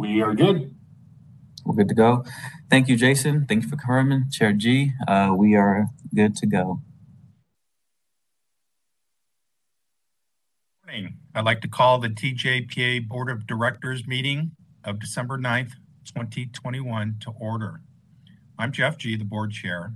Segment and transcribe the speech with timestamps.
[0.00, 0.74] We are good.
[1.66, 2.24] We're good to go.
[2.70, 3.44] Thank you, Jason.
[3.46, 4.30] Thank you for confirming.
[4.30, 6.80] Chair Gee, uh, we are good to go.
[10.86, 11.18] Morning.
[11.34, 14.52] I'd like to call the TJPA Board of Directors meeting
[14.84, 15.72] of December 9th,
[16.06, 17.82] 2021 to order.
[18.58, 19.92] I'm Jeff Gee., the board chair.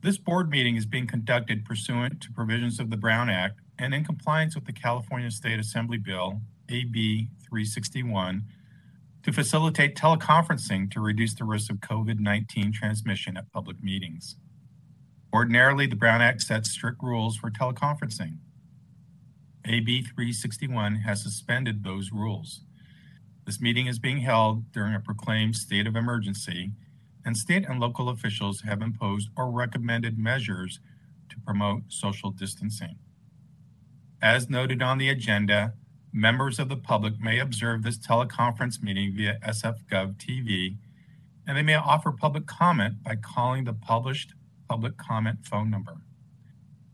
[0.00, 4.06] This board meeting is being conducted pursuant to provisions of the Brown Act and in
[4.06, 8.44] compliance with the California State Assembly Bill AB 361
[9.26, 14.36] to facilitate teleconferencing to reduce the risk of COVID 19 transmission at public meetings.
[15.32, 18.36] Ordinarily, the Brown Act sets strict rules for teleconferencing.
[19.66, 22.60] AB 361 has suspended those rules.
[23.46, 26.70] This meeting is being held during a proclaimed state of emergency,
[27.24, 30.78] and state and local officials have imposed or recommended measures
[31.30, 32.94] to promote social distancing.
[34.22, 35.72] As noted on the agenda,
[36.16, 40.78] members of the public may observe this teleconference meeting via SFGov TV,
[41.46, 44.32] and they may offer public comment by calling the published
[44.66, 45.98] public comment phone number.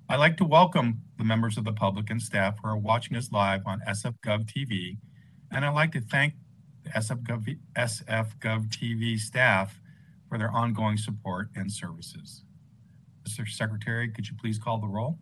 [0.09, 3.31] I'd like to welcome the members of the public and staff who are watching us
[3.31, 4.99] live on SFGov TV,
[5.53, 6.35] and I'd like to thank
[6.83, 9.81] the SFGov, TV staff
[10.29, 12.43] for their ongoing support and services.
[13.23, 13.49] Mr.
[13.49, 15.17] Secretary, could you please call the roll?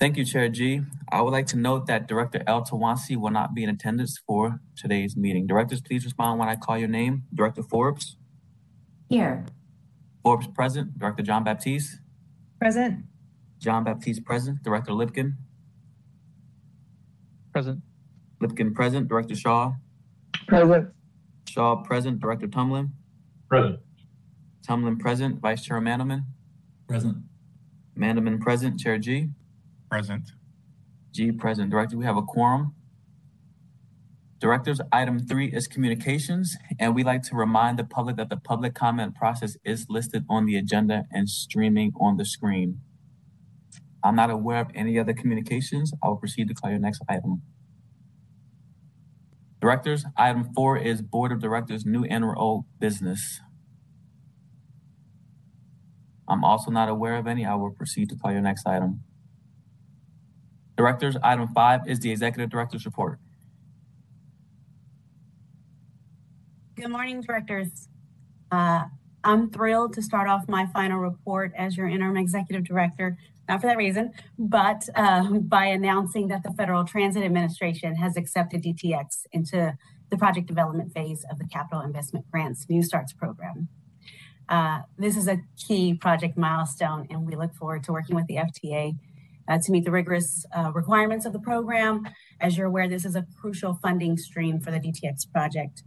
[0.00, 0.82] Thank you, Chair Gee.
[1.10, 4.60] I would like to note that Director El Tawasi will not be in attendance for
[4.76, 5.46] today's meeting.
[5.46, 7.22] Directors, please respond when I call your name.
[7.32, 8.16] Director Forbes?
[9.08, 9.46] Here.
[10.22, 10.98] Forbes present.
[10.98, 12.00] Director John Baptiste?
[12.60, 13.04] Present.
[13.58, 14.62] John Baptiste present.
[14.62, 15.34] Director Lipkin?
[17.52, 17.80] Present.
[18.42, 19.08] Lipkin present.
[19.08, 19.72] Director Shaw?
[20.48, 20.88] Present.
[21.48, 22.18] Shaw present.
[22.18, 22.90] Director Tumlin?
[23.48, 23.78] Present.
[24.68, 25.40] Tumlin present.
[25.40, 26.24] Vice Chair Mandelman?
[26.88, 27.18] Present.
[27.96, 28.80] Mandelman present.
[28.80, 29.28] Chair Gee?
[29.94, 30.32] Present.
[31.12, 31.70] Gee present.
[31.70, 32.74] Director, we have a quorum.
[34.40, 38.74] Directors, item three is communications, and we like to remind the public that the public
[38.74, 42.80] comment process is listed on the agenda and streaming on the screen.
[44.02, 45.92] I'm not aware of any other communications.
[46.02, 47.42] I will proceed to call your next item.
[49.60, 53.38] Directors, item four is Board of Directors, new and old business.
[56.26, 57.46] I'm also not aware of any.
[57.46, 59.04] I will proceed to call your next item.
[60.76, 63.18] Directors, item five is the Executive Director's Report.
[66.76, 67.88] Good morning, directors.
[68.50, 68.84] Uh,
[69.22, 73.16] I'm thrilled to start off my final report as your interim executive director,
[73.48, 78.62] not for that reason, but uh, by announcing that the Federal Transit Administration has accepted
[78.62, 79.78] DTX into
[80.10, 83.68] the project development phase of the Capital Investment Grants New Starts program.
[84.48, 88.36] Uh, this is a key project milestone, and we look forward to working with the
[88.36, 88.96] FTA
[89.48, 92.08] uh, to meet the rigorous uh, requirements of the program.
[92.40, 95.82] As you're aware, this is a crucial funding stream for the DTX project.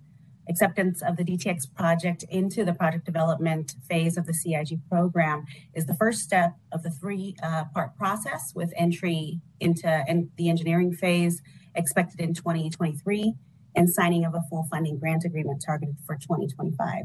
[0.49, 5.85] Acceptance of the DTX project into the project development phase of the CIG program is
[5.85, 10.93] the first step of the three uh, part process with entry into en- the engineering
[10.93, 11.41] phase
[11.75, 13.33] expected in 2023
[13.75, 17.03] and signing of a full funding grant agreement targeted for 2025.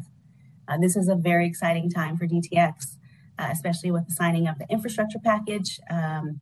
[0.68, 2.96] Uh, this is a very exciting time for DTX
[3.42, 6.40] uh, especially with the signing of the infrastructure package um,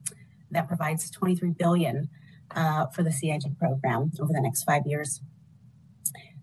[0.51, 2.09] that provides 23 billion
[2.55, 5.21] uh, for the CIG program over the next five years.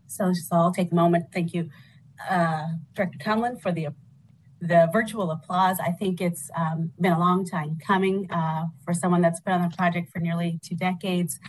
[0.08, 1.26] So, so I'll take a moment.
[1.34, 1.70] Thank you,
[2.30, 3.90] uh, Director Tumlin, for the
[4.60, 5.78] the virtual applause.
[5.80, 9.70] I think it's um, been a long time coming uh, for someone that's been on
[9.70, 11.40] the project for nearly two decades,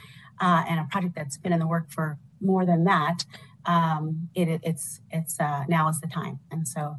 [0.43, 3.25] uh, and a project that's been in the work for more than that.
[3.65, 6.97] Um, it, it's it's uh, now is the time, and so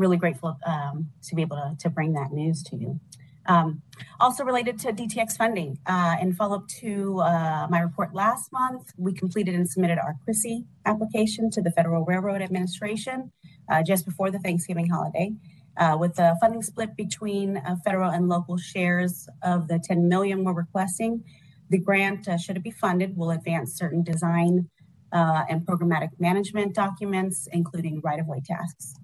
[0.00, 2.98] really grateful um, to be able to, to bring that news to you.
[3.46, 3.82] Um,
[4.20, 8.92] also related to DTX funding, uh, in follow up to uh, my report last month,
[8.96, 13.32] we completed and submitted our CRISI application to the Federal Railroad Administration
[13.68, 15.32] uh, just before the Thanksgiving holiday.
[15.76, 20.44] Uh, with the funding split between uh, federal and local shares of the 10 million
[20.44, 21.24] we're requesting,
[21.70, 24.68] the grant, uh, should it be funded, will advance certain design
[25.12, 28.94] and programmatic management documents, including right-of-way tasks.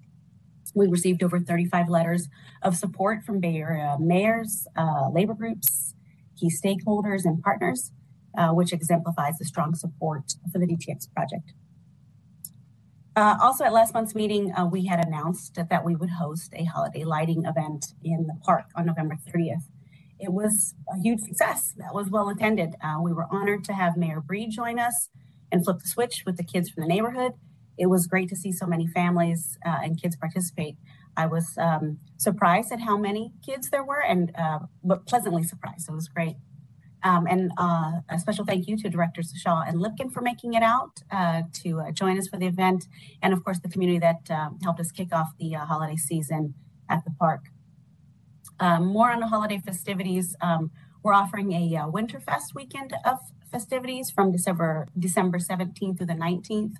[0.77, 2.27] We received over 35 letters
[2.61, 5.95] of support from Bay Area mayors, uh, labor groups,
[6.39, 7.91] key stakeholders, and partners,
[8.37, 11.53] uh, which exemplifies the strong support for the DTX project.
[13.15, 16.53] Uh, also, at last month's meeting, uh, we had announced that, that we would host
[16.55, 19.63] a holiday lighting event in the park on November 30th.
[20.19, 21.73] It was a huge success.
[21.77, 22.75] That was well attended.
[22.83, 25.09] Uh, we were honored to have Mayor Breed join us
[25.51, 27.33] and flip the switch with the kids from the neighborhood
[27.77, 30.77] it was great to see so many families uh, and kids participate.
[31.15, 35.89] I was um, surprised at how many kids there were, and uh, but pleasantly surprised.
[35.89, 36.35] It was great.
[37.03, 40.63] Um, and uh, a special thank you to Directors Shaw and Lipkin for making it
[40.63, 42.85] out uh, to uh, join us for the event,
[43.21, 46.53] and of course the community that um, helped us kick off the uh, holiday season
[46.89, 47.45] at the park.
[48.59, 50.35] Um, more on the holiday festivities.
[50.41, 50.71] Um,
[51.03, 53.19] we're offering a uh, Winterfest weekend of
[53.51, 56.75] festivities from December December 17th through the 19th,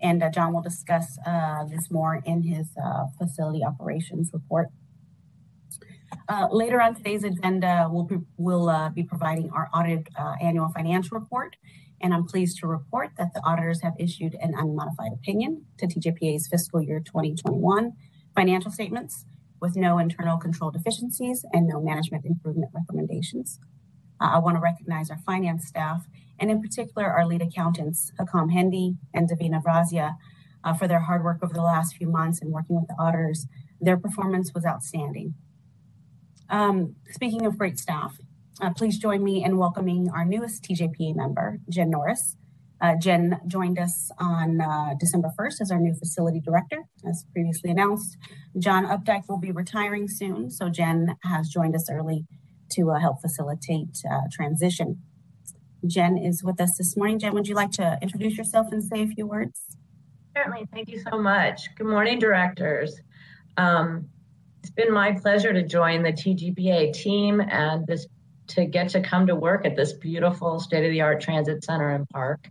[0.00, 4.68] and uh, John will discuss uh, this more in his uh, facility operations report.
[6.28, 10.08] Uh, later on today's agenda, we'll be, we'll uh, be providing our audit
[10.40, 11.56] annual financial report,
[12.00, 16.48] and I'm pleased to report that the auditors have issued an unmodified opinion to TJPA's
[16.48, 17.92] fiscal year 2021
[18.34, 19.24] financial statements
[19.60, 23.58] with no internal control deficiencies and no management improvement recommendations.
[24.20, 26.06] Uh, I want to recognize our finance staff
[26.38, 30.16] and in particular our lead accountants, Hakam Hendy and Davina Vrazia,
[30.64, 33.46] uh, for their hard work over the last few months and working with the auditors.
[33.80, 35.34] Their performance was outstanding.
[36.48, 38.18] Um, speaking of great staff,
[38.60, 42.36] uh, please join me in welcoming our newest TJPA member, Jen Norris.
[42.80, 47.70] Uh, Jen joined us on uh, December 1st as our new facility director, as previously
[47.70, 48.16] announced.
[48.58, 52.26] John Updike will be retiring soon, so Jen has joined us early
[52.72, 55.02] to uh, help facilitate uh, transition.
[55.86, 57.18] Jen is with us this morning.
[57.18, 59.60] Jen, would you like to introduce yourself and say a few words?
[60.36, 60.66] Certainly.
[60.72, 61.74] Thank you so much.
[61.76, 63.00] Good morning, directors.
[63.56, 64.08] Um,
[64.62, 68.06] it's been my pleasure to join the TJPA team and this
[68.48, 72.48] to get to come to work at this beautiful state-of-the-art transit center and park.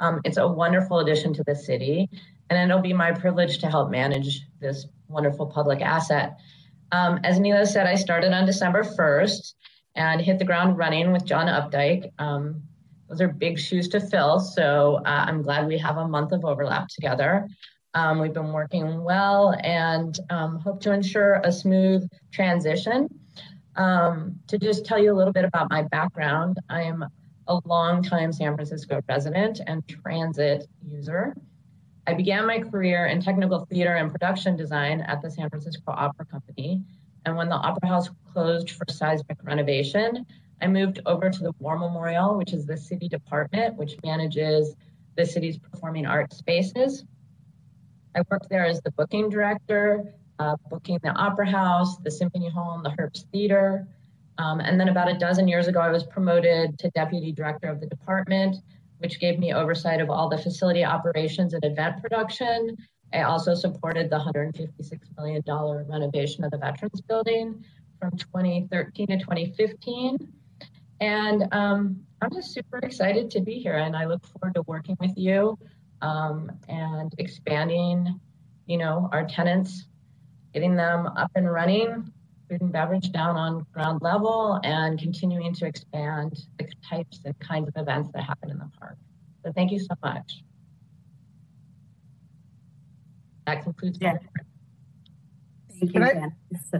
[0.00, 2.08] Um, it's a wonderful addition to the city,
[2.50, 6.38] and it'll be my privilege to help manage this wonderful public asset.
[6.92, 9.54] Um, as Neela said, I started on December 1st
[9.94, 12.10] and hit the ground running with John Updike.
[12.18, 12.62] Um,
[13.08, 16.44] those are big shoes to fill, so uh, I'm glad we have a month of
[16.44, 17.48] overlap together.
[17.94, 23.08] Um, we've been working well and um, hope to ensure a smooth transition.
[23.76, 27.04] Um, to just tell you a little bit about my background, I am
[27.46, 31.36] a longtime San Francisco resident and transit user.
[32.06, 36.26] I began my career in technical theater and production design at the San Francisco Opera
[36.26, 36.82] Company.
[37.24, 40.26] And when the Opera House closed for seismic renovation,
[40.60, 44.74] I moved over to the War Memorial, which is the city department, which manages
[45.16, 47.04] the city's performing arts spaces.
[48.14, 52.74] I worked there as the booking director, uh, booking the Opera House, the Symphony Hall,
[52.76, 53.86] and the Herbst Theater.
[54.38, 57.80] Um, and then about a dozen years ago, I was promoted to deputy director of
[57.80, 58.56] the department,
[58.98, 62.76] which gave me oversight of all the facility operations and event production.
[63.14, 65.42] I also supported the $156 million
[65.88, 67.64] renovation of the Veterans Building
[68.00, 70.18] from 2013 to 2015.
[71.00, 74.96] And um, I'm just super excited to be here, and I look forward to working
[74.98, 75.56] with you
[76.02, 78.20] um, and expanding,
[78.66, 79.86] you know, our tenants,
[80.52, 82.10] getting them up and running,
[82.48, 87.68] food and beverage down on ground level, and continuing to expand the types and kinds
[87.68, 88.96] of events that happen in the park.
[89.44, 90.42] So thank you so much.
[93.46, 94.12] That concludes my Yeah.
[94.14, 94.46] report.
[95.68, 96.32] Thank you, Can I- Jen.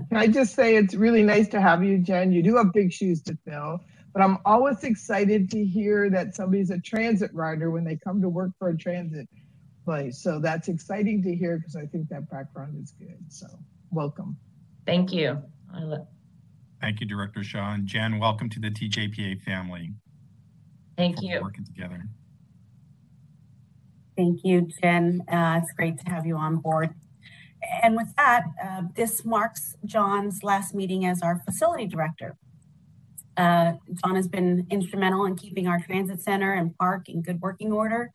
[0.09, 2.33] Can I just say it's really nice to have you, Jen?
[2.33, 3.81] You do have big shoes to fill,
[4.13, 8.29] but I'm always excited to hear that somebody's a transit rider when they come to
[8.29, 9.29] work for a transit
[9.85, 10.19] place.
[10.23, 13.19] So that's exciting to hear because I think that background is good.
[13.29, 13.47] So
[13.91, 14.39] welcome.
[14.87, 15.43] Thank you.
[15.73, 16.09] I lo-
[16.81, 17.73] Thank you, Director Shaw.
[17.75, 19.93] And Jen, welcome to the TJPA family.
[20.97, 21.41] Thank We're you.
[21.41, 22.07] Working together.
[24.17, 25.23] Thank you, Jen.
[25.29, 26.95] Uh, it's great to have you on board.
[27.83, 32.37] And with that, uh, this marks John's last meeting as our facility director.
[33.37, 33.73] Uh,
[34.05, 38.13] John has been instrumental in keeping our transit center and park in good working order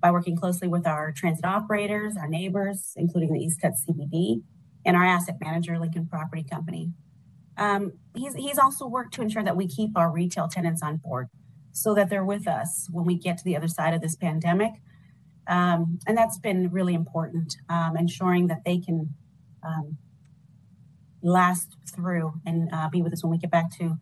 [0.00, 4.42] by working closely with our transit operators, our neighbors, including the East Cut CBD,
[4.86, 6.92] and our asset manager, Lincoln Property Company.
[7.56, 11.28] Um, he's, he's also worked to ensure that we keep our retail tenants on board
[11.72, 14.72] so that they're with us when we get to the other side of this pandemic.
[15.46, 19.14] Um, and that's been really important, um, ensuring that they can
[19.62, 19.98] um,
[21.22, 23.98] last through and uh, be with us when we get back to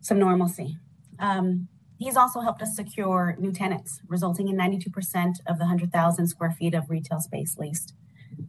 [0.00, 0.76] some normalcy.
[1.18, 6.52] Um, he's also helped us secure new tenants, resulting in 92% of the 100,000 square
[6.52, 7.94] feet of retail space leased.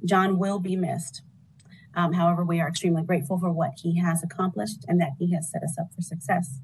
[0.05, 1.23] John will be missed.
[1.95, 5.49] Um, however, we are extremely grateful for what he has accomplished and that he has
[5.49, 6.59] set us up for success.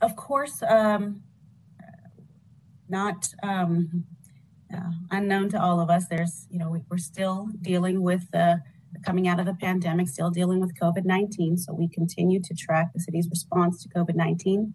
[0.00, 1.22] Of course, um,
[2.88, 4.04] not um,
[4.74, 6.06] uh, unknown to all of us.
[6.08, 8.60] There's, you know, we, we're still dealing with the
[9.04, 11.58] coming out of the pandemic, still dealing with COVID 19.
[11.58, 14.74] So we continue to track the city's response to COVID 19,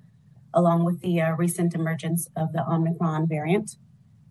[0.54, 3.78] along with the uh, recent emergence of the Omicron variant.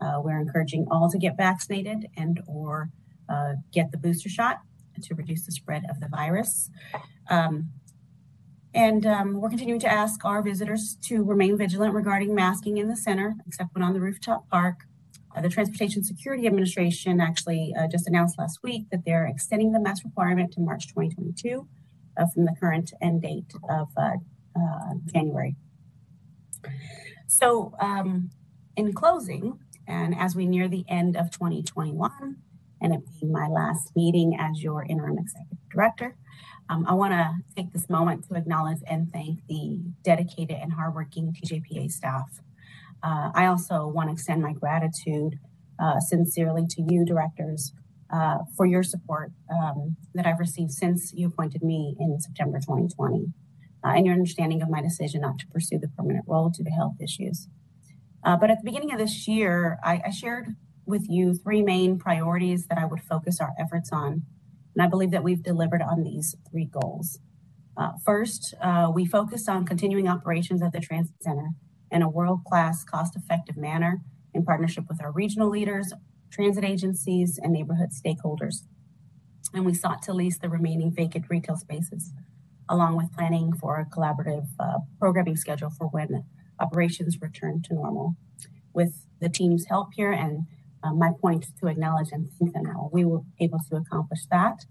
[0.00, 2.90] Uh, we're encouraging all to get vaccinated and or
[3.28, 4.60] uh, get the booster shot
[5.02, 6.70] to reduce the spread of the virus.
[7.28, 7.70] Um,
[8.74, 12.96] And um, we're continuing to ask our visitors to remain vigilant regarding masking in the
[12.96, 14.84] center, except when on the rooftop park.
[15.34, 19.80] Uh, the Transportation Security Administration actually uh, just announced last week that they're extending the
[19.80, 21.66] mask requirement to March 2022
[22.16, 24.12] uh, from the current end date of uh,
[24.56, 25.56] uh, January.
[27.26, 28.30] So, um,
[28.76, 32.36] in closing, and as we near the end of 2021,
[32.80, 36.16] and it being my last meeting as your interim executive director,
[36.70, 41.34] um, I want to take this moment to acknowledge and thank the dedicated and hardworking
[41.34, 42.40] TJPA staff.
[43.02, 45.40] Uh, I also want to extend my gratitude
[45.82, 47.72] uh, sincerely to you, directors,
[48.12, 53.32] uh, for your support um, that I've received since you appointed me in September 2020,
[53.84, 56.70] uh, and your understanding of my decision not to pursue the permanent role due to
[56.70, 57.48] health issues.
[58.22, 60.54] Uh, but at the beginning of this year, I, I shared
[60.86, 64.22] with you three main priorities that I would focus our efforts on
[64.80, 67.18] and I believe that we've delivered on these three goals.
[67.76, 71.50] Uh, first, uh, we focused on continuing operations at the Transit Center
[71.90, 74.00] in a world class, cost effective manner
[74.32, 75.92] in partnership with our regional leaders,
[76.30, 78.62] transit agencies, and neighborhood stakeholders.
[79.52, 82.14] And we sought to lease the remaining vacant retail spaces,
[82.66, 86.24] along with planning for a collaborative uh, programming schedule for when
[86.58, 88.16] operations return to normal.
[88.72, 90.46] With the team's help here and
[90.82, 92.90] uh, my point to acknowledge and them all.
[92.92, 94.64] We were able to accomplish that.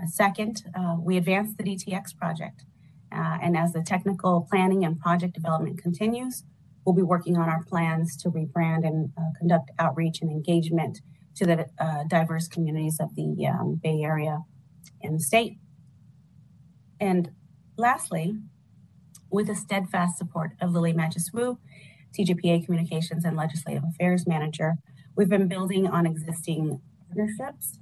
[0.00, 2.64] Uh, second, uh, we advanced the DTX project.
[3.10, 6.44] Uh, and as the technical planning and project development continues,
[6.84, 11.00] we'll be working on our plans to rebrand and uh, conduct outreach and engagement
[11.34, 11.66] to the
[12.08, 14.40] diverse communities of the um, Bay Area
[15.02, 15.58] and the state.
[17.00, 17.30] And
[17.76, 18.34] lastly,
[19.30, 21.58] with the steadfast support of Lily Madjus Wu,
[22.18, 24.76] TJPA Communications and Legislative Affairs Manager,
[25.18, 27.80] We've been building on existing partnerships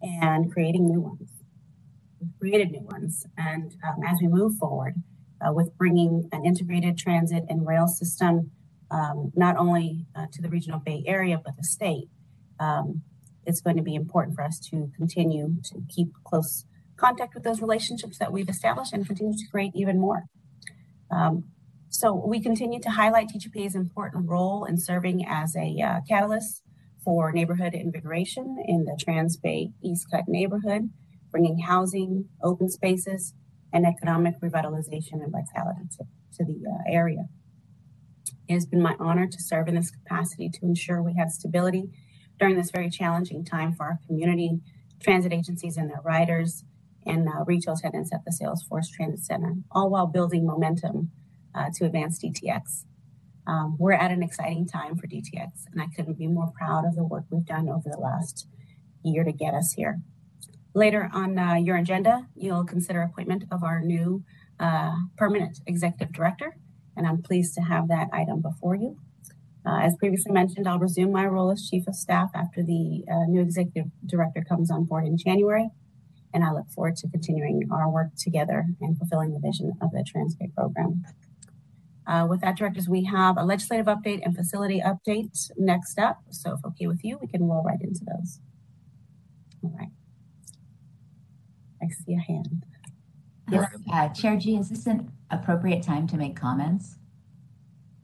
[0.00, 1.28] and creating new ones.
[2.18, 3.26] We've created new ones.
[3.36, 4.94] And um, as we move forward
[5.46, 8.52] uh, with bringing an integrated transit and rail system,
[8.90, 12.08] um, not only uh, to the regional Bay Area, but the state,
[12.58, 13.02] um,
[13.44, 16.64] it's going to be important for us to continue to keep close
[16.96, 20.24] contact with those relationships that we've established and continue to create even more.
[21.10, 21.44] Um,
[21.90, 26.61] so we continue to highlight TJPA's important role in serving as a uh, catalyst
[27.04, 30.90] for neighborhood invigoration in the Transbay East Cut neighborhood,
[31.30, 33.34] bringing housing, open spaces,
[33.72, 36.04] and economic revitalization and vitality to,
[36.36, 37.26] to the uh, area.
[38.48, 41.90] It has been my honor to serve in this capacity to ensure we have stability
[42.38, 44.60] during this very challenging time for our community,
[45.02, 46.64] transit agencies and their riders,
[47.06, 51.10] and uh, retail tenants at the Salesforce Transit Center, all while building momentum
[51.54, 52.84] uh, to advance DTX.
[53.46, 56.94] Um, we're at an exciting time for DTX, and I couldn't be more proud of
[56.94, 58.46] the work we've done over the last
[59.04, 60.00] year to get us here.
[60.74, 64.24] Later on uh, your agenda, you'll consider appointment of our new
[64.60, 66.56] uh, permanent executive director,
[66.96, 68.96] and I'm pleased to have that item before you.
[69.66, 73.26] Uh, as previously mentioned, I'll resume my role as chief of staff after the uh,
[73.28, 75.68] new executive director comes on board in January,
[76.32, 80.04] and I look forward to continuing our work together and fulfilling the vision of the
[80.04, 81.04] Transbay program.
[82.06, 86.20] Uh, with that, directors, we have a legislative update and facility update next up.
[86.30, 88.40] So if okay with you, we can roll right into those.
[89.62, 89.90] All right.
[91.80, 92.64] I see a hand.
[93.50, 96.96] Yes, uh, Chair Gee, is this an appropriate time to make comments?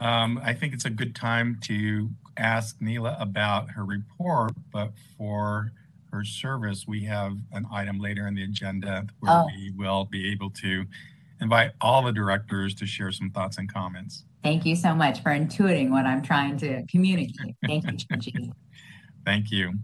[0.00, 5.72] Um, I think it's a good time to ask Neela about her report, but for
[6.12, 9.46] her service, we have an item later in the agenda where Oh.
[9.46, 10.86] we will be able to
[11.40, 14.24] invite all the directors to share some thoughts and comments.
[14.42, 17.56] Thank you so much for intuiting what I'm trying to communicate.
[17.66, 18.42] Thank you, Chair
[19.24, 19.74] Thank you.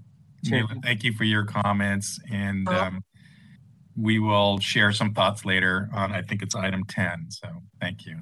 [0.45, 0.65] Chair.
[0.83, 3.03] Thank you for your comments and um,
[3.97, 7.27] we will share some thoughts later on, I think it's item 10.
[7.31, 7.49] So
[7.81, 8.19] thank you.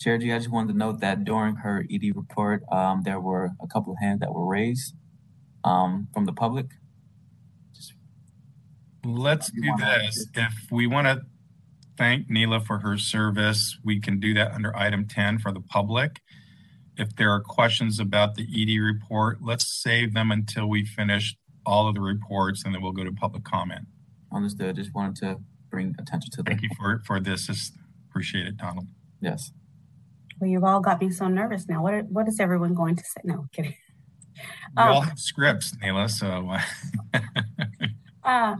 [0.00, 3.50] Chair Gee, I just wanted to note that during her ED report, um, there were
[3.62, 4.94] a couple of hands that were raised
[5.64, 6.66] um, from the public.
[7.74, 7.94] Just
[9.04, 10.26] Let's do this.
[10.34, 11.22] If we want to
[12.00, 16.20] thank Neela for her service, we can do that under item 10 for the public.
[16.96, 21.88] If there are questions about the ED report, let's save them until we finish all
[21.88, 23.82] of the reports and then we'll go to public comment.
[24.32, 24.76] understood.
[24.76, 25.36] Just wanted to
[25.70, 26.50] bring attention to the.
[26.50, 27.46] Thank you for, for this.
[27.46, 27.74] Just
[28.08, 28.86] Appreciate it, Donald.
[29.20, 29.52] Yes.
[30.40, 31.82] Well, you've all got me so nervous now.
[31.82, 33.20] What, what is everyone going to say?
[33.24, 33.74] No, kidding.
[34.76, 35.00] We all Oh.
[35.02, 36.56] have scripts, Neela, so
[38.24, 38.56] Uh,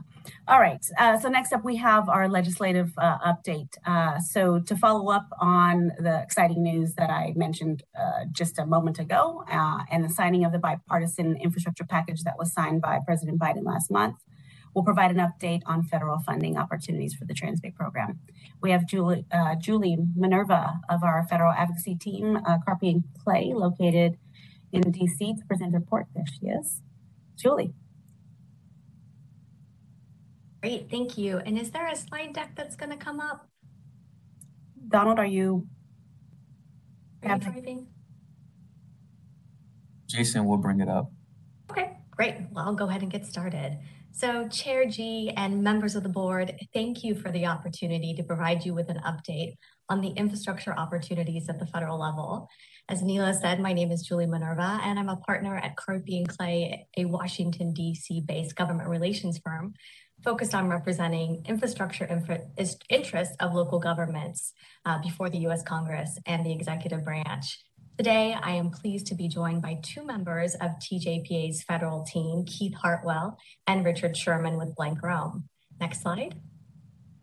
[0.50, 0.84] all right.
[0.98, 3.72] Uh, so next up, we have our legislative uh, update.
[3.86, 8.66] Uh, so to follow up on the exciting news that I mentioned uh, just a
[8.66, 12.98] moment ago, uh, and the signing of the bipartisan infrastructure package that was signed by
[13.06, 14.16] President Biden last month,
[14.74, 18.18] we'll provide an update on federal funding opportunities for the Transbay program.
[18.60, 23.52] We have Julie, uh, Julie Minerva of our federal advocacy team, uh, Carpi and Clay,
[23.54, 24.18] located
[24.72, 26.06] in DC to present a report.
[26.12, 26.82] There she is.
[27.36, 27.72] Julie.
[30.62, 31.38] Great, thank you.
[31.38, 33.46] And is there a slide deck that's going to come up?
[34.88, 35.66] Donald, are you?
[37.22, 37.86] Are you Have- driving?
[40.06, 41.10] Jason will bring it up.
[41.70, 42.34] Okay, great.
[42.50, 43.78] Well, I'll go ahead and get started.
[44.12, 48.64] So Chair Gee and members of the board, thank you for the opportunity to provide
[48.64, 49.54] you with an update
[49.88, 52.48] on the infrastructure opportunities at the federal level.
[52.88, 56.28] As Neela said, my name is Julie Minerva, and I'm a partner at Carpi and
[56.28, 58.22] Clay, a Washington, D.C.
[58.26, 59.74] based government relations firm
[60.22, 62.46] focused on representing infrastructure infra-
[62.88, 64.52] interests of local governments
[64.84, 65.62] uh, before the U.S.
[65.62, 67.62] Congress and the executive branch.
[67.96, 72.74] Today, I am pleased to be joined by two members of TJPA's federal team, Keith
[72.74, 75.48] Hartwell and Richard Sherman with Blank Rome.
[75.78, 76.40] Next slide.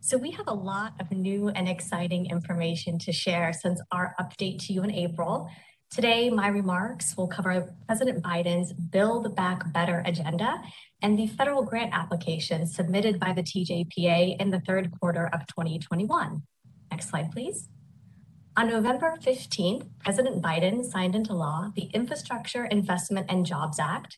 [0.01, 4.65] So we have a lot of new and exciting information to share since our update
[4.67, 5.49] to you in April.
[5.89, 10.61] Today, my remarks will cover President Biden's Build Back Better agenda
[11.01, 16.43] and the federal grant application submitted by the TJPA in the third quarter of 2021.
[16.91, 17.69] Next slide, please.
[18.57, 24.17] On November 15th, President Biden signed into law the Infrastructure Investment and Jobs Act.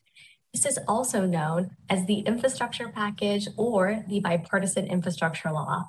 [0.52, 5.84] This is also known as the Infrastructure Package or the Bipartisan Infrastructure Law.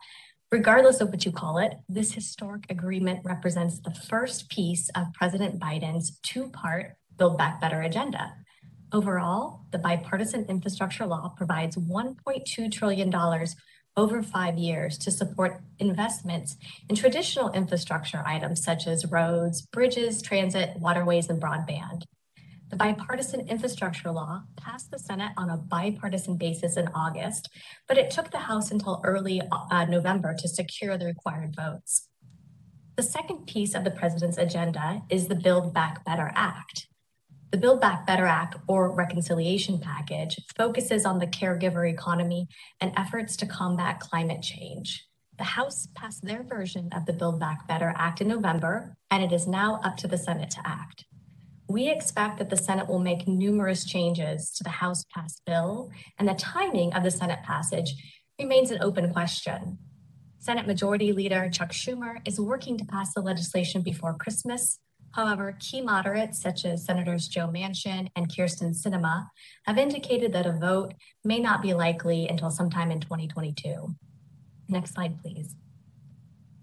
[0.52, 5.58] Regardless of what you call it, this historic agreement represents the first piece of President
[5.58, 8.34] Biden's two part Build Back Better agenda.
[8.92, 13.16] Overall, the bipartisan infrastructure law provides $1.2 trillion
[13.96, 16.58] over five years to support investments
[16.90, 22.04] in traditional infrastructure items such as roads, bridges, transit, waterways, and broadband.
[22.72, 27.50] The bipartisan infrastructure law passed the Senate on a bipartisan basis in August,
[27.86, 32.08] but it took the House until early uh, November to secure the required votes.
[32.96, 36.88] The second piece of the president's agenda is the Build Back Better Act.
[37.52, 42.48] The Build Back Better Act, or reconciliation package, focuses on the caregiver economy
[42.80, 45.06] and efforts to combat climate change.
[45.38, 49.34] The House passed their version of the Build Back Better Act in November, and it
[49.34, 51.04] is now up to the Senate to act.
[51.72, 56.28] We expect that the Senate will make numerous changes to the House passed bill, and
[56.28, 57.94] the timing of the Senate passage
[58.38, 59.78] remains an open question.
[60.40, 64.80] Senate Majority Leader Chuck Schumer is working to pass the legislation before Christmas,
[65.14, 69.28] However, key moderates such as Senators Joe Manchin and Kyrsten Sinema
[69.66, 70.94] have indicated that a vote
[71.26, 73.94] may not be likely until sometime in 2022.
[74.70, 75.56] Next slide, please.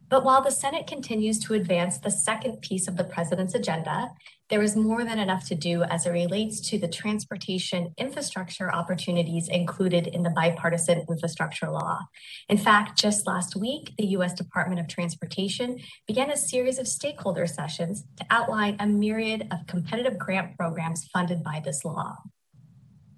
[0.08, 4.12] But while the Senate continues to advance the second piece of the president's agenda,
[4.48, 9.48] there is more than enough to do as it relates to the transportation infrastructure opportunities
[9.48, 12.00] included in the bipartisan infrastructure law.
[12.48, 14.32] In fact, just last week, the U.S.
[14.32, 20.18] Department of Transportation began a series of stakeholder sessions to outline a myriad of competitive
[20.18, 22.16] grant programs funded by this law.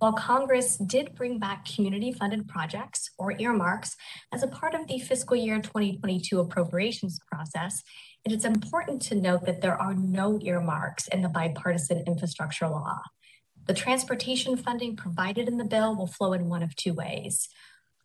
[0.01, 3.97] While Congress did bring back community funded projects or earmarks
[4.33, 7.83] as a part of the fiscal year 2022 appropriations process,
[8.25, 13.01] it is important to note that there are no earmarks in the bipartisan infrastructure law.
[13.67, 17.49] The transportation funding provided in the bill will flow in one of two ways.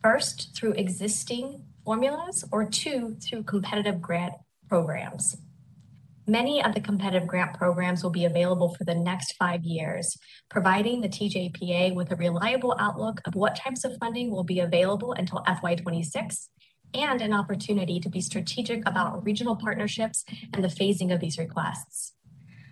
[0.01, 4.33] First, through existing formulas, or two, through competitive grant
[4.69, 5.37] programs.
[6.27, 10.17] Many of the competitive grant programs will be available for the next five years,
[10.49, 15.13] providing the TJPA with a reliable outlook of what types of funding will be available
[15.13, 16.47] until FY26
[16.95, 22.13] and an opportunity to be strategic about regional partnerships and the phasing of these requests.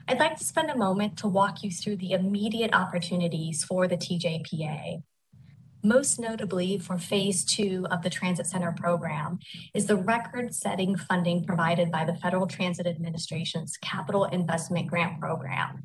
[0.08, 3.98] I'd like to spend a moment to walk you through the immediate opportunities for the
[3.98, 5.04] TJPA.
[5.86, 9.40] Most notably for phase two of the Transit Center program
[9.74, 15.84] is the record setting funding provided by the Federal Transit Administration's Capital Investment Grant Program.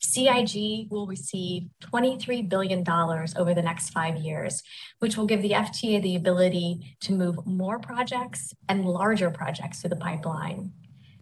[0.00, 4.62] CIG will receive $23 billion over the next five years,
[5.00, 9.90] which will give the FTA the ability to move more projects and larger projects through
[9.90, 10.72] the pipeline.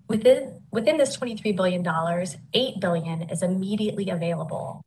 [0.09, 1.87] Within, within this $23 billion,
[2.55, 4.85] 8 billion is immediately available.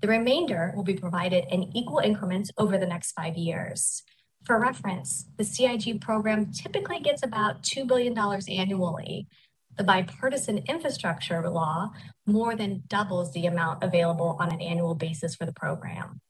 [0.00, 4.02] The remainder will be provided in equal increments over the next five years.
[4.44, 9.26] For reference, the CIG program typically gets about $2 billion annually.
[9.76, 11.92] The bipartisan infrastructure law
[12.26, 16.20] more than doubles the amount available on an annual basis for the program.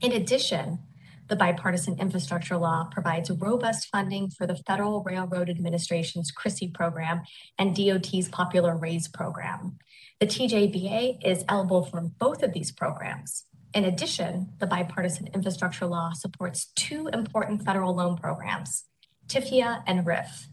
[0.00, 0.80] In addition,
[1.28, 7.22] the bipartisan infrastructure law provides robust funding for the Federal Railroad Administration's CRISI program
[7.58, 9.78] and DOT's Popular Raise program.
[10.20, 13.44] The TJPA is eligible for both of these programs.
[13.74, 18.84] In addition, the bipartisan infrastructure law supports two important federal loan programs,
[19.28, 20.46] TIFIA and RRIF.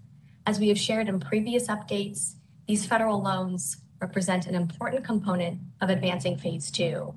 [0.45, 2.35] As we have shared in previous updates,
[2.67, 7.15] these federal loans represent an important component of advancing phase two.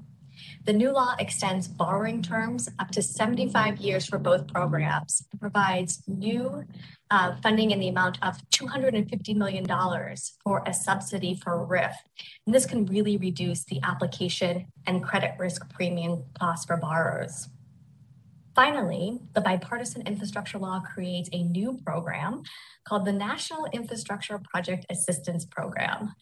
[0.65, 6.03] The new law extends borrowing terms up to 75 years for both programs and provides
[6.07, 6.65] new
[7.11, 9.67] uh, funding in the amount of $250 million
[10.45, 11.95] for a subsidy for RRIF.
[12.47, 17.49] And this can really reduce the application and credit risk premium costs for borrowers.
[18.57, 22.43] Finally, the bipartisan infrastructure law creates a new program
[22.89, 26.15] called the National Infrastructure Project Assistance Program.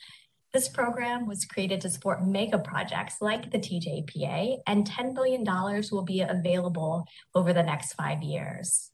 [0.52, 5.44] This program was created to support mega projects like the TJPA, and $10 billion
[5.92, 8.90] will be available over the next five years.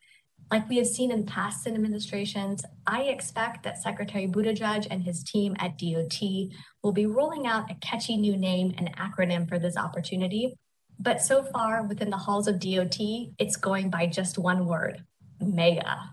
[0.51, 5.57] Like we have seen in past administrations, I expect that Secretary Buttigieg and his team
[5.59, 6.21] at DOT
[6.83, 10.59] will be rolling out a catchy new name and acronym for this opportunity.
[11.03, 12.99] But so far, within the halls of DOT,
[13.39, 15.03] it's going by just one word
[15.41, 16.11] mega.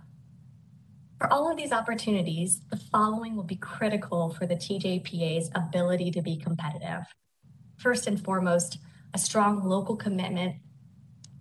[1.17, 6.21] For all of these opportunities, the following will be critical for the TJPA's ability to
[6.21, 7.01] be competitive.
[7.75, 8.77] First and foremost,
[9.13, 10.55] a strong local commitment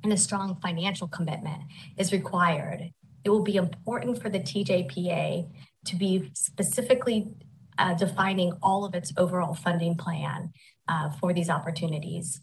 [0.03, 1.63] and a strong financial commitment
[1.97, 2.91] is required.
[3.23, 5.49] It will be important for the TJPA
[5.85, 7.37] to be specifically
[7.79, 10.53] uh, defining all of its overall funding plan
[10.89, 12.41] uh, for these opportunities.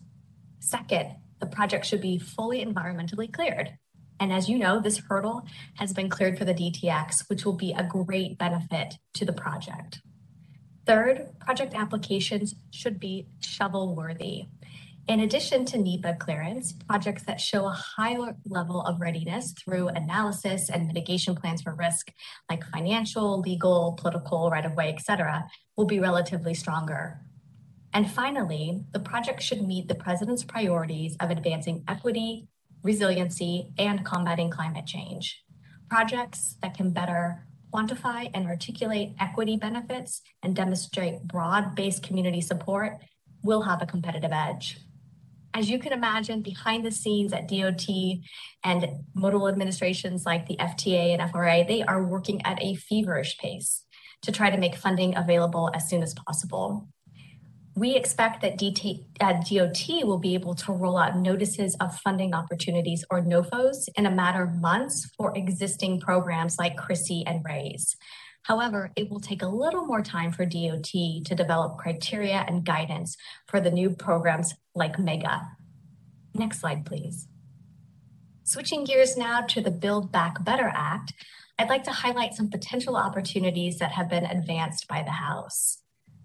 [0.64, 3.78] Second, the project should be fully environmentally cleared.
[4.22, 5.46] And as you know, this hurdle
[5.76, 10.00] has been cleared for the DTX, which will be a great benefit to the project.
[10.86, 14.46] Third, project applications should be shovel worthy.
[15.10, 20.70] In addition to NEPA clearance, projects that show a higher level of readiness through analysis
[20.70, 22.14] and mitigation plans for risk,
[22.50, 25.46] like financial, legal, political, right of way, et cetera,
[25.76, 27.20] will be relatively stronger.
[27.94, 32.48] And finally, the project should meet the president's priorities of advancing equity,
[32.82, 35.44] resiliency, and combating climate change.
[35.90, 42.98] Projects that can better quantify and articulate equity benefits and demonstrate broad-based community support
[43.44, 44.78] will have a competitive edge.
[45.56, 47.88] As you can imagine, behind the scenes at DOT
[48.64, 53.84] and modal administrations like the FTA and FRA, they are working at a feverish pace
[54.24, 56.88] to try to make funding available as soon as possible.
[57.76, 63.22] We expect that DOT will be able to roll out notices of funding opportunities or
[63.22, 67.96] NOFOs in a matter of months for existing programs like CRISI and RAISE.
[68.44, 70.92] However, it will take a little more time for DOT
[71.26, 75.42] to develop criteria and guidance for the new programs like MEGA.
[76.36, 77.28] Next slide, please.
[78.44, 81.14] Switching gears now to the Build Back Better Act,
[81.58, 85.83] I'd like to highlight some potential opportunities that have been advanced by the House.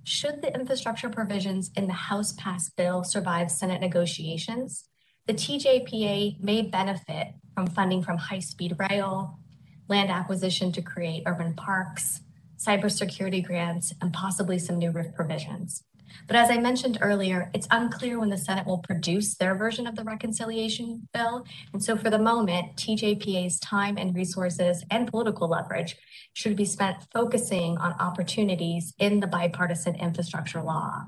[0.09, 4.89] Should the infrastructure provisions in the House passed bill survive Senate negotiations,
[5.27, 9.39] the TJPA may benefit from funding from high speed rail,
[9.87, 12.23] land acquisition to create urban parks,
[12.57, 15.85] cybersecurity grants, and possibly some new RRIF provisions.
[16.27, 19.97] But as I mentioned earlier, it's unclear when the Senate will produce their version of
[19.97, 21.45] the reconciliation bill.
[21.73, 25.97] And so for the moment, TJPA's time and resources and political leverage
[26.33, 31.07] should be spent focusing on opportunities in the bipartisan infrastructure law.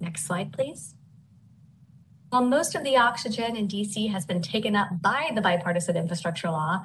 [0.00, 0.94] Next slide, please.
[2.30, 6.48] While most of the oxygen in DC has been taken up by the bipartisan infrastructure
[6.48, 6.82] law,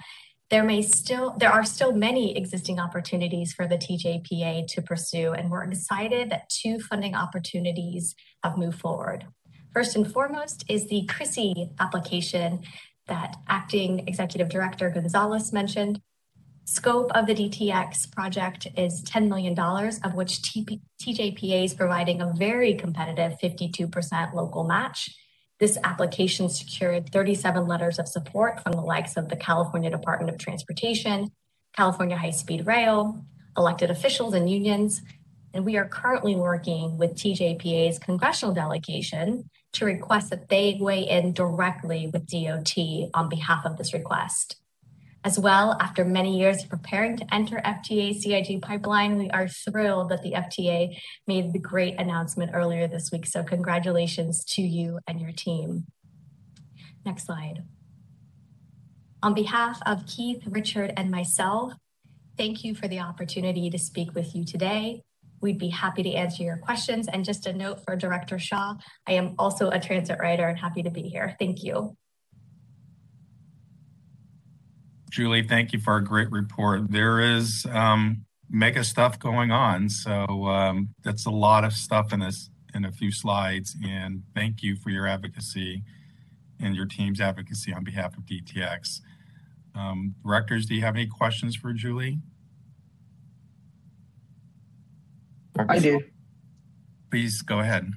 [0.49, 5.51] there may still there are still many existing opportunities for the TJPA to pursue, and
[5.51, 9.25] we're excited that two funding opportunities have moved forward.
[9.73, 12.61] First and foremost is the CRISI application
[13.07, 16.01] that Acting Executive Director Gonzalez mentioned.
[16.65, 22.73] Scope of the DTX project is $10 million, of which TJPA is providing a very
[22.73, 25.15] competitive 52% local match
[25.59, 30.37] this application secured 37 letters of support from the likes of the California Department of
[30.37, 31.31] Transportation,
[31.73, 33.25] California High Speed Rail,
[33.57, 35.01] elected officials and unions.
[35.53, 41.33] And we are currently working with TJPA's congressional delegation to request that they weigh in
[41.33, 42.75] directly with DOT
[43.13, 44.57] on behalf of this request.
[45.27, 50.07] As well, after many years of preparing to enter FTA CIG pipeline, we are thrilled
[50.07, 53.25] that the FTA made the great announcement earlier this week.
[53.25, 55.87] So congratulations to you and your team.
[57.05, 57.65] Next slide.
[59.21, 61.73] On behalf of Keith, Richard, and myself,
[62.37, 65.01] thank you for the opportunity to speak with you today.
[65.41, 67.09] We'd be happy to answer your questions.
[67.09, 70.83] And just a note for Director Shaw, I am also a transit writer and happy
[70.83, 71.35] to be here.
[71.37, 71.97] Thank you.
[75.17, 76.91] Julie, thank you for a great report.
[76.91, 82.19] There is um, mega stuff going on, so um, that's a lot of stuff in
[82.19, 83.75] this in a few slides.
[83.83, 85.81] And thank you for your advocacy
[86.59, 88.99] and your team's advocacy on behalf of DTX.
[89.73, 92.19] Um, directors, do you have any questions for Julie?
[95.67, 95.99] I do.
[97.09, 97.89] Please go ahead.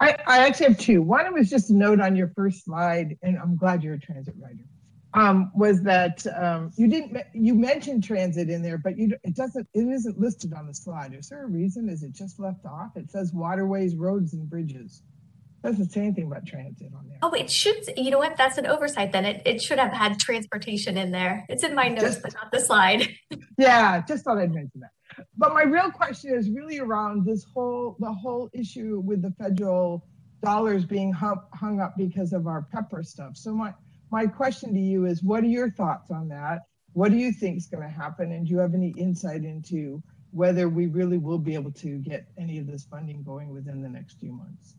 [0.00, 1.02] I, I actually have two.
[1.02, 4.36] One was just a note on your first slide, and I'm glad you're a transit
[4.40, 4.64] rider.
[5.12, 9.66] Um, was that um, you didn't you mentioned transit in there, but you it doesn't
[9.74, 11.14] it isn't listed on the slide.
[11.14, 11.88] Is there a reason?
[11.88, 12.96] Is it just left off?
[12.96, 15.02] It says waterways, roads, and bridges.
[15.64, 17.18] Doesn't say anything about transit on there.
[17.22, 18.38] Oh, it should, you know what?
[18.38, 19.26] That's an oversight then.
[19.26, 21.44] It, it should have had transportation in there.
[21.50, 23.08] It's in my notes, Just- but not the slide.
[23.58, 25.24] Yeah, just thought I'd mention that.
[25.36, 30.06] But my real question is really around this whole the whole issue with the federal
[30.42, 33.36] dollars being hung, hung up because of our PEPRA stuff.
[33.36, 33.74] So my
[34.10, 36.60] my question to you is, what are your thoughts on that?
[36.92, 38.32] What do you think is going to happen?
[38.32, 42.26] And do you have any insight into whether we really will be able to get
[42.38, 44.74] any of this funding going within the next few months?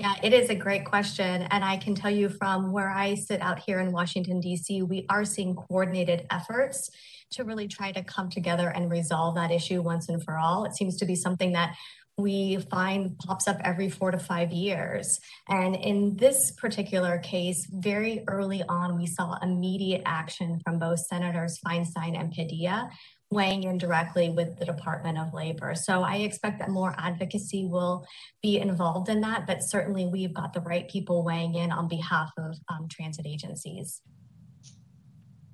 [0.00, 1.42] Yeah, it is a great question.
[1.50, 5.06] And I can tell you from where I sit out here in Washington, D.C., we
[5.08, 6.90] are seeing coordinated efforts
[7.32, 10.64] to really try to come together and resolve that issue once and for all.
[10.64, 11.74] It seems to be something that
[12.18, 15.20] we find pops up every four to five years.
[15.48, 21.60] And in this particular case, very early on, we saw immediate action from both Senators
[21.64, 22.90] Feinstein and Padilla
[23.30, 25.74] weighing in directly with the Department of Labor.
[25.74, 28.06] So I expect that more advocacy will
[28.42, 32.30] be involved in that, but certainly we've got the right people weighing in on behalf
[32.38, 34.00] of um, transit agencies.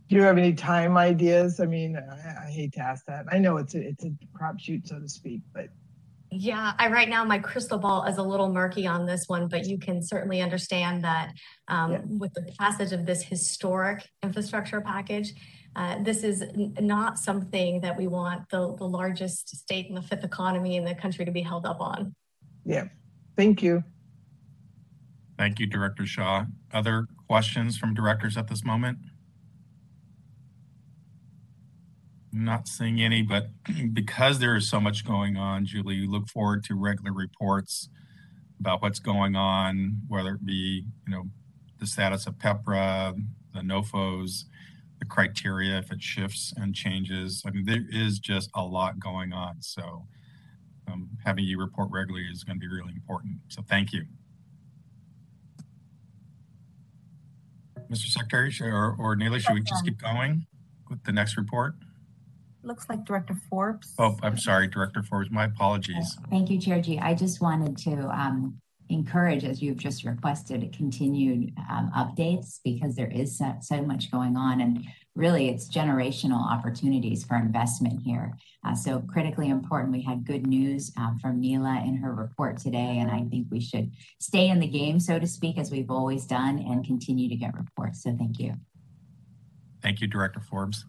[0.08, 1.58] Do you have any time ideas?
[1.60, 3.24] I mean, I, I hate to ask that.
[3.32, 5.68] I know it's a it's a crapshoot, so to speak, but
[6.36, 9.66] Yeah, I right now my crystal ball is a little murky on this one, but
[9.66, 11.32] you can certainly understand that
[11.68, 12.00] um, Yeah.
[12.06, 15.32] with the passage of this historic infrastructure package,
[15.76, 20.02] uh, this is n- not something that we want the, the largest state and the
[20.02, 22.14] fifth economy in the country to be held up on.
[22.64, 22.84] yeah.
[23.36, 23.82] Thank you.
[25.36, 26.44] Thank you, Director Shaw.
[26.72, 28.98] Other questions from directors at this moment?
[32.36, 33.48] Not seeing any, but
[33.92, 37.88] because there is so much going on, Julie, we look forward to regular reports
[38.58, 41.24] about what's going on, whether it be, you know,
[41.78, 43.14] the status of PEPRA,
[43.52, 44.44] the NOFOs,
[44.98, 47.42] the criteria, if it shifts and changes.
[47.46, 49.56] I mean, there is just a lot going on.
[49.60, 50.06] So
[50.88, 53.36] um, having you report regularly is going to be really important.
[53.48, 54.04] So thank you.
[57.90, 58.06] Mr.
[58.06, 60.46] Secretary, or, or Neela, should we just keep going
[60.90, 61.74] with the next report?
[62.64, 63.92] Looks like Director Forbes.
[63.98, 66.16] Oh, I'm sorry, Director Forbes, my apologies.
[66.30, 66.98] Thank you, Chair Gee.
[66.98, 73.10] I just wanted to um, encourage, as you've just requested, continued um, updates because there
[73.10, 74.60] is so, so much going on.
[74.60, 78.32] And really, it's generational opportunities for investment here.
[78.66, 79.92] Uh, so, critically important.
[79.92, 82.98] We had good news um, from Neela in her report today.
[82.98, 86.24] And I think we should stay in the game, so to speak, as we've always
[86.24, 88.02] done, and continue to get reports.
[88.02, 88.54] So, thank you.
[89.82, 90.86] Thank you, Director Forbes.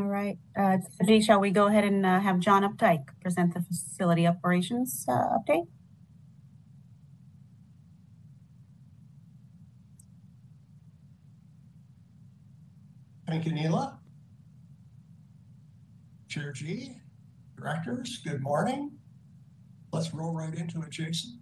[0.00, 0.38] All right.
[0.58, 0.78] Uh,
[1.20, 5.66] shall we go ahead and uh, have John Updike present the facility operations uh, update?
[13.28, 13.98] Thank you, Neela.
[16.28, 16.96] Chair Gee,
[17.58, 18.92] directors, good morning.
[19.92, 21.40] Let's roll right into it, Jason.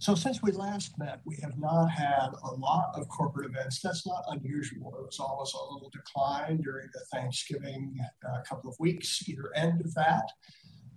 [0.00, 3.80] So since we last met, we have not had a lot of corporate events.
[3.80, 4.92] That's not unusual.
[4.92, 9.80] There was always a little decline during the Thanksgiving uh, couple of weeks, either end
[9.80, 10.30] of that.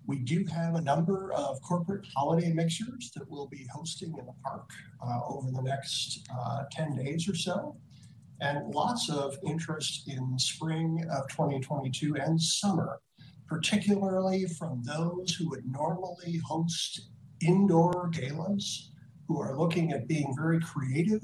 [0.05, 4.33] We do have a number of corporate holiday mixers that we'll be hosting in the
[4.45, 4.69] park
[5.03, 7.77] uh, over the next uh, 10 days or so.
[8.39, 12.99] And lots of interest in spring of 2022 and summer,
[13.47, 17.09] particularly from those who would normally host
[17.41, 18.90] indoor galas,
[19.31, 21.21] who are looking at being very creative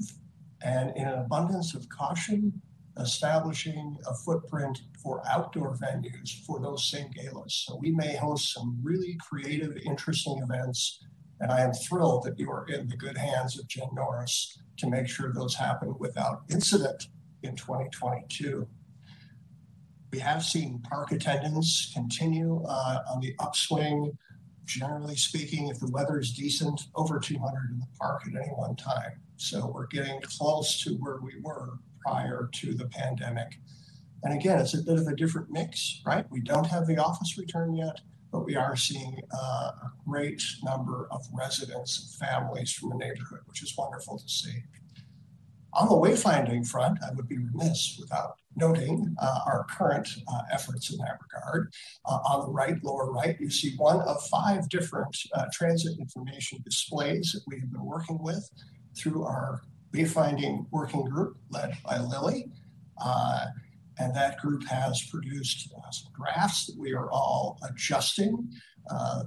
[0.62, 2.52] and in an abundance of caution,
[2.98, 7.64] establishing a footprint for outdoor venues for those same galas.
[7.66, 11.04] So we may host some really creative, interesting events.
[11.40, 14.88] And I am thrilled that you are in the good hands of Jen Norris to
[14.88, 17.08] make sure those happen without incident
[17.42, 18.66] in 2022.
[20.10, 24.16] We have seen park attendance continue uh, on the upswing.
[24.68, 28.76] Generally speaking, if the weather is decent, over 200 in the park at any one
[28.76, 29.12] time.
[29.38, 33.58] So we're getting close to where we were prior to the pandemic.
[34.22, 36.26] And again, it's a bit of a different mix, right?
[36.30, 38.00] We don't have the office return yet,
[38.30, 43.40] but we are seeing uh, a great number of residents and families from the neighborhood,
[43.46, 44.64] which is wonderful to see.
[45.74, 50.90] On the wayfinding front, I would be remiss without noting uh, our current uh, efforts
[50.90, 51.72] in that regard.
[52.06, 56.58] Uh, on the right, lower right, you see one of five different uh, transit information
[56.64, 58.48] displays that we have been working with
[58.96, 59.62] through our
[59.94, 62.50] wayfinding working group led by Lily.
[63.02, 63.46] Uh,
[63.98, 68.48] and that group has produced uh, some graphs that we are all adjusting.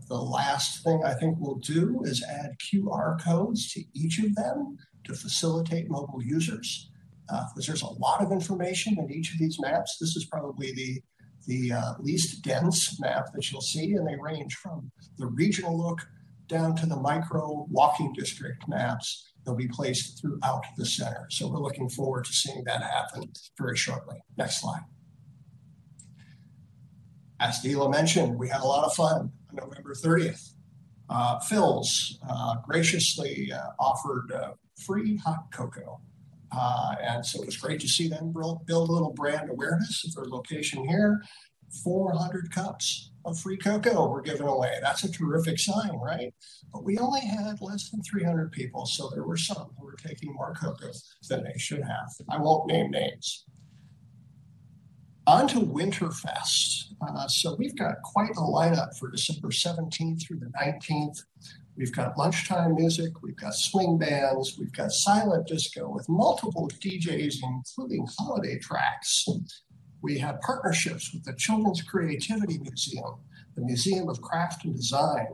[0.08, 4.78] The last thing I think we'll do is add QR codes to each of them
[5.06, 6.90] to facilitate mobile users.
[7.32, 9.98] Uh, because there's a lot of information in each of these maps.
[10.00, 11.02] This is probably the,
[11.48, 16.02] the uh, least dense map that you'll see, and they range from the regional look
[16.48, 19.32] down to the micro walking district maps.
[19.46, 21.28] They'll be placed throughout the center.
[21.30, 24.22] So we're looking forward to seeing that happen very shortly.
[24.38, 24.84] Next slide.
[27.40, 30.54] As Neela mentioned, we had a lot of fun on November 30th.
[31.10, 34.52] Uh, Philz uh, graciously uh, offered uh,
[34.86, 36.02] free hot cocoa.
[36.52, 40.14] Uh, and so it was great to see them build, a little brand awareness of
[40.16, 41.22] their location here.
[41.84, 44.78] 400 cups of free cocoa were given away.
[44.82, 46.34] That's a terrific sign, right?
[46.74, 50.34] But we only had less than 300 people, so there were some who were taking
[50.34, 50.92] more cocoa
[51.30, 52.10] than they should have.
[52.30, 53.46] I won't name names.
[55.28, 56.94] On to Winterfest.
[57.02, 61.24] Uh, so we've got quite a lineup for December 17th through the 19th.
[61.78, 67.38] We've got lunchtime music, we've got swing bands, we've got silent disco with multiple DJs,
[67.44, 69.26] including holiday tracks.
[70.02, 73.16] We have partnerships with the Children's Creativity Museum,
[73.56, 75.28] the Museum of Craft and Design,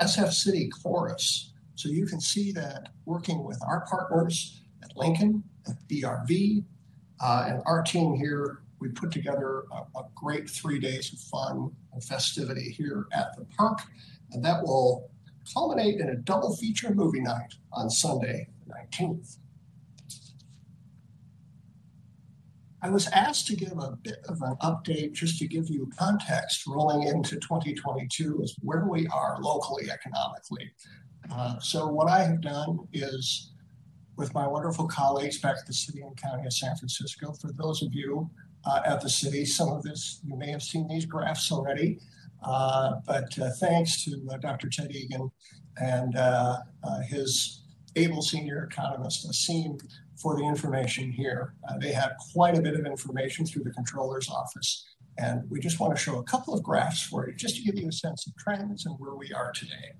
[0.00, 1.52] SF City Chorus.
[1.74, 6.64] So you can see that working with our partners at Lincoln, at BRV,
[7.20, 11.70] uh, and our team here, we put together a, a great three days of fun
[11.92, 13.80] and festivity here at the park.
[14.32, 15.10] And that will
[15.52, 19.38] culminate in a double feature movie night on Sunday, the 19th.
[22.80, 26.64] I was asked to give a bit of an update just to give you context
[26.66, 30.70] rolling into 2022 as where we are locally economically.
[31.32, 33.50] Uh, so what I have done is
[34.16, 37.82] with my wonderful colleagues back at the City and County of San Francisco, for those
[37.82, 38.30] of you
[38.64, 41.98] uh, at the city, some of this, you may have seen these graphs already,
[42.42, 44.68] but uh, thanks to uh, Dr.
[44.68, 45.30] Ted Egan
[45.80, 46.58] and uh,
[47.08, 47.62] his
[47.96, 49.80] able senior economist, Asim,
[50.20, 51.54] for the information here.
[51.68, 54.84] Uh, they have quite a bit of information through the controller's office.
[55.18, 57.76] And we just want to show a couple of graphs for you just to give
[57.76, 59.94] you a sense of trends and where we are today.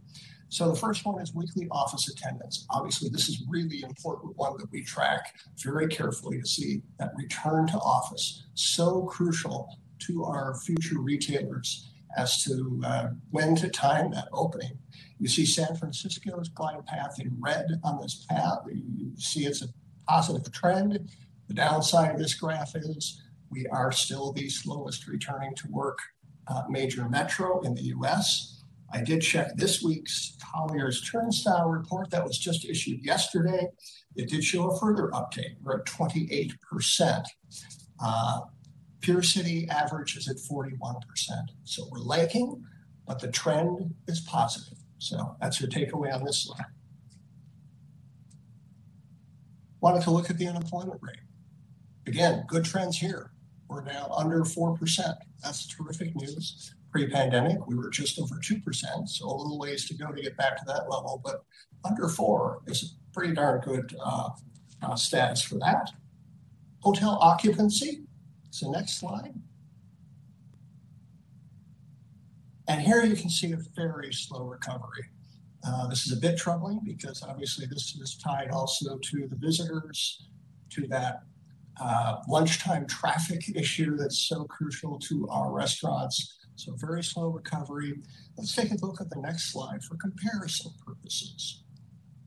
[0.48, 2.66] So the first one is weekly office attendance.
[2.70, 7.66] Obviously, this is really important one that we track very carefully to see that return
[7.66, 14.29] to office, so crucial to our future retailers as to uh, when to time that
[14.33, 14.79] opening.
[15.18, 18.59] You see San Francisco's glide path in red on this path.
[18.71, 19.68] You see it's a
[20.09, 21.11] positive trend.
[21.49, 25.99] The downside of this graph is we are still the slowest returning to work
[26.47, 28.62] uh, major metro in the US.
[28.92, 33.68] I did check this week's Collier's Turnstile report that was just issued yesterday.
[34.16, 35.57] It did show a further uptake.
[35.62, 37.25] We're at 28%.
[38.01, 38.40] Uh,
[39.00, 41.00] Peer City average is at 41%.
[41.64, 42.64] So we're lagging,
[43.06, 44.78] but the trend is positive.
[44.98, 46.66] So that's your takeaway on this slide
[49.80, 51.20] wanted to look at the unemployment rate.
[52.06, 53.32] Again, good trends here.
[53.68, 55.14] We're now under 4%.
[55.42, 56.74] That's terrific news.
[56.90, 58.62] Pre pandemic, we were just over 2%,
[59.08, 61.44] so a little ways to go to get back to that level, but
[61.84, 64.30] under 4 is a pretty darn good uh,
[64.82, 65.90] uh, status for that.
[66.81, 68.04] Hotel occupancy.
[68.51, 69.35] So, next slide.
[72.69, 75.05] And here you can see a very slow recovery.
[75.67, 80.29] Uh, this is a bit troubling because obviously this is tied also to the visitors,
[80.71, 81.23] to that
[81.81, 86.37] uh, lunchtime traffic issue that's so crucial to our restaurants.
[86.57, 87.94] So very slow recovery.
[88.37, 91.63] Let's take a look at the next slide for comparison purposes.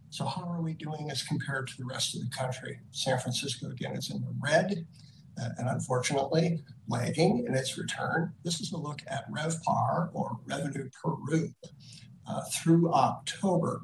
[0.10, 2.80] So how are we doing as compared to the rest of the country?
[2.92, 4.86] San Francisco, again, is in the red
[5.38, 8.34] and unfortunately lagging in its return.
[8.44, 11.56] This is a look at RevPAR or revenue per room
[12.28, 13.82] uh, through October.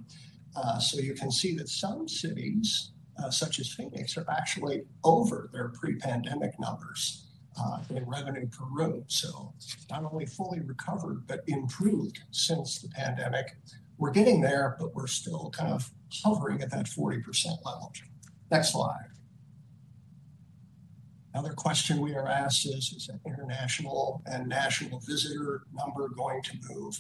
[0.55, 2.91] Uh, so you can see that some cities,
[3.23, 7.23] uh, such as Phoenix, are actually over their pre pandemic numbers.
[7.59, 9.03] Uh, in revenue per room.
[9.07, 9.51] So,
[9.89, 13.57] not only fully recovered, but improved since the pandemic.
[13.97, 15.89] We're getting there, but we're still kind of
[16.23, 17.23] hovering at that 40%
[17.65, 17.91] level.
[18.51, 19.07] Next slide.
[21.37, 26.57] Another question we are asked is Is that international and national visitor number going to
[26.67, 26.99] move?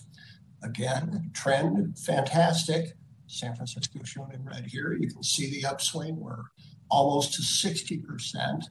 [0.61, 2.93] Again, trend fantastic.
[3.25, 4.93] San Francisco shown in red here.
[4.93, 6.19] You can see the upswing.
[6.19, 6.43] We're
[6.91, 8.65] almost to 60%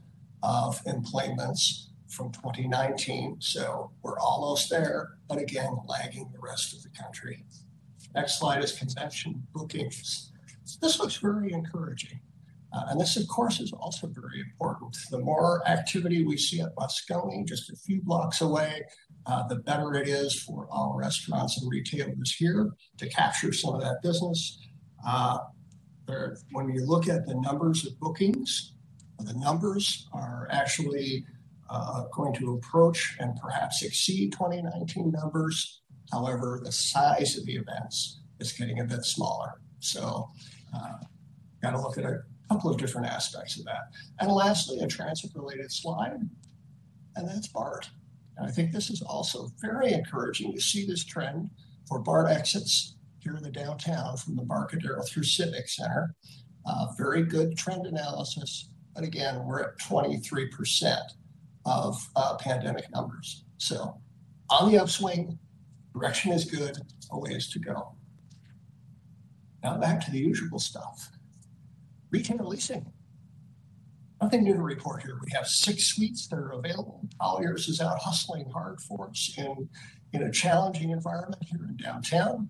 [0.45, 3.39] of enplanements from 2019.
[3.41, 7.45] So we're almost there, but again, lagging the rest of the country.
[8.14, 10.31] Next slide is convention bookings.
[10.81, 12.21] This looks very encouraging.
[12.73, 14.97] Uh, and this, of course, is also very important.
[15.11, 18.83] The more activity we see at Moscone, just a few blocks away,
[19.27, 23.81] uh, the better it is for our restaurants and retailers here to capture some of
[23.83, 24.59] that business.
[25.07, 25.39] Uh,
[26.53, 28.73] when you look at the numbers of bookings,
[29.19, 31.25] the numbers are actually
[31.69, 35.83] uh, going to approach and perhaps exceed 2019 numbers.
[36.12, 39.55] However, the size of the events is getting a bit smaller.
[39.81, 40.29] So,
[40.75, 40.99] uh,
[41.62, 42.05] got to look at
[42.49, 43.90] a couple of different aspects of that.
[44.20, 46.20] And lastly, a transit related slide,
[47.16, 47.88] and that's BART.
[48.36, 51.51] And I think this is also very encouraging to see this trend
[51.88, 56.14] for BART exits here in the downtown from the Embarcadero through Civic Center.
[56.64, 58.68] Uh, very good trend analysis.
[58.94, 60.99] But again, we're at 23%
[61.64, 63.44] of uh, pandemic numbers.
[63.59, 64.01] So
[64.49, 65.38] on the upswing,
[65.92, 66.76] direction is good,
[67.11, 67.94] a ways to go.
[69.62, 71.11] Now back to the usual stuff.
[72.11, 72.92] Retail leasing.
[74.20, 75.18] Nothing new to report here.
[75.22, 77.07] We have six suites that are available.
[77.20, 79.68] Colliers is out hustling hard for us in,
[80.12, 82.48] in a challenging environment here in downtown.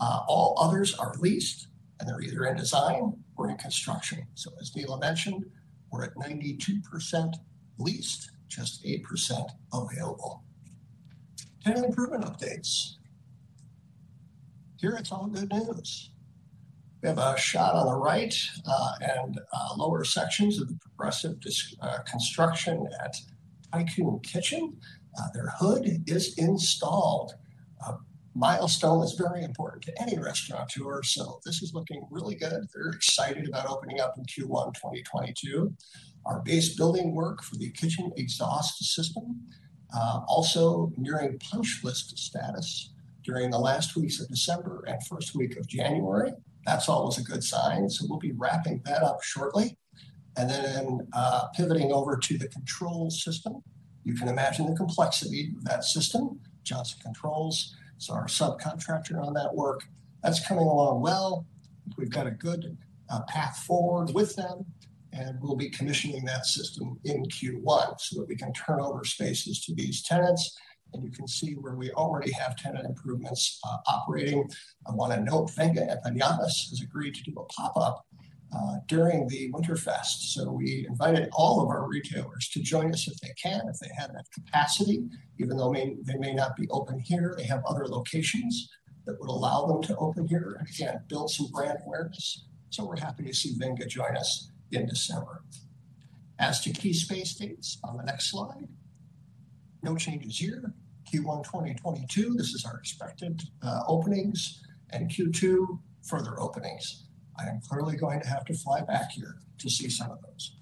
[0.00, 1.68] Uh, all others are leased
[2.00, 4.26] and they're either in design or in construction.
[4.34, 5.44] So as Neela mentioned,
[5.90, 7.34] we're at 92%
[7.78, 10.42] leased, just 8% available.
[11.62, 12.94] Tenant improvement updates.
[14.78, 16.11] Here it's all good news.
[17.02, 18.32] We have a shot on the right
[18.64, 21.36] uh, and uh, lower sections of the progressive
[21.80, 23.16] uh, construction at
[23.72, 24.76] Tycoon Kitchen.
[25.18, 27.34] Uh, their hood is installed.
[28.34, 32.68] milestone is very important to any restaurateur, so this is looking really good.
[32.72, 35.74] They're excited about opening up in Q1 2022.
[36.24, 39.42] Our base building work for the kitchen exhaust system,
[39.92, 42.92] uh, also nearing punch list status
[43.24, 46.32] during the last weeks of December and first week of January
[46.64, 47.88] that's always a good sign.
[47.88, 49.76] So we'll be wrapping that up shortly.
[50.36, 53.62] And then uh, pivoting over to the control system.
[54.04, 56.40] You can imagine the complexity of that system.
[56.64, 59.84] Johnson Controls is our subcontractor on that work.
[60.22, 61.46] That's coming along well.
[61.98, 62.76] We've got a good
[63.10, 64.64] uh, path forward with them,
[65.12, 69.60] and we'll be commissioning that system in Q1 so that we can turn over spaces
[69.64, 70.56] to these tenants
[70.92, 74.48] and you can see where we already have tenant improvements uh, operating.
[74.86, 78.04] I want to note Venga Empanadas has agreed to do a pop-up
[78.54, 80.32] uh, during the Winterfest.
[80.34, 83.90] So we invited all of our retailers to join us if they can, if they
[83.96, 85.04] have that capacity,
[85.38, 87.34] even though may, they may not be open here.
[87.36, 88.68] They have other locations
[89.06, 92.44] that would allow them to open here and again, build some brand awareness.
[92.70, 95.42] So we're happy to see Venga join us in December.
[96.38, 98.68] As to key space dates on the next slide,
[99.82, 100.74] no changes here.
[101.12, 107.04] Q1 2022, this is our expected uh, openings, and Q2, further openings.
[107.38, 110.56] I am clearly going to have to fly back here to see some of those.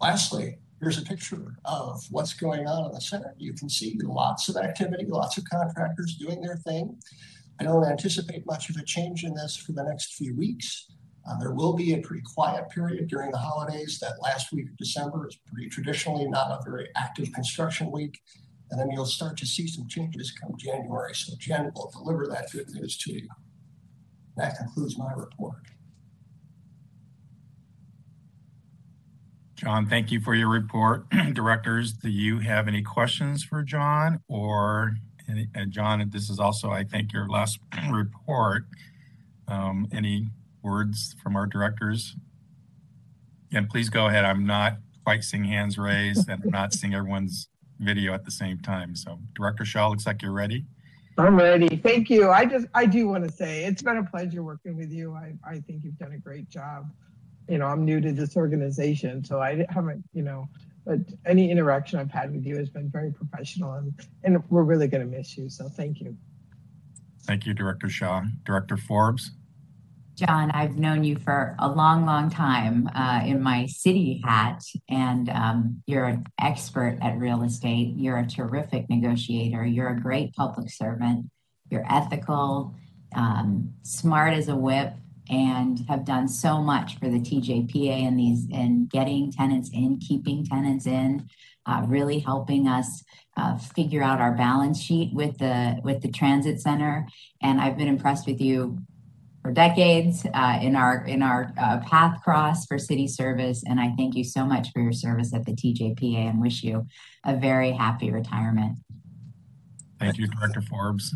[0.00, 3.34] Lastly, here's a picture of what's going on in the center.
[3.38, 6.98] You can see lots of activity, lots of contractors doing their thing.
[7.60, 10.88] I don't anticipate much of a change in this for the next few weeks.
[11.26, 13.98] Uh, there will be a pretty quiet period during the holidays.
[14.00, 18.18] That last week of December is pretty traditionally not a very active construction week.
[18.70, 21.14] And then you'll start to see some changes come January.
[21.14, 23.28] So Jen will deliver that good news to you.
[24.36, 25.62] That concludes my report.
[29.54, 31.06] John, thank you for your report.
[31.32, 34.20] Directors, do you have any questions for John?
[34.28, 34.94] Or,
[35.28, 37.60] and John, this is also, I think, your last
[37.90, 38.64] report.
[39.46, 40.28] Um, any
[40.62, 42.16] words from our directors?
[43.52, 44.24] And please go ahead.
[44.24, 47.48] I'm not quite seeing hands raised and I'm not seeing everyone's
[47.84, 48.96] video at the same time.
[48.96, 50.64] So Director Shaw, looks like you're ready.
[51.16, 51.76] I'm ready.
[51.76, 52.30] Thank you.
[52.30, 55.14] I just, I do want to say it's been a pleasure working with you.
[55.14, 56.90] I, I think you've done a great job.
[57.48, 60.48] You know, I'm new to this organization, so I haven't, you know,
[60.84, 64.88] but any interaction I've had with you has been very professional and, and we're really
[64.88, 65.48] going to miss you.
[65.48, 66.16] So thank you.
[67.22, 68.22] Thank you, Director Shaw.
[68.44, 69.30] Director Forbes.
[70.14, 75.28] John, I've known you for a long, long time uh, in my city hat, and
[75.28, 77.94] um, you're an expert at real estate.
[77.96, 79.64] You're a terrific negotiator.
[79.64, 81.30] You're a great public servant.
[81.68, 82.76] You're ethical,
[83.16, 84.92] um, smart as a whip,
[85.28, 90.44] and have done so much for the TJPA and these in getting tenants in, keeping
[90.44, 91.28] tenants in,
[91.66, 93.02] uh, really helping us
[93.36, 97.08] uh, figure out our balance sheet with the with the transit center.
[97.42, 98.78] And I've been impressed with you
[99.44, 103.62] for decades uh, in our in our uh, path cross for city service.
[103.68, 106.86] And I thank you so much for your service at the TJPA and wish you
[107.26, 108.78] a very happy retirement.
[110.00, 111.14] Thank you, Director Forbes.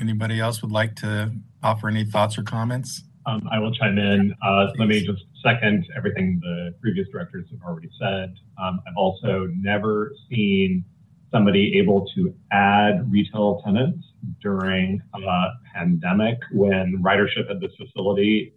[0.00, 3.02] Anybody else would like to offer any thoughts or comments?
[3.26, 4.32] Um, I will chime in.
[4.44, 8.34] Uh, let me just second everything the previous directors have already said.
[8.62, 10.84] Um, I've also never seen
[11.32, 14.06] somebody able to add retail tenants
[14.40, 18.54] during a pandemic when ridership at this facility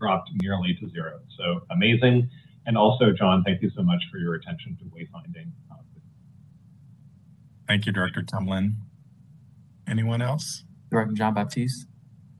[0.00, 1.18] dropped nearly to zero.
[1.38, 2.28] So amazing.
[2.66, 5.50] And also, John, thank you so much for your attention to wayfinding.
[5.70, 5.76] Uh,
[7.68, 8.74] Thank you, Director Tumlin.
[9.88, 10.64] Anyone else?
[10.90, 11.86] Director John Baptiste.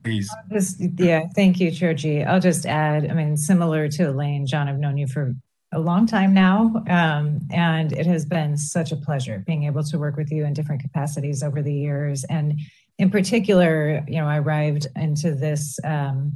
[0.03, 0.29] Please.
[0.51, 2.23] Just, yeah, thank you, Chair G.
[2.23, 5.35] I'll just add, I mean, similar to Elaine, John, I've known you for
[5.73, 6.83] a long time now.
[6.89, 10.53] Um, and it has been such a pleasure being able to work with you in
[10.53, 12.23] different capacities over the years.
[12.25, 12.59] And
[12.97, 16.33] in particular, you know, I arrived into this um,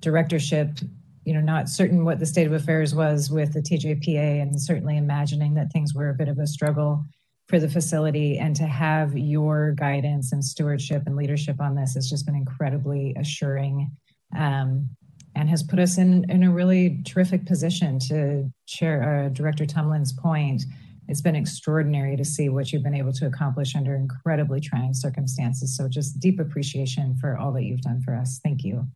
[0.00, 0.78] directorship,
[1.24, 4.96] you know, not certain what the state of affairs was with the TJPA and certainly
[4.96, 7.04] imagining that things were a bit of a struggle
[7.46, 12.08] for the facility and to have your guidance and stewardship and leadership on this has
[12.08, 13.90] just been incredibly assuring
[14.36, 14.88] um,
[15.34, 20.12] and has put us in, in a really terrific position to share uh, Director Tumlin's
[20.12, 20.64] point.
[21.08, 25.76] It's been extraordinary to see what you've been able to accomplish under incredibly trying circumstances.
[25.76, 28.40] So just deep appreciation for all that you've done for us.
[28.42, 28.86] Thank you.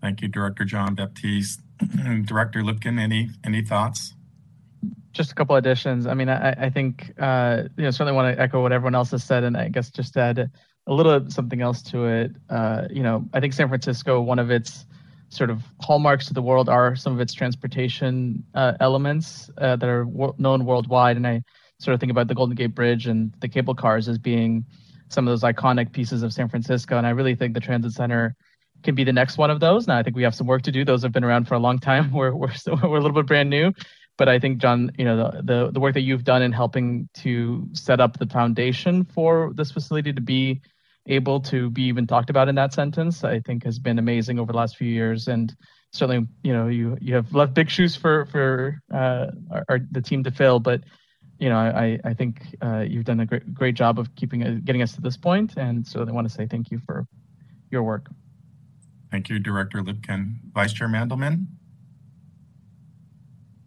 [0.00, 1.60] Thank you, Director John Baptiste.
[2.24, 4.14] Director Lipkin, any any thoughts?
[5.16, 6.06] just a couple additions.
[6.06, 9.10] I mean, I, I think uh, you know certainly want to echo what everyone else
[9.10, 10.50] has said, and I guess just add
[10.86, 12.32] a little something else to it.
[12.48, 14.86] Uh, you know, I think San Francisco, one of its
[15.36, 19.88] sort of hallmarks to the world are some of its transportation uh, elements uh, that
[19.88, 20.06] are
[20.38, 21.42] known worldwide, and I
[21.78, 24.64] sort of think about the Golden Gate Bridge and the cable cars as being
[25.08, 28.34] some of those iconic pieces of San Francisco, and I really think the transit center
[28.82, 29.86] can be the next one of those.
[29.86, 30.84] Now, I think we have some work to do.
[30.84, 32.12] Those have been around for a long time.
[32.18, 33.72] We're we're still, we're a little bit brand new,
[34.16, 37.08] but I think John, you know, the, the, the work that you've done in helping
[37.18, 40.62] to set up the foundation for this facility to be
[41.06, 44.52] able to be even talked about in that sentence, I think has been amazing over
[44.52, 45.28] the last few years.
[45.28, 45.54] And
[45.92, 50.00] certainly, you know, you you have left big shoes for for uh, our, our, the
[50.00, 50.82] team to fill, but
[51.38, 54.58] you know, I I think uh, you've done a great great job of keeping uh,
[54.64, 57.06] getting us to this point, and so I want to say thank you for
[57.70, 58.10] your work.
[59.10, 60.36] Thank you, Director Lipkin.
[60.52, 61.46] Vice Chair Mandelman.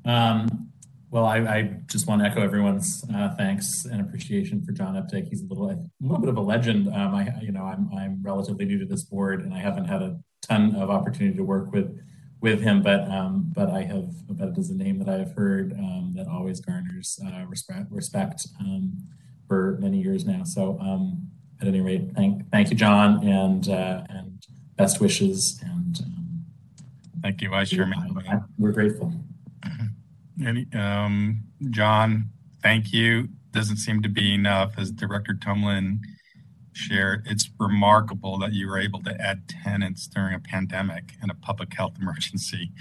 [0.06, 0.69] Um,
[1.12, 5.28] well, I, I, just want to echo everyone's uh, thanks and appreciation for John Updike.
[5.28, 6.88] He's a little, a little bit of a legend.
[6.88, 10.02] Um, I, you know, I'm, I'm relatively new to this board, and I haven't had
[10.02, 12.00] a ton of opportunity to work with
[12.42, 15.34] with him, but um, but I have, but it is a name that I have
[15.34, 18.94] heard um, that always garners uh, respect respect um,
[19.48, 20.44] for many years now.
[20.44, 21.28] So, um,
[21.62, 24.46] at any rate, thank thank you, John, and uh, and
[24.78, 25.60] best wishes.
[25.64, 26.00] And
[27.22, 28.46] thank you, Vice Chair Mandelman.
[28.58, 29.14] We're grateful.
[30.46, 32.30] Any, um, John,
[32.62, 33.30] thank you.
[33.52, 36.00] Doesn't seem to be enough, as Director Tumlin
[36.74, 37.26] shared.
[37.26, 41.74] It's remarkable that you were able to add tenants during a pandemic and a public
[41.74, 42.72] health emergency,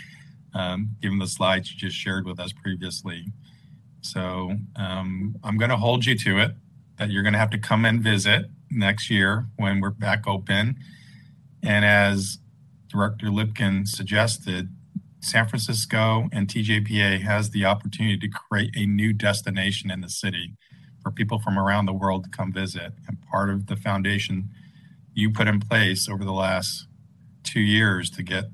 [0.54, 3.26] um, given the slides you just shared with us previously.
[4.00, 6.52] So um, I'm going to hold you to it
[6.98, 10.76] that you're going to have to come and visit next year when we're back open.
[11.62, 12.38] And as
[12.88, 14.68] Director Lipkin suggested,
[15.20, 20.54] San Francisco and TJPA has the opportunity to create a new destination in the city
[21.02, 22.92] for people from around the world to come visit.
[23.06, 24.50] And part of the foundation
[25.14, 26.86] you put in place over the last
[27.42, 28.44] two years to get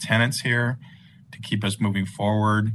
[0.00, 0.78] tenants here,
[1.32, 2.72] to keep us moving forward.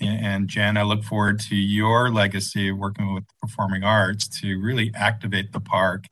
[0.00, 5.52] And Jen, I look forward to your legacy working with performing arts to really activate
[5.52, 6.04] the park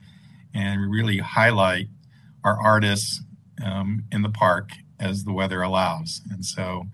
[0.54, 1.88] and really highlight
[2.44, 3.22] our artists
[3.64, 4.70] um, in the park
[5.00, 6.20] as the weather allows.
[6.30, 6.86] And so,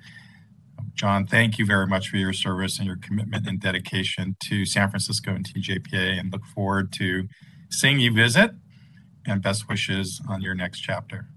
[0.95, 4.91] John, thank you very much for your service and your commitment and dedication to San
[4.91, 7.29] Francisco and TJPA, and look forward to
[7.71, 8.53] seeing you visit.
[9.27, 11.29] And best wishes on your next chapter.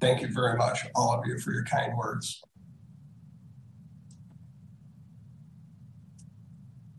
[0.00, 2.40] Thank you very much, all of you, for your kind words.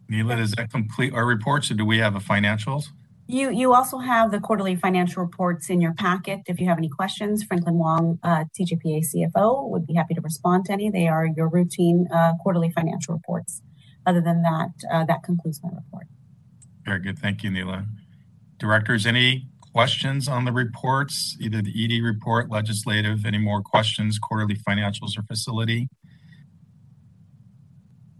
[0.09, 2.87] Neela, does that complete our reports, or do we have a financials?
[3.27, 6.41] You you also have the quarterly financial reports in your packet.
[6.45, 10.73] If you have any questions, Franklin Wong, uh, CFO, would be happy to respond to
[10.73, 10.91] any.
[10.91, 13.63] They are your routine uh, quarterly financial reports.
[14.05, 16.05] Other than that, uh, that concludes my report.
[16.85, 17.17] Very good.
[17.17, 17.87] Thank you, Neela.
[18.59, 24.55] Directors, any questions on the reports, either the ED report, legislative, any more questions, quarterly
[24.55, 25.89] financials or facility?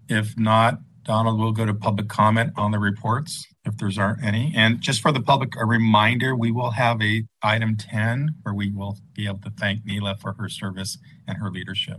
[0.10, 4.52] If not, Donald, we'll go to public comment on the reports if there's aren't any.
[4.56, 8.72] And just for the public, a reminder, we will have a item 10 where we
[8.72, 10.98] will be able to thank Neela for her service
[11.28, 11.98] and her leadership.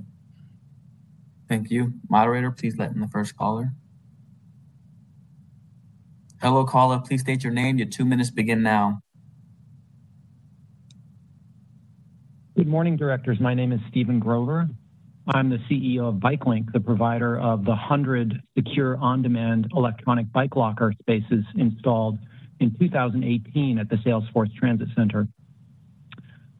[1.48, 1.92] Thank you.
[2.10, 3.70] Moderator, please let in the first caller.
[6.42, 6.98] Hello, caller.
[6.98, 7.78] Please state your name.
[7.78, 9.00] Your two minutes begin now.
[12.56, 13.38] Good morning, directors.
[13.38, 14.68] My name is Stephen Grover.
[15.34, 20.92] I'm the CEO of BikeLink, the provider of the 100 secure on-demand electronic bike locker
[21.00, 22.18] spaces installed
[22.60, 25.26] in 2018 at the Salesforce Transit Center.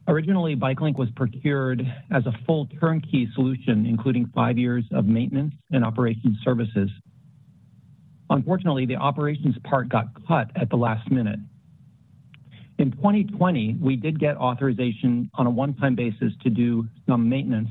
[0.09, 5.85] Originally, BikeLink was procured as a full turnkey solution, including five years of maintenance and
[5.85, 6.89] operations services.
[8.29, 11.39] Unfortunately, the operations part got cut at the last minute.
[12.79, 17.69] In 2020, we did get authorization on a one-time basis to do some maintenance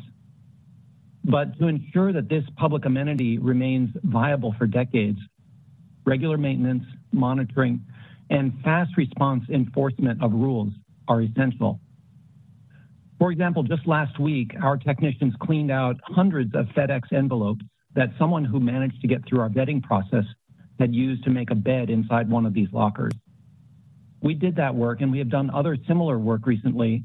[1.26, 5.18] but to ensure that this public amenity remains viable for decades,
[6.04, 7.84] regular maintenance, monitoring,
[8.30, 10.72] and fast response enforcement of rules
[11.08, 11.80] are essential.
[13.18, 17.64] For example, just last week, our technicians cleaned out hundreds of FedEx envelopes
[17.94, 20.24] that someone who managed to get through our vetting process
[20.78, 23.12] had used to make a bed inside one of these lockers.
[24.20, 27.04] We did that work and we have done other similar work recently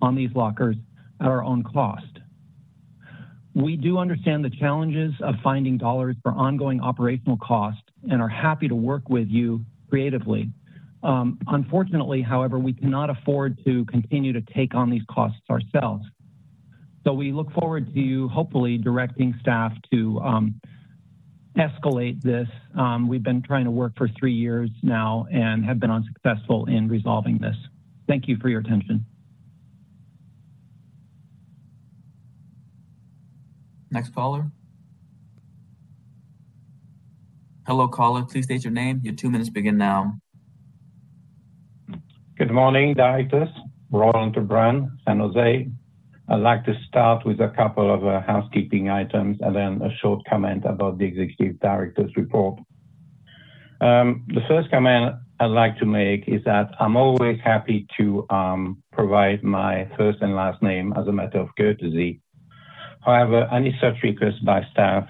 [0.00, 0.76] on these lockers
[1.20, 2.17] at our own cost.
[3.58, 8.68] We do understand the challenges of finding dollars for ongoing operational costs and are happy
[8.68, 10.50] to work with you creatively.
[11.02, 16.04] Um, unfortunately, however, we cannot afford to continue to take on these costs ourselves.
[17.02, 20.60] So we look forward to you hopefully directing staff to um,
[21.56, 22.46] escalate this.
[22.78, 26.86] Um, we've been trying to work for three years now and have been unsuccessful in
[26.86, 27.56] resolving this.
[28.06, 29.04] Thank you for your attention.
[33.90, 34.50] Next caller.
[37.66, 38.24] Hello, caller.
[38.24, 39.00] Please state your name.
[39.02, 40.18] Your two minutes begin now.
[42.38, 43.48] Good morning, directors.
[43.90, 45.68] Roland Lebrun, San Jose.
[46.30, 50.20] I'd like to start with a couple of uh, housekeeping items and then a short
[50.28, 52.58] comment about the executive director's report.
[53.80, 58.82] Um, the first comment I'd like to make is that I'm always happy to um,
[58.92, 62.20] provide my first and last name as a matter of courtesy
[63.08, 65.08] However, any such request by staff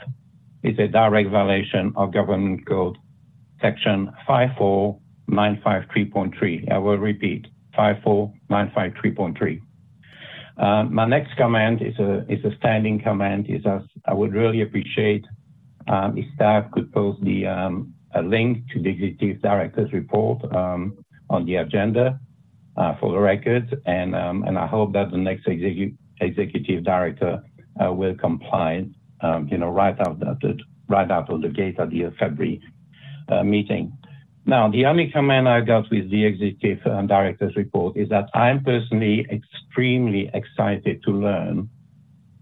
[0.62, 2.96] is a direct violation of Government Code
[3.60, 6.70] Section 54953.3.
[6.70, 9.60] I will repeat, 54953.3.
[10.58, 13.50] Uh, my next comment is a, is a standing comment.
[13.50, 15.26] Is as I would really appreciate
[15.88, 21.04] um, if staff could post the um, a link to the executive director's report um,
[21.30, 22.20] on the agenda
[22.76, 27.42] uh, for the record, and um, and I hope that the next executive executive director
[27.86, 28.86] will comply,
[29.20, 30.22] um, you know, right out
[31.30, 32.60] of the gate at the February
[33.28, 33.96] uh, meeting.
[34.46, 38.64] Now, the only comment I got with the executive uh, director's report is that I'm
[38.64, 41.68] personally extremely excited to learn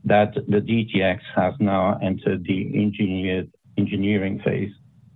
[0.05, 2.75] that the DTX has now entered the
[3.77, 4.73] engineering phase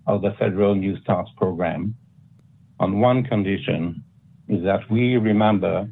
[0.08, 1.94] of the federal New Starts program
[2.80, 4.02] on one condition
[4.48, 5.88] is that we remember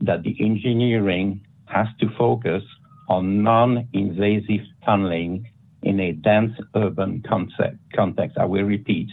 [0.00, 2.64] that the engineering has to focus
[3.08, 5.46] on non-invasive tunneling
[5.82, 8.38] in a dense urban concept, context.
[8.38, 9.10] I will repeat,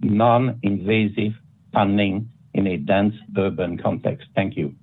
[0.00, 1.32] non-invasive
[1.74, 4.28] tunneling in a dense urban context.
[4.34, 4.74] Thank you.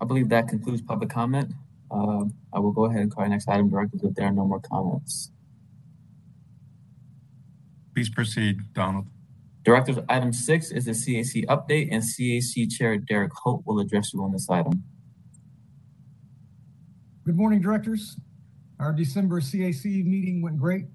[0.00, 1.52] I believe that concludes public comment.
[1.90, 4.46] Uh, I will go ahead and call our next item directors if there are no
[4.46, 5.30] more comments.
[7.94, 9.06] Please proceed, Donald.
[9.64, 14.22] Directors, item six is the CAC update, and CAC Chair Derek Holt will address you
[14.24, 14.82] on this item.
[17.24, 18.16] Good morning, directors.
[18.80, 20.86] Our December CAC meeting went great.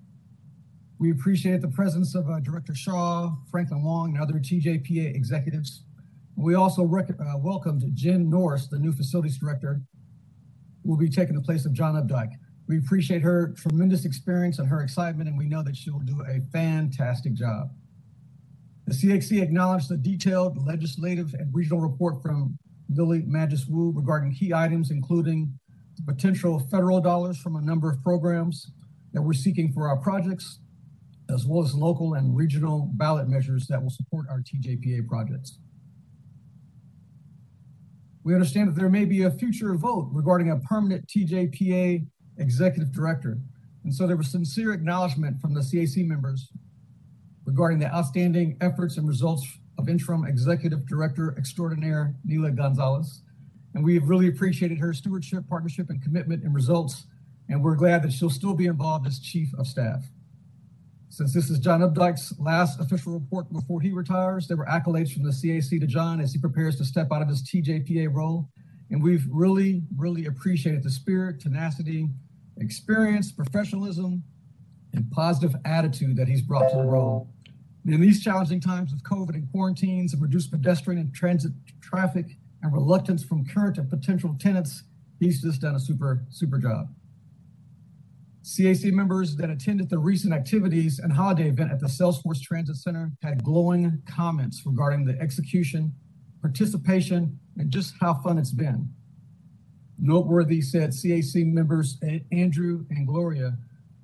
[0.99, 5.83] We appreciate the presence of uh, Director Shaw, Franklin Wong, and other TJPA executives.
[6.35, 9.81] We also uh, welcomed Jen Norris, the new facilities director,
[10.83, 12.33] who will be taking the place of John Updike.
[12.67, 16.21] We appreciate her tremendous experience and her excitement, and we know that she will do
[16.27, 17.71] a fantastic job.
[18.87, 22.57] The CAC acknowledged the detailed legislative and regional report from
[22.89, 25.51] Lily Madjus Wu regarding key items, including
[26.05, 28.71] potential federal dollars from a number of programs
[29.11, 30.59] that we're seeking for our projects,
[31.29, 35.59] as well as local and regional ballot measures that will support our TJPA projects.
[38.23, 42.05] We understand that there may be a future vote regarding a permanent TJPA
[42.37, 43.37] executive director.
[43.83, 46.49] And so there was sincere acknowledgement from the CAC members
[47.47, 49.47] regarding the outstanding efforts and results
[49.79, 53.21] of interim executive director extraordinaire Neela Gonzalez
[53.73, 57.05] And we've really appreciated her stewardship, partnership, and commitment and results.
[57.47, 60.03] And we're glad that she'll still be involved as Chief of Staff.
[61.09, 65.23] Since this is John Updike's last official report before he retires, there were accolades from
[65.23, 68.49] the CAC to John as he prepares to step out of his TJPA role.
[68.91, 72.09] And we've really, really appreciated the spirit, tenacity,
[72.57, 74.23] experience, professionalism,
[74.93, 77.29] and positive attitude that he's brought to the role.
[77.87, 82.25] In these challenging times of COVID and quarantines and reduced pedestrian and transit traffic
[82.61, 84.83] and reluctance from current and potential tenants,
[85.21, 86.93] he's just done a super, super job.
[88.43, 93.09] CAC members that attended the recent activities and holiday event at the Salesforce Transit Center
[93.23, 95.93] had glowing comments regarding the execution,
[96.41, 98.89] participation, and just how fun it's been.
[99.97, 101.97] Noteworthy said CAC members
[102.33, 103.57] Andrew and Gloria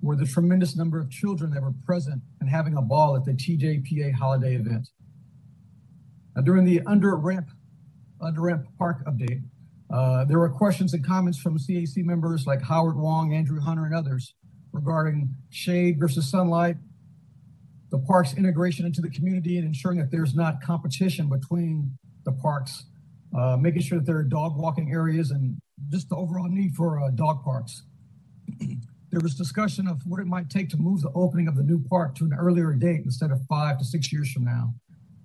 [0.03, 3.31] were the tremendous number of children that were present and having a ball at the
[3.31, 4.89] TJPA holiday event.
[6.35, 7.49] Now, during the under ramp,
[8.21, 9.41] under ramp park update,
[9.89, 13.95] uh, there were questions and comments from CAC members like Howard Wong, Andrew Hunter, and
[13.95, 14.35] others
[14.73, 16.75] regarding shade versus sunlight,
[17.89, 22.85] the park's integration into the community and ensuring that there's not competition between the parks,
[23.37, 25.57] uh, making sure that there are dog walking areas and
[25.89, 27.83] just the overall need for uh, dog parks.
[29.13, 31.79] there was discussion of what it might take to move the opening of the new
[31.87, 34.73] park to an earlier date instead of five to six years from now.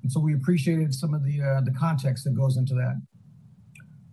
[0.03, 3.01] And so we appreciated some of the, uh, the context that goes into that.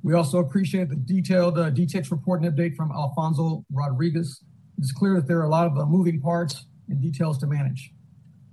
[0.01, 1.71] We also appreciate the detailed uh,
[2.09, 4.45] report and update from Alfonso Rodriguez.
[4.77, 7.91] It's clear that there are a lot of uh, moving parts and details to manage.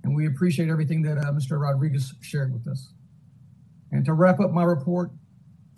[0.03, 1.57] And we appreciate everything that uh, Mr.
[1.57, 2.91] Rodriguez shared with us.
[3.93, 5.11] And to wrap up my report,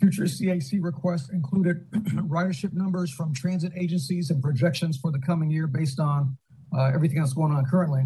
[0.00, 5.66] future CAC requests included ridership numbers from transit agencies and projections for the coming year
[5.66, 6.36] based on
[6.76, 8.04] uh, everything that's going on currently.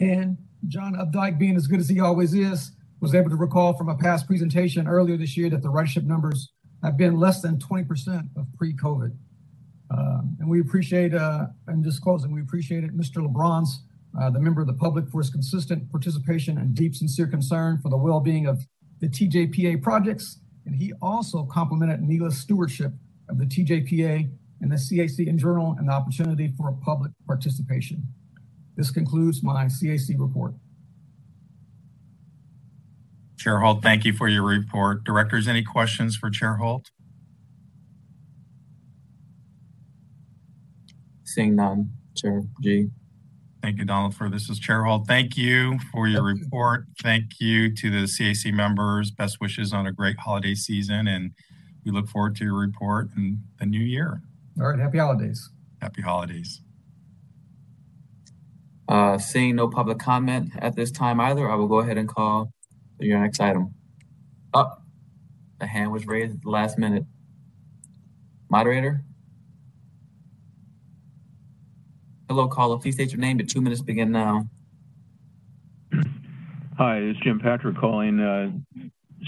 [0.00, 0.36] And
[0.68, 3.96] John Updike, being as good as he always is, was able to recall from a
[3.96, 8.46] past presentation earlier this year that the ridership numbers have been less than 20% of
[8.56, 9.14] pre-COVID.
[9.90, 13.26] Uh, and we appreciate, uh, and just closing, we appreciate it, Mr.
[13.26, 13.82] Lebrun's,
[14.20, 17.88] uh, the member of the public, for his consistent participation and deep, sincere concern for
[17.88, 18.64] the well-being of
[19.00, 20.40] the TJPA projects.
[20.66, 22.92] And he also complimented Neela's stewardship
[23.28, 24.30] of the TJPA
[24.60, 28.02] and the CAC in general and the opportunity for public participation.
[28.76, 30.54] This concludes my CAC report.
[33.36, 35.02] Chair Holt, thank you for your report.
[35.04, 36.90] Directors, any questions for Chair Holt?
[41.24, 42.90] Seeing none, Chair G.
[43.62, 45.06] Thank you, Donald, for this is Chair Holt.
[45.06, 46.86] Thank you for your report.
[47.02, 49.10] Thank you to the CAC members.
[49.10, 51.06] Best wishes on a great holiday season.
[51.06, 51.32] And
[51.84, 54.22] we look forward to your report in the new year.
[54.58, 54.78] All right.
[54.78, 55.50] Happy holidays.
[55.82, 56.62] Happy holidays.
[58.88, 62.52] Uh, seeing no public comment at this time either, I will go ahead and call
[62.98, 63.74] your next item.
[64.54, 64.78] Up.
[64.78, 64.82] Oh,
[65.60, 67.04] the hand was raised at the last minute.
[68.50, 69.04] Moderator?
[72.30, 72.78] Hello, caller.
[72.78, 73.38] Please state your name.
[73.38, 74.46] The two minutes begin now.
[76.78, 78.20] Hi, it's Jim Patrick calling.
[78.20, 78.52] Uh,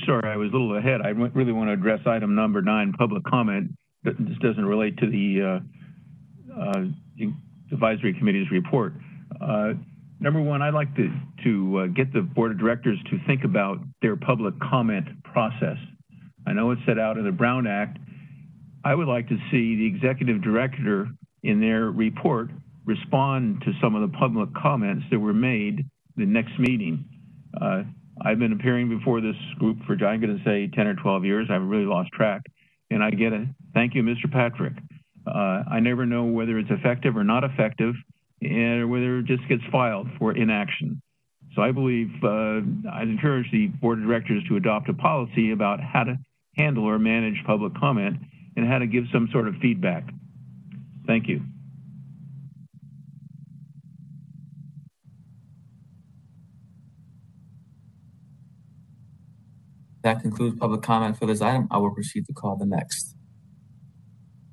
[0.07, 1.01] sorry, I was a little ahead.
[1.03, 3.73] I really want to address item number nine, public comment.
[4.05, 6.85] This doesn't relate to the uh, uh,
[7.73, 8.93] advisory committee's report.
[9.41, 9.73] Uh,
[10.21, 13.79] number one, I'd like to, to uh, get the board of directors to think about
[14.01, 15.77] their public comment process.
[16.47, 17.99] I know it's set out in the Brown Act.
[18.85, 21.09] I would like to see the executive director
[21.43, 22.51] in their report
[22.85, 27.05] respond to some of the public comments that were made the next meeting.
[27.61, 27.83] Uh,
[28.21, 31.49] I've been appearing before this group for, I'm going to say 10 or 12 years.
[31.51, 32.43] I've really lost track.
[32.91, 33.49] And I get it.
[33.73, 34.31] Thank you, Mr.
[34.31, 34.75] Patrick.
[35.27, 37.95] Uh, I never know whether it's effective or not effective
[38.43, 41.01] and whether it just gets filed for inaction.
[41.55, 42.61] So I believe uh,
[42.93, 46.19] I'd encourage the board of directors to adopt a policy about how to
[46.57, 48.17] handle or manage public comment
[48.57, 50.05] and how to give some sort of feedback.
[51.07, 51.43] Thank you.
[60.03, 61.69] That concludes public comment for this item.
[61.71, 63.15] I will proceed to call the next.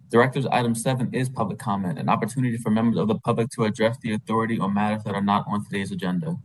[0.09, 3.97] Directors, item seven is public comment, an opportunity for members of the public to address
[4.01, 6.35] the authority on matters that are not on today's agenda.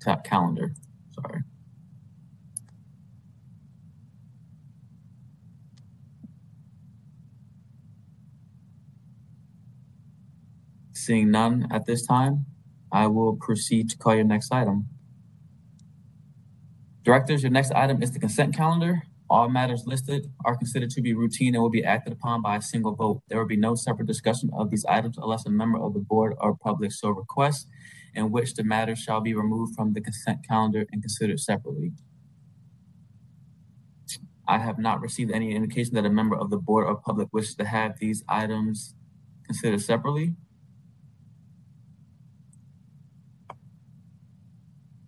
[0.00, 0.72] Tap calendar,
[1.10, 1.42] sorry.
[10.92, 12.46] Seeing none at this time,
[12.92, 14.88] I will proceed to call your next item.
[17.08, 19.02] Directors, your next item is the consent calendar.
[19.30, 22.60] All matters listed are considered to be routine and will be acted upon by a
[22.60, 23.22] single vote.
[23.28, 26.34] There will be no separate discussion of these items unless a member of the board
[26.38, 27.66] or public so requests,
[28.14, 31.92] in which the matter shall be removed from the consent calendar and considered separately.
[34.46, 37.54] I have not received any indication that a member of the board or public wishes
[37.54, 38.94] to have these items
[39.46, 40.34] considered separately.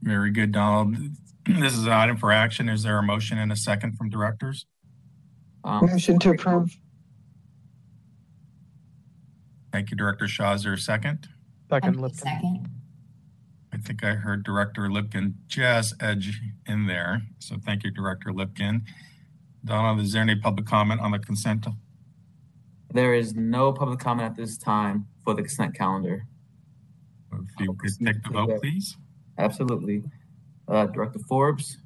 [0.03, 0.97] Very good, Donald.
[1.61, 2.69] This is an item for action.
[2.69, 4.67] Is there a motion and a second from directors?
[5.65, 6.77] Um, Motion to approve.
[9.73, 10.55] Thank you, Director Shaw.
[10.55, 11.29] Is there a second?
[11.71, 12.15] Second, Lipkin.
[12.17, 12.69] Second.
[13.73, 17.23] I think I heard Director Lipkin just edge in there.
[17.39, 18.83] So thank you, Director Lipkin.
[19.65, 21.67] Donald, is there any public comment on the consent?
[22.93, 26.27] there is no public comment at this time for the consent calendar.
[27.33, 28.97] If you could take the vote, please.
[29.39, 30.03] Absolutely.
[30.71, 31.79] Uh, Director Forbes,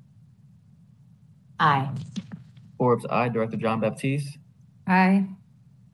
[1.59, 1.89] Aye.
[2.77, 3.29] Forbes, aye.
[3.31, 4.39] Director John Baptiste,
[4.87, 5.27] Aye.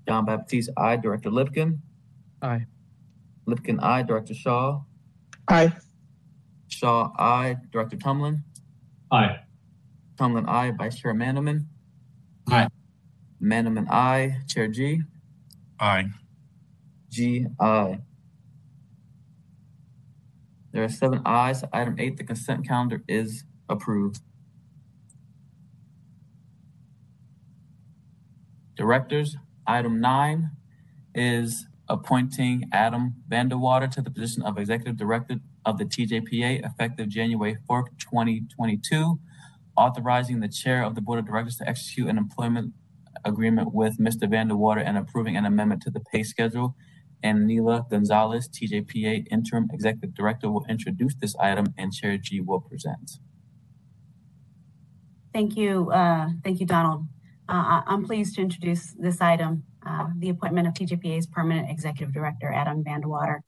[0.09, 0.97] John Baptiste, aye.
[0.97, 1.79] Director Lipkin,
[2.43, 2.67] Aye.
[3.47, 4.03] Lipkin, aye.
[4.03, 4.81] Director Shaw,
[5.49, 5.73] Aye.
[6.69, 7.57] Shaw, aye.
[7.71, 8.43] Director Tumlin,
[9.13, 9.39] Aye.
[10.19, 10.73] Tumlin, aye.
[10.73, 11.67] Vice Chair Mandelman,
[12.51, 12.67] Aye.
[13.41, 14.37] Mandelman, aye.
[14.49, 15.03] Chair G,
[15.79, 16.07] Aye.
[17.11, 18.01] G, aye.
[20.73, 21.65] There are seven ayes.
[21.73, 24.21] Item eight, the consent calendar is approved.
[28.77, 30.53] Directors, item nine
[31.15, 36.65] is appointing Adam Van de Water to the position of Executive Director of the TJPA
[36.65, 39.19] effective January fourth, twenty twenty-two,
[39.77, 42.73] authorizing the Chair of the Board of Directors to execute an employment
[43.25, 44.31] agreement with Mr.
[44.31, 46.75] Van de Water and approving an amendment to the pay schedule
[47.23, 52.61] and Neela Gonzalez, TJPA Interim Executive Director, will introduce this item and Chair G will
[52.61, 53.19] present.
[55.33, 57.07] Thank you, uh, thank you, Donald.
[57.49, 62.53] Uh, I'm pleased to introduce this item, uh, the appointment of TJPA's permanent executive director,
[62.53, 63.43] Adam Van de Water.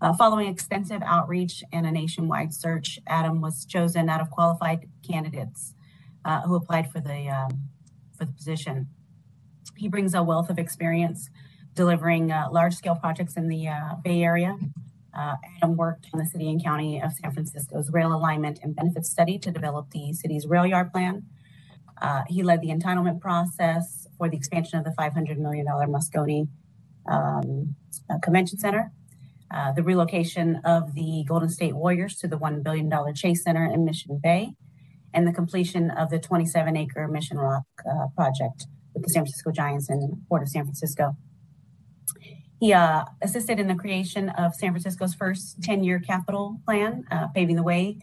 [0.00, 5.74] Uh, following extensive outreach and a nationwide search, Adam was chosen out of qualified candidates
[6.24, 7.68] uh, who applied for the um,
[8.16, 8.88] for the position.
[9.76, 11.30] He brings a wealth of experience
[11.74, 14.56] delivering uh, large-scale projects in the uh, Bay Area.
[15.14, 19.04] Uh, Adam worked on the city and county of San Francisco's rail alignment and benefit
[19.04, 21.24] study to develop the city's rail yard plan.
[22.00, 26.48] Uh, he led the entitlement process for the expansion of the $500 million Moscone
[27.06, 27.74] um,
[28.10, 28.90] uh, Convention Center,
[29.50, 33.84] uh, the relocation of the Golden State Warriors to the $1 billion Chase Center in
[33.84, 34.54] Mission Bay,
[35.12, 37.64] and the completion of the 27 acre Mission Rock
[38.16, 41.16] project with the San Francisco Giants and Port of San Francisco.
[42.62, 47.56] He uh, assisted in the creation of San Francisco's first 10-year capital plan, uh, paving
[47.56, 47.98] the way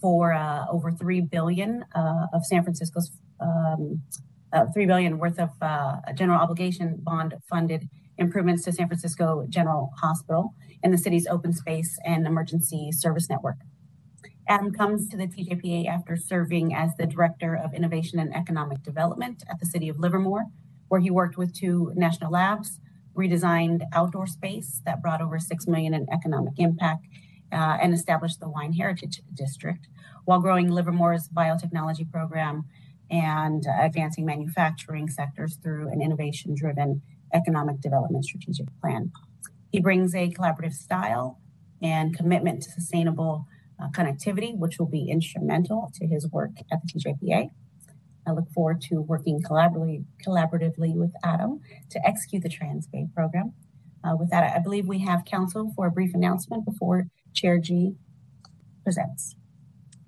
[0.00, 4.02] for uh, over three billion uh, of San Francisco's um,
[4.52, 7.88] uh, three billion worth of uh, general obligation bond funded
[8.18, 13.58] improvements to San Francisco General Hospital and the city's open space and emergency service network.
[14.48, 19.44] Adam comes to the TJPA after serving as the Director of Innovation and Economic Development
[19.48, 20.46] at the City of Livermore,
[20.88, 22.80] where he worked with two national labs,
[23.22, 27.04] redesigned outdoor space that brought over six million in economic impact,
[27.52, 29.88] uh, and established the Wine Heritage District,
[30.24, 32.64] while growing Livermore's biotechnology program
[33.10, 37.02] and uh, advancing manufacturing sectors through an innovation-driven
[37.34, 39.10] economic development strategic plan.
[39.72, 41.40] He brings a collaborative style
[41.82, 43.46] and commitment to sustainable
[43.82, 47.50] uh, connectivity, which will be instrumental to his work at the TJPA.
[48.26, 51.60] I look forward to working collaboratively, collaboratively with Adam
[51.90, 53.54] to execute the TransBay program.
[54.02, 57.94] Uh, with that, I believe we have counsel for a brief announcement before Chair G
[58.82, 59.36] presents.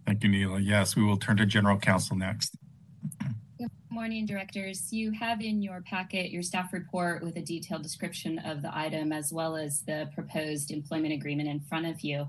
[0.06, 0.60] Thank you, Neela.
[0.60, 2.56] Yes, we will turn to General Counsel next.
[3.58, 4.92] Good morning, directors.
[4.92, 9.12] You have in your packet your staff report with a detailed description of the item
[9.12, 12.28] as well as the proposed employment agreement in front of you.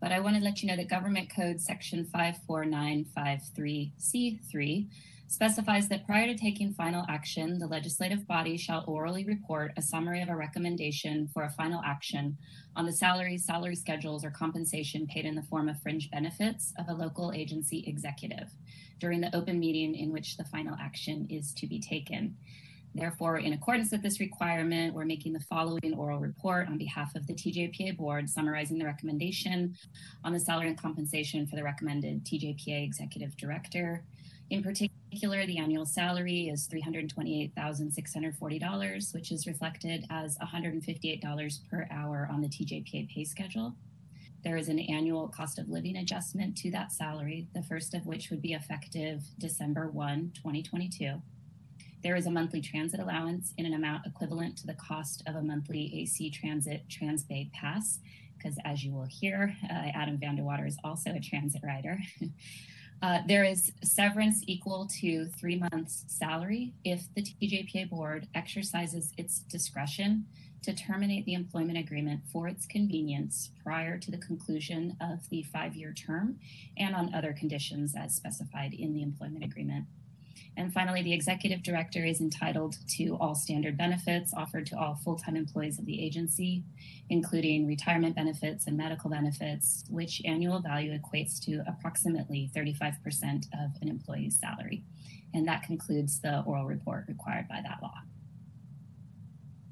[0.00, 4.88] But I want to let you know that Government Code Section 54953C3
[5.34, 10.22] specifies that prior to taking final action, the legislative body shall orally report a summary
[10.22, 12.38] of a recommendation for a final action
[12.76, 16.88] on the salaries, salary schedules, or compensation paid in the form of fringe benefits of
[16.88, 18.48] a local agency executive
[19.00, 22.36] during the open meeting in which the final action is to be taken.
[22.94, 27.26] Therefore, in accordance with this requirement, we're making the following oral report on behalf of
[27.26, 29.74] the TJPA board summarizing the recommendation
[30.22, 34.04] on the salary and compensation for the recommended TJPA executive director.
[34.50, 42.42] In particular, the annual salary is $328,640, which is reflected as $158 per hour on
[42.42, 43.74] the TJPA pay schedule.
[44.44, 48.28] There is an annual cost of living adjustment to that salary, the first of which
[48.28, 51.22] would be effective December 1, 2022.
[52.02, 55.42] There is a monthly transit allowance in an amount equivalent to the cost of a
[55.42, 58.00] monthly AC Transit Transbay Pass,
[58.36, 61.98] because as you will hear, uh, Adam Van de Water is also a transit rider.
[63.02, 69.40] Uh, there is severance equal to three months' salary if the TJPA board exercises its
[69.40, 70.24] discretion
[70.62, 75.74] to terminate the employment agreement for its convenience prior to the conclusion of the five
[75.74, 76.38] year term
[76.78, 79.84] and on other conditions as specified in the employment agreement.
[80.56, 85.16] And finally, the executive director is entitled to all standard benefits offered to all full
[85.16, 86.64] time employees of the agency,
[87.10, 93.88] including retirement benefits and medical benefits, which annual value equates to approximately 35% of an
[93.88, 94.84] employee's salary.
[95.32, 97.94] And that concludes the oral report required by that law.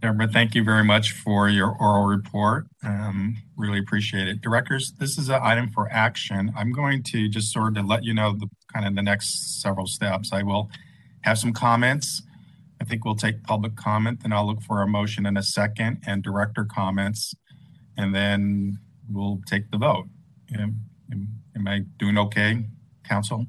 [0.02, 2.66] Deborah, thank you very much for your oral report.
[2.82, 4.40] Um, really appreciate it.
[4.40, 6.52] Directors, this is an item for action.
[6.56, 9.86] I'm going to just sort of let you know the kind of the next several
[9.86, 10.32] steps.
[10.32, 10.70] I will
[11.22, 12.22] have some comments.
[12.80, 16.02] I think we'll take public comment, then I'll look for a motion in a second
[16.04, 17.32] and director comments,
[17.96, 20.08] and then we'll take the vote.
[20.52, 20.80] Am,
[21.12, 22.64] am, am I doing okay,
[23.04, 23.46] counsel?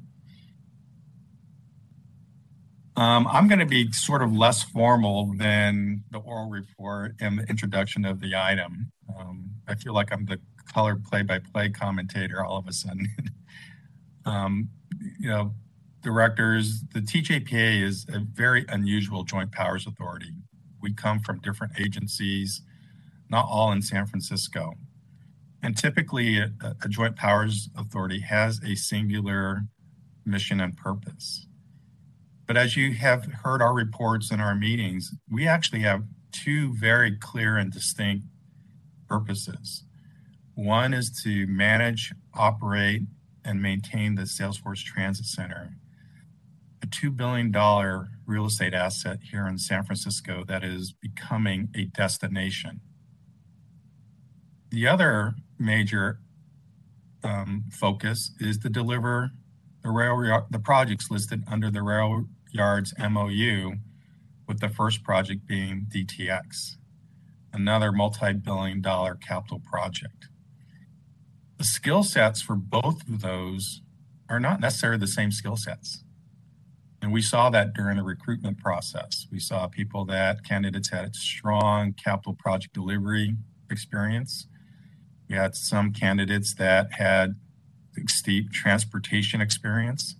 [2.96, 7.42] Um, I'm going to be sort of less formal than the oral report and the
[7.44, 8.92] introduction of the item.
[9.18, 10.38] Um, I feel like I'm the
[10.72, 13.08] color play-by-play commentator all of a sudden.
[14.24, 14.68] um,
[15.18, 15.54] you know,
[16.02, 20.32] directors, the TJPA is a very unusual joint powers authority.
[20.82, 22.62] We come from different agencies,
[23.30, 24.74] not all in San Francisco.
[25.62, 26.50] And typically, a,
[26.82, 29.62] a joint powers authority has a singular
[30.26, 31.46] mission and purpose.
[32.46, 37.16] But as you have heard our reports and our meetings, we actually have two very
[37.16, 38.26] clear and distinct
[39.08, 39.84] purposes.
[40.54, 43.02] One is to manage, operate,
[43.44, 45.76] and maintain the Salesforce Transit Center,
[46.82, 47.52] a $2 billion
[48.26, 52.80] real estate asset here in San Francisco that is becoming a destination.
[54.70, 56.20] The other major
[57.22, 59.30] um, focus is to deliver
[59.82, 63.74] the rail the projects listed under the rail yards MOU,
[64.46, 66.76] with the first project being DTX,
[67.52, 70.28] another multi-billion dollar capital project.
[71.64, 73.80] The skill sets for both of those
[74.28, 76.04] are not necessarily the same skill sets.
[77.00, 79.26] And we saw that during the recruitment process.
[79.32, 83.38] We saw people that candidates had strong capital project delivery
[83.70, 84.46] experience.
[85.26, 87.36] We had some candidates that had
[88.08, 90.16] steep transportation experience,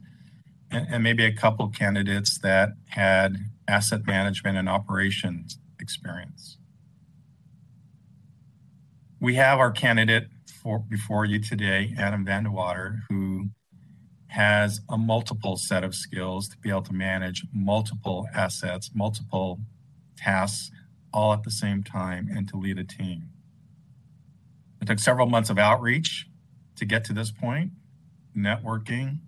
[0.70, 6.56] and, and maybe a couple candidates that had asset management and operations experience.
[9.20, 10.28] We have our candidate
[10.64, 13.50] for before you today, Adam Van de Water, who
[14.28, 19.60] has a multiple set of skills to be able to manage multiple assets, multiple
[20.16, 20.70] tasks
[21.12, 23.28] all at the same time and to lead a team.
[24.80, 26.26] It took several months of outreach
[26.76, 27.70] to get to this point,
[28.36, 29.18] networking,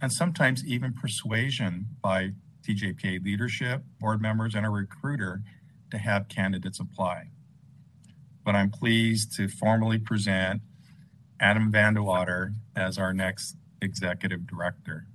[0.00, 2.32] and sometimes even persuasion by
[2.66, 5.42] TJPA leadership, board members, and a recruiter
[5.90, 7.28] to have candidates apply.
[8.44, 10.62] But I'm pleased to formally present
[11.40, 15.06] Adam Van de Water as our next executive director.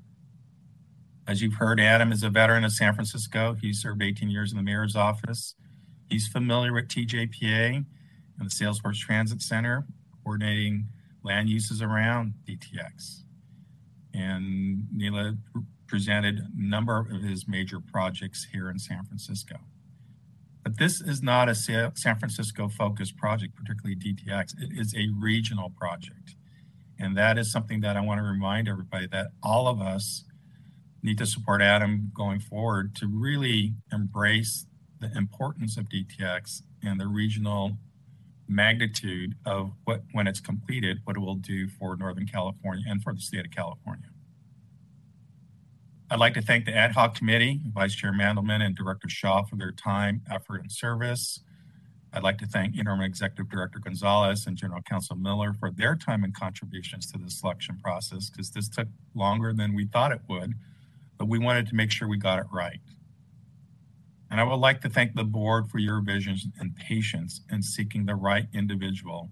[1.27, 3.55] As you've heard, Adam is a veteran of San Francisco.
[3.59, 5.55] He served 18 years in the mayor's office.
[6.09, 7.85] He's familiar with TJPA
[8.39, 9.85] and the Salesforce Transit Center,
[10.23, 10.87] coordinating
[11.23, 13.23] land uses around DTX
[14.17, 15.37] and Neela
[15.87, 19.55] presented a number of his major projects here in San Francisco.
[20.67, 24.53] But this is not a San Francisco focused project, particularly DTX.
[24.61, 26.35] It is a regional project.
[26.99, 30.25] And that is something that I want to remind everybody that all of us
[31.01, 34.65] need to support Adam going forward to really embrace
[34.99, 37.77] the importance of DTX and the regional
[38.49, 43.13] magnitude of what, when it's completed, what it will do for Northern California and for
[43.13, 44.09] the state of California.
[46.09, 49.57] I'd like to thank the ad hoc committee, Vice Chair Mandelman and Director Shaw for
[49.57, 51.41] their time, effort, and service.
[52.13, 56.23] I'd like to thank Interim Executive Director Gonzalez and General Counsel Miller for their time
[56.23, 60.53] and contributions to the selection process because this took longer than we thought it would,
[61.17, 62.79] but we wanted to make sure we got it right.
[64.31, 68.05] And I would like to thank the board for your visions and patience in seeking
[68.05, 69.29] the right individual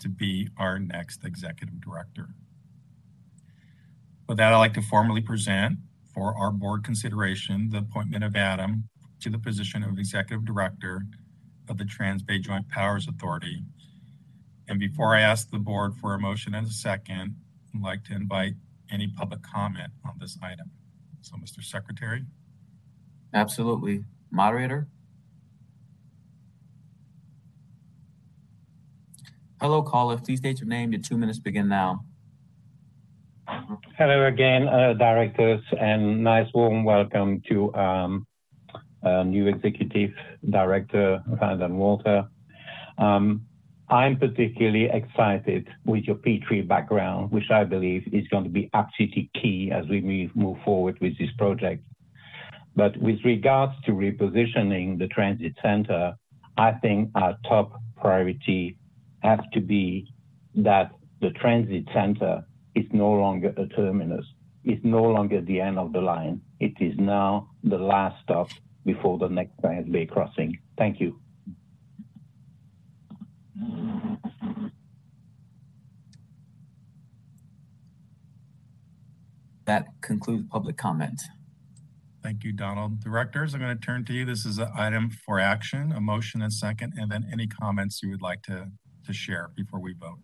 [0.00, 2.28] to be our next executive director.
[4.28, 5.78] With that, I'd like to formally present
[6.14, 8.88] for our board consideration the appointment of Adam
[9.20, 11.02] to the position of executive director
[11.68, 13.62] of the Transbay Joint Powers Authority.
[14.68, 17.36] And before I ask the board for a motion and a second,
[17.74, 18.54] I'd like to invite
[18.90, 20.70] any public comment on this item.
[21.20, 21.62] So, Mr.
[21.62, 22.24] Secretary.
[23.32, 24.04] Absolutely.
[24.30, 24.88] Moderator?
[29.60, 30.18] Hello, caller.
[30.18, 30.92] Please state your name.
[30.92, 32.04] Your two minutes begin now.
[33.46, 38.26] Hello again, uh, directors, and nice warm welcome to um,
[39.02, 40.10] uh, new executive
[40.48, 42.26] director, Van Walter.
[42.96, 43.46] Um,
[43.90, 49.30] I'm particularly excited with your P3 background, which I believe is going to be absolutely
[49.40, 51.84] key as we move, move forward with this project.
[52.74, 56.14] But with regards to repositioning the transit center,
[56.56, 58.78] I think our top priority
[59.22, 60.12] has to be
[60.54, 64.26] that the transit center is no longer a terminus.
[64.64, 66.40] It's no longer the end of the line.
[66.60, 68.48] It is now the last stop
[68.84, 70.58] before the next Bay crossing.
[70.78, 71.20] Thank you.
[79.66, 81.20] That concludes public comment.
[82.22, 83.00] Thank you, Donald.
[83.00, 84.24] Directors, I'm going to turn to you.
[84.24, 88.10] This is an item for action, a motion and second, and then any comments you
[88.10, 88.70] would like to,
[89.06, 90.18] to share before we vote.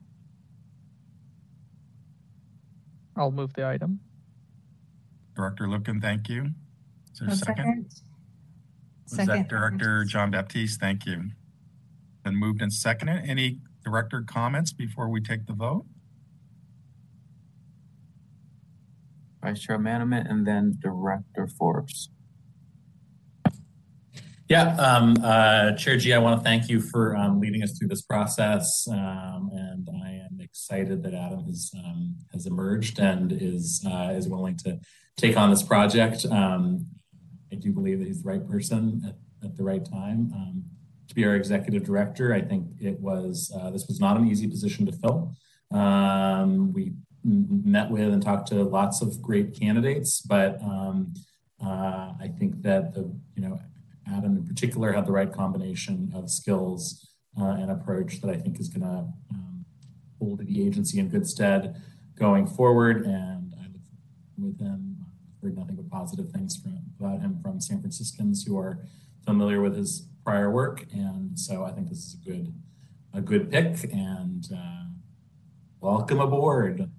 [3.21, 4.01] I'll move the item.
[5.37, 6.47] Director Lipkin, thank you.
[7.13, 7.57] Is there a I'll second?
[7.57, 7.85] second.
[9.05, 9.49] Was that Second.
[9.49, 10.81] Director John Baptiste?
[10.81, 11.31] Thank you.
[12.25, 13.23] Been moved and seconded.
[13.29, 15.85] Any director comments before we take the vote?
[19.43, 22.09] Vice Chair Mandelman and then Director Forbes.
[24.51, 27.87] Yeah, um, uh, Chair G, I want to thank you for um, leading us through
[27.87, 33.87] this process, um, and I am excited that Adam has um, has emerged and is
[33.87, 34.81] uh, is willing to
[35.17, 36.27] take on this project.
[36.29, 36.85] Um,
[37.53, 40.65] I do believe that he's the right person at, at the right time um,
[41.07, 42.35] to be our executive director.
[42.35, 45.33] I think it was uh, this was not an easy position to fill.
[46.75, 52.95] We met with and talked to lots of great candidates, but uh, I think that
[52.95, 53.61] the you know
[54.07, 57.09] Adam in particular had the right combination of skills
[57.41, 59.65] uh, and approach that I think is going to um,
[60.19, 61.81] hold the agency in good stead
[62.17, 63.05] going forward.
[63.05, 63.67] And I
[64.37, 68.45] look with him, I've heard nothing but positive things from, about him from San Franciscans
[68.45, 68.85] who are
[69.25, 72.55] familiar with his prior work, and so I think this is a good
[73.13, 73.93] a good pick.
[73.93, 74.85] And uh,
[75.81, 76.91] welcome aboard.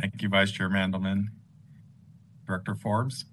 [0.00, 1.28] Thank you, Vice Chair Mandelman.
[2.46, 3.24] Director Forbes?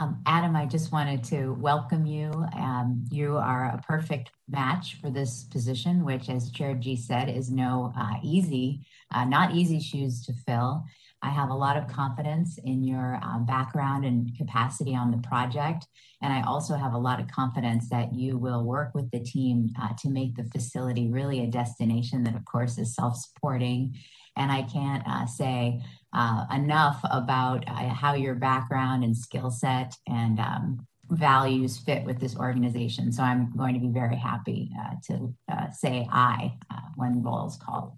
[0.00, 2.30] Um, Adam, I just wanted to welcome you.
[2.56, 7.50] Um, you are a perfect match for this position, which, as Chair G said, is
[7.50, 10.86] no uh, easy, uh, not easy shoes to fill.
[11.20, 15.86] I have a lot of confidence in your um, background and capacity on the project.
[16.22, 19.68] And I also have a lot of confidence that you will work with the team
[19.78, 23.94] uh, to make the facility really a destination that, of course, is self supporting.
[24.34, 25.82] And I can't uh, say
[26.12, 32.18] uh, enough about uh, how your background and skill set and um, values fit with
[32.20, 33.12] this organization.
[33.12, 37.46] So I'm going to be very happy uh, to uh, say I uh, when roll
[37.46, 37.92] is called.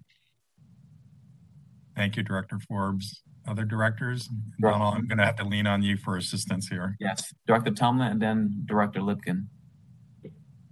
[1.95, 3.21] Thank you, Director Forbes.
[3.47, 4.29] Other directors?
[4.61, 6.95] Donald, I'm going to have to lean on you for assistance here.
[6.99, 9.47] Yes, Director Tumlin and then Director Lipkin.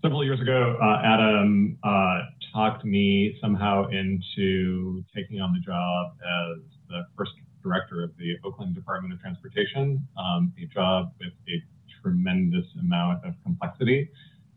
[0.01, 2.21] Several years ago, uh, Adam uh,
[2.53, 7.33] talked me somehow into taking on the job as the first
[7.63, 11.63] director of the Oakland Department of Transportation, um, a job with a
[12.01, 14.09] tremendous amount of complexity.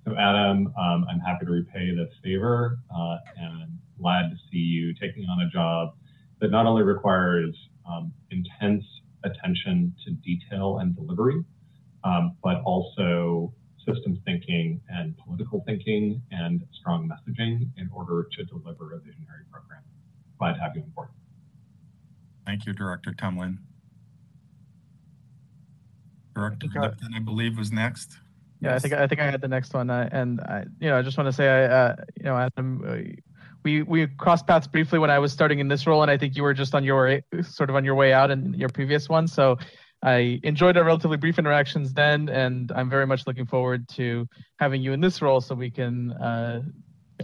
[0.07, 4.95] So, Adam, um, I'm happy to repay this favor uh, and glad to see you
[4.95, 5.95] taking on a job
[6.41, 7.55] that not only requires
[7.89, 8.85] um, intense
[9.25, 11.43] attention to detail and delivery,
[12.05, 13.53] um, but also
[13.87, 19.83] systems thinking and political thinking and strong messaging in order to deliver a visionary program.
[20.39, 21.09] Glad to have you on board.
[22.47, 23.59] Thank you, Director Tumlin.
[26.35, 26.79] Director Okay.
[26.79, 28.19] Lipkin, I believe, was next.
[28.61, 30.99] Yeah, I think I think I had the next one, uh, and I, you know,
[30.99, 32.97] I just want to say, I, uh, you know, Adam, uh,
[33.63, 36.37] we we crossed paths briefly when I was starting in this role, and I think
[36.37, 39.29] you were just on your sort of on your way out in your previous one.
[39.29, 39.59] So
[40.03, 44.83] I enjoyed our relatively brief interactions then, and I'm very much looking forward to having
[44.83, 46.63] you in this role so we can uh,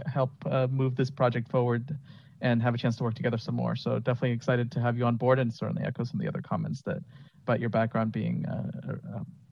[0.07, 1.97] help uh, move this project forward
[2.41, 3.75] and have a chance to work together some more.
[3.75, 6.41] So definitely excited to have you on board, and certainly echo some of the other
[6.41, 6.97] comments that
[7.43, 8.91] about your background being uh,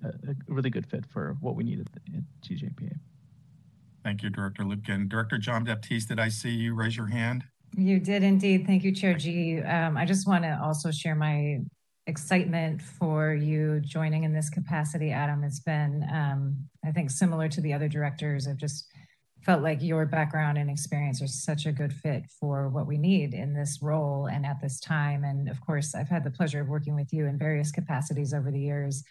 [0.04, 2.98] a, a, a really good fit for what we need at, at TJPA.
[4.04, 5.10] Thank you, Director Lipkin.
[5.10, 7.44] Director John Baptiste, did I see you raise your hand?
[7.78, 8.66] You did indeed.
[8.66, 9.62] Thank you, Chair G.
[9.62, 11.60] Um, I just want to also share my
[12.08, 15.44] excitement for you joining in this capacity, Adam.
[15.44, 18.48] It's been, um, I think, similar to the other directors.
[18.48, 18.88] I've just
[19.46, 23.34] felt like your background and experience are such a good fit for what we need
[23.34, 25.24] in this role and at this time.
[25.24, 28.52] And of course, I've had the pleasure of working with you in various capacities over
[28.52, 29.04] the years.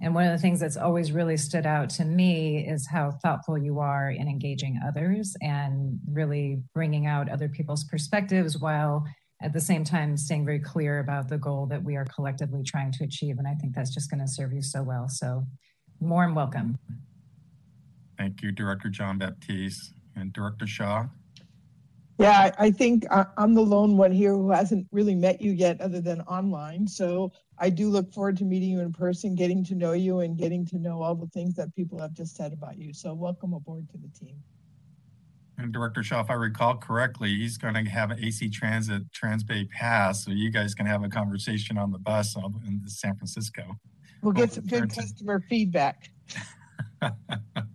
[0.00, 3.56] And one of the things that's always really stood out to me is how thoughtful
[3.56, 9.04] you are in engaging others and really bringing out other people's perspectives while
[9.40, 12.90] at the same time staying very clear about the goal that we are collectively trying
[12.92, 13.38] to achieve.
[13.38, 15.08] And I think that's just going to serve you so well.
[15.08, 15.46] So
[16.00, 16.78] and welcome.
[18.16, 19.92] Thank you, Director John Baptiste.
[20.16, 21.06] and Director Shaw.
[22.18, 25.80] Yeah, I, think I, I'm the lone one here who hasn't really met you yet
[25.80, 26.86] other than online.
[26.86, 30.38] So I do look forward to meeting you in person, getting to know you and
[30.38, 32.92] getting to know all the things that people have just said about you.
[32.92, 34.36] So welcome aboard to the team.
[35.58, 39.70] And Director Shaw, if I recall correctly, he's going to have an AC Transit Transbay
[39.70, 42.36] Pass, so you guys can have a conversation on the bus
[42.66, 43.76] in San Francisco.
[44.22, 46.10] We'll get some good customer feedback.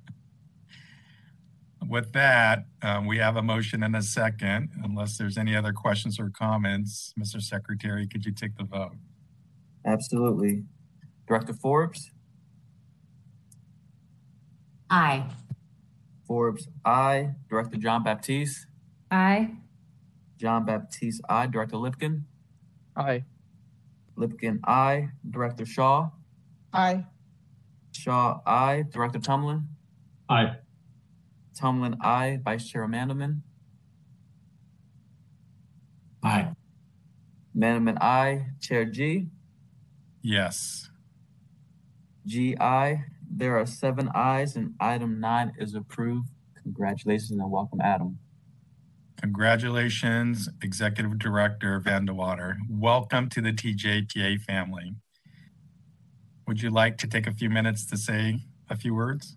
[1.89, 4.69] With that, um, we have a motion and a second.
[4.83, 7.41] Unless there's any other questions or comments, Mr.
[7.41, 8.95] Secretary, could you take the vote?
[9.87, 10.65] Absolutely.
[11.27, 12.11] Director Forbes?
[14.91, 15.25] Aye.
[16.27, 17.31] Forbes, aye.
[17.49, 18.67] Director John Baptiste?
[19.09, 19.49] Aye.
[20.37, 21.47] John Baptiste, aye.
[21.47, 22.21] Director Lipkin?
[22.95, 23.23] Aye.
[24.15, 25.09] Lipkin, aye.
[25.27, 26.09] Director Shaw?
[26.71, 27.03] Aye.
[27.93, 28.83] Shaw, aye.
[28.91, 29.63] Director Tumlin?
[30.29, 30.55] Aye.
[31.57, 32.39] Tumlin, aye.
[32.43, 33.41] Vice Chair Mandelman?
[36.23, 36.49] Aye.
[37.57, 38.47] Mandelman, aye.
[38.61, 39.27] Chair G?
[40.21, 40.89] Yes.
[42.25, 43.05] G, aye.
[43.31, 46.29] There are seven ayes and item nine is approved.
[46.63, 48.19] Congratulations and welcome, Adam.
[49.21, 52.57] Congratulations, Executive Director Van de Water.
[52.69, 54.93] Welcome to the TJPA family.
[56.47, 58.39] Would you like to take a few minutes to say
[58.69, 59.35] a few words?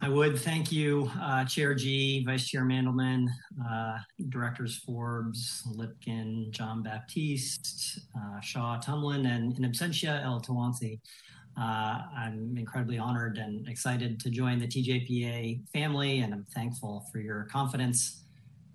[0.00, 0.38] I would.
[0.38, 3.26] Thank you, uh, Chair G, Vice Chair Mandelman,
[3.68, 3.98] uh,
[4.28, 11.00] Directors Forbes, Lipkin, John Baptiste, uh, Shaw, Tumlin, and in absentia, El-Tawansy.
[11.60, 17.18] Uh, I'm incredibly honored and excited to join the TJPA family, and I'm thankful for
[17.18, 18.22] your confidence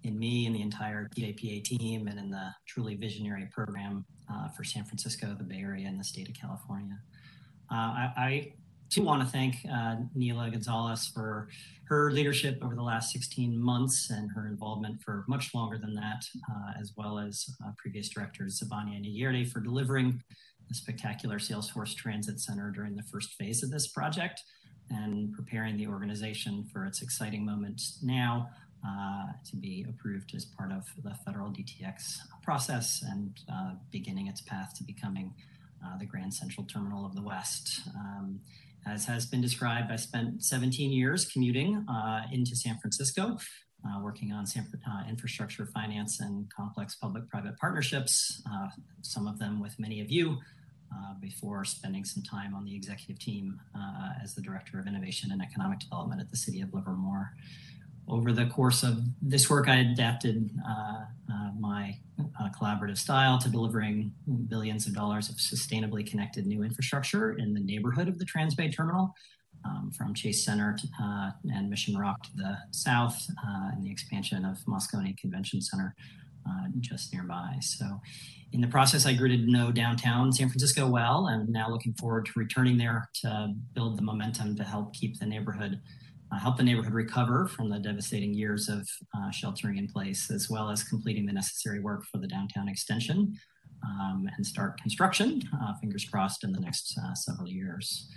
[0.04, 4.66] in me and the entire TJPA team and in the truly visionary program uh, for
[4.66, 7.00] San Francisco, the Bay Area, and the state of California.
[7.72, 8.54] Uh, I, I,
[8.89, 11.47] too want to thank uh, Neela Gonzalez for
[11.85, 16.26] her leadership over the last 16 months and her involvement for much longer than that,
[16.49, 20.22] uh, as well as uh, previous directors Zabaneh and Ayerdi for delivering
[20.69, 24.41] the spectacular Salesforce Transit Center during the first phase of this project
[24.89, 28.49] and preparing the organization for its exciting moment now
[28.85, 34.41] uh, to be approved as part of the federal DTX process and uh, beginning its
[34.41, 35.34] path to becoming
[35.85, 37.81] uh, the Grand Central Terminal of the West.
[37.95, 38.39] Um,
[38.85, 43.38] as has been described, I spent 17 years commuting uh, into San Francisco,
[43.85, 48.41] uh, working on San, uh, infrastructure, finance, and complex public-private partnerships,
[49.01, 50.38] some of them with many of you,
[50.93, 55.31] uh, before spending some time on the executive team uh, as the Director of Innovation
[55.31, 57.34] and Economic Development at the City of Livermore.
[58.07, 63.49] Over the course of this work, I adapted uh, uh my uh, collaborative style to
[63.49, 64.13] delivering
[64.49, 69.13] billions of dollars of sustainably connected new infrastructure in the neighborhood of the Transbay Terminal,
[69.65, 73.25] um, from Chase Center to, uh, and Mission Rock to the south,
[73.73, 75.95] and the expansion of Moscone Convention Center
[76.81, 77.55] just nearby.
[77.61, 78.01] So
[78.53, 82.27] in the process, I grew to know downtown San Francisco well, and now looking forward
[82.27, 85.81] to returning there to build the momentum to help keep the neighborhood,
[86.34, 90.49] uh, help the neighborhood recover from the devastating years of uh, sheltering in place, as
[90.49, 93.38] well as completing the necessary work for the downtown extension
[93.85, 98.10] um, and start construction, uh, fingers crossed, in the next uh, several years.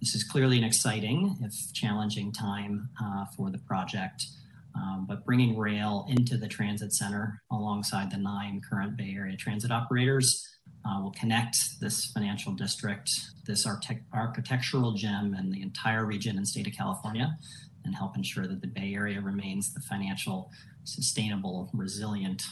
[0.00, 4.26] This is clearly an exciting, if challenging time uh, for the project.
[4.74, 9.70] Um, but bringing rail into the transit center alongside the nine current Bay Area transit
[9.70, 10.46] operators
[10.84, 13.10] uh, will connect this financial district,
[13.46, 13.66] this
[14.14, 17.36] architectural gem, and the entire region and state of California,
[17.84, 20.50] and help ensure that the Bay Area remains the financial,
[20.84, 22.42] sustainable, resilient,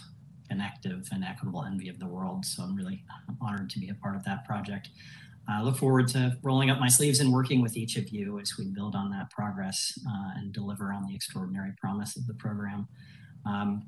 [0.49, 2.45] connective, and equitable envy of the world.
[2.45, 3.05] So I'm really
[3.41, 4.89] honored to be a part of that project.
[5.49, 8.57] I look forward to rolling up my sleeves and working with each of you as
[8.59, 12.89] we build on that progress uh, and deliver on the extraordinary promise of the program.
[13.45, 13.87] Um,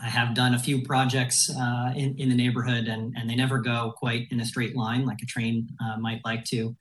[0.00, 3.58] I have done a few projects uh, in, in the neighborhood and, and they never
[3.58, 6.76] go quite in a straight line like a train uh, might like to.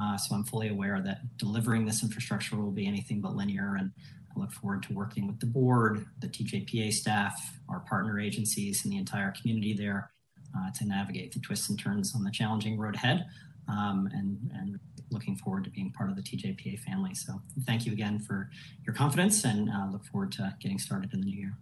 [0.00, 3.90] Uh, so I'm fully aware that delivering this infrastructure will be anything but linear and
[4.34, 8.92] I look forward to working with the board, the TJPA staff, our partner agencies and
[8.92, 10.10] the entire community there
[10.56, 13.26] uh, to navigate the twists and turns on the challenging road ahead
[13.68, 14.80] um, and, and
[15.10, 17.14] looking forward to being part of the TJPA family.
[17.14, 18.50] So thank you again for
[18.84, 21.56] your confidence and uh, look forward to getting started in the new year.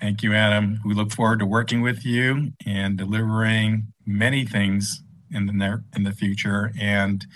[0.00, 0.80] Thank you, Adam.
[0.84, 6.12] We look forward to working with you and delivering many things in the in the
[6.12, 6.72] future.
[6.80, 7.26] And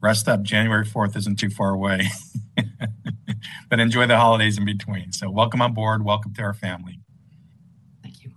[0.00, 2.08] rest up, January 4th isn't too far away.
[3.68, 5.12] but enjoy the holidays in between.
[5.12, 6.04] So welcome on board.
[6.04, 7.00] Welcome to our family.
[8.02, 8.30] Thank you.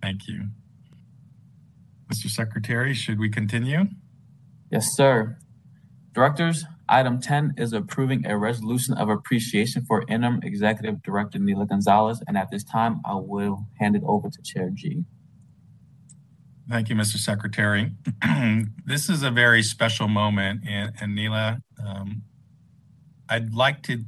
[0.00, 0.44] Thank you.
[2.12, 2.28] Mr.
[2.28, 3.86] Secretary, should we continue?
[4.70, 5.38] Yes, sir.
[6.12, 12.22] Directors, item 10 is approving a resolution of appreciation for interim executive director Neela Gonzalez.
[12.26, 15.04] And at this time, I will hand it over to Chair G.
[16.68, 17.16] Thank you, Mr.
[17.16, 17.92] Secretary.
[18.86, 22.22] this is a very special moment, and, and Neela, um,
[23.28, 24.02] I'd like to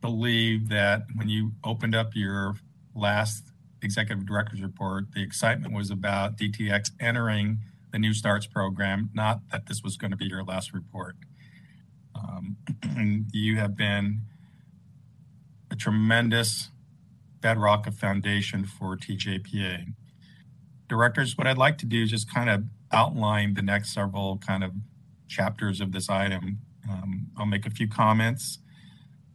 [0.00, 2.56] believe that when you opened up your
[2.94, 3.51] last
[3.82, 7.58] executive director's report, the excitement was about DTX entering
[7.92, 11.16] the New Starts program, not that this was going to be your last report.
[12.14, 12.56] Um,
[13.32, 14.22] you have been
[15.70, 16.70] a tremendous
[17.40, 19.94] bedrock of foundation for TJPA
[20.92, 24.62] directors, what I'd like to do is just kind of outline the next several kind
[24.62, 24.72] of
[25.26, 26.58] chapters of this item.
[26.86, 28.58] Um, I'll make a few comments.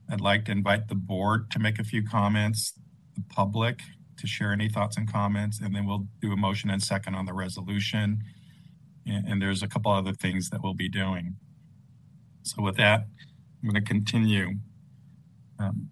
[0.07, 2.73] I'd like to invite the board to make a few comments,
[3.15, 3.79] the public
[4.17, 7.25] to share any thoughts and comments, and then we'll do a motion and second on
[7.25, 8.23] the resolution.
[9.05, 11.35] And, and there's a couple other things that we'll be doing.
[12.43, 13.07] So with that,
[13.61, 14.55] I'm going to continue.
[15.59, 15.89] Um,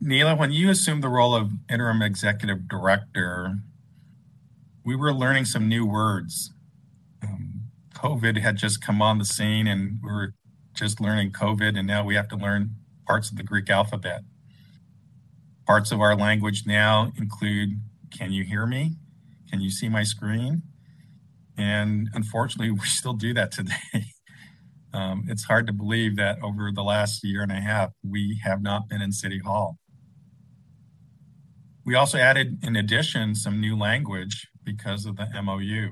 [0.00, 3.56] Neela, when you assumed the role of interim executive director,
[4.84, 6.52] we were learning some new words.
[7.22, 7.62] Um,
[7.94, 10.34] COVID had just come on the scene, and we were
[10.74, 12.76] just learning COVID, and now we have to learn
[13.06, 14.22] parts of the Greek alphabet.
[15.66, 17.80] Parts of our language now include
[18.10, 18.96] Can you hear me?
[19.50, 20.62] Can you see my screen?
[21.56, 24.06] And unfortunately, we still do that today.
[24.92, 28.62] um, it's hard to believe that over the last year and a half, we have
[28.62, 29.78] not been in City Hall.
[31.84, 35.90] We also added, in addition, some new language because of the MOU,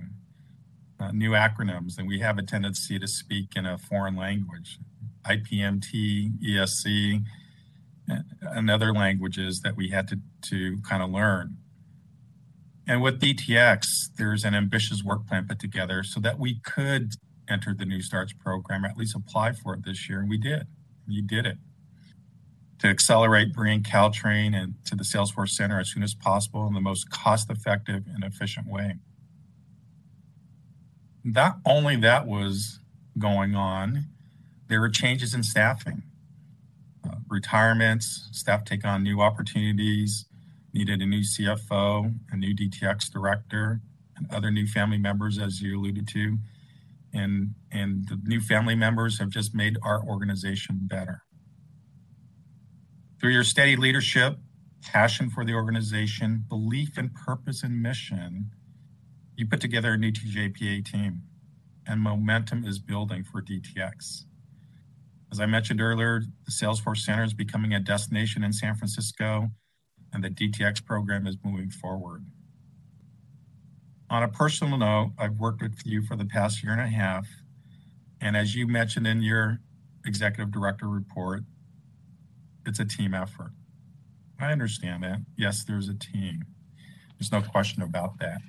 [1.01, 4.79] uh, new acronyms, and we have a tendency to speak in a foreign language,
[5.27, 7.25] IPMT, ESC,
[8.43, 11.57] and other languages that we had to, to kind of learn.
[12.87, 17.13] And with DTX, there's an ambitious work plan put together so that we could
[17.49, 20.39] enter the New Starts program, or at least apply for it this year, and we
[20.39, 20.67] did.
[21.07, 21.59] You did it
[22.81, 26.81] to accelerate bringing Caltrain and to the Salesforce Center as soon as possible in the
[26.81, 28.95] most cost-effective and efficient way.
[31.23, 32.81] Not only that was
[33.19, 34.07] going on,
[34.69, 36.03] there were changes in staffing,
[37.05, 40.27] uh, retirements, staff take on new opportunities,
[40.73, 43.81] needed a new CFO, a new DTX director,
[44.17, 46.39] and other new family members, as you alluded to.
[47.13, 51.23] And, and the new family members have just made our organization better.
[53.21, 54.39] Through your steady leadership,
[54.83, 58.51] passion for the organization, belief in purpose and mission,
[59.37, 61.23] you put together a new TJPA team,
[61.87, 64.25] and momentum is building for DTX.
[65.33, 69.49] As I mentioned earlier, the Salesforce Center is becoming a destination in San Francisco,
[70.13, 72.25] and the DTX program is moving forward.
[74.09, 77.29] On a personal note, I've worked with you for the past year and a half,
[78.21, 79.61] and as you mentioned in your
[80.05, 81.45] executive director report,
[82.67, 83.53] it's a team effort.
[84.41, 85.19] I understand that.
[85.37, 86.45] Yes, there's a team.
[87.19, 88.41] There's no question about that.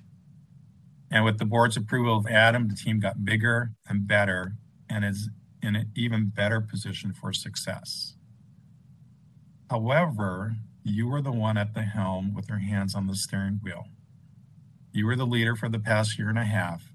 [1.12, 4.54] And with the board's approval of Adam, the team got bigger and better
[4.90, 5.30] and is
[5.62, 8.16] in an even better position for success.
[9.70, 13.86] However, you were the one at the helm with your hands on the steering wheel.
[14.92, 16.92] You were the leader for the past year and a half,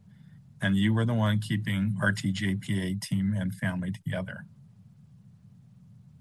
[0.60, 4.44] and you were the one keeping our TJPA team and family together.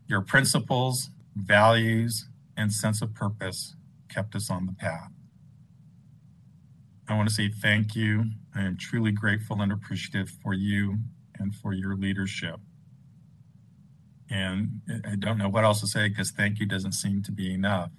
[0.07, 3.75] Your principles, values, and sense of purpose
[4.07, 5.11] kept us on the path.
[7.07, 8.25] I want to say thank you.
[8.55, 10.99] I am truly grateful and appreciative for you
[11.39, 12.59] and for your leadership.
[14.29, 17.53] And I don't know what else to say because thank you doesn't seem to be
[17.53, 17.91] enough.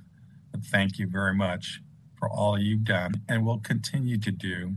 [0.50, 1.80] But thank you very much
[2.18, 4.74] for all you've done and will continue to do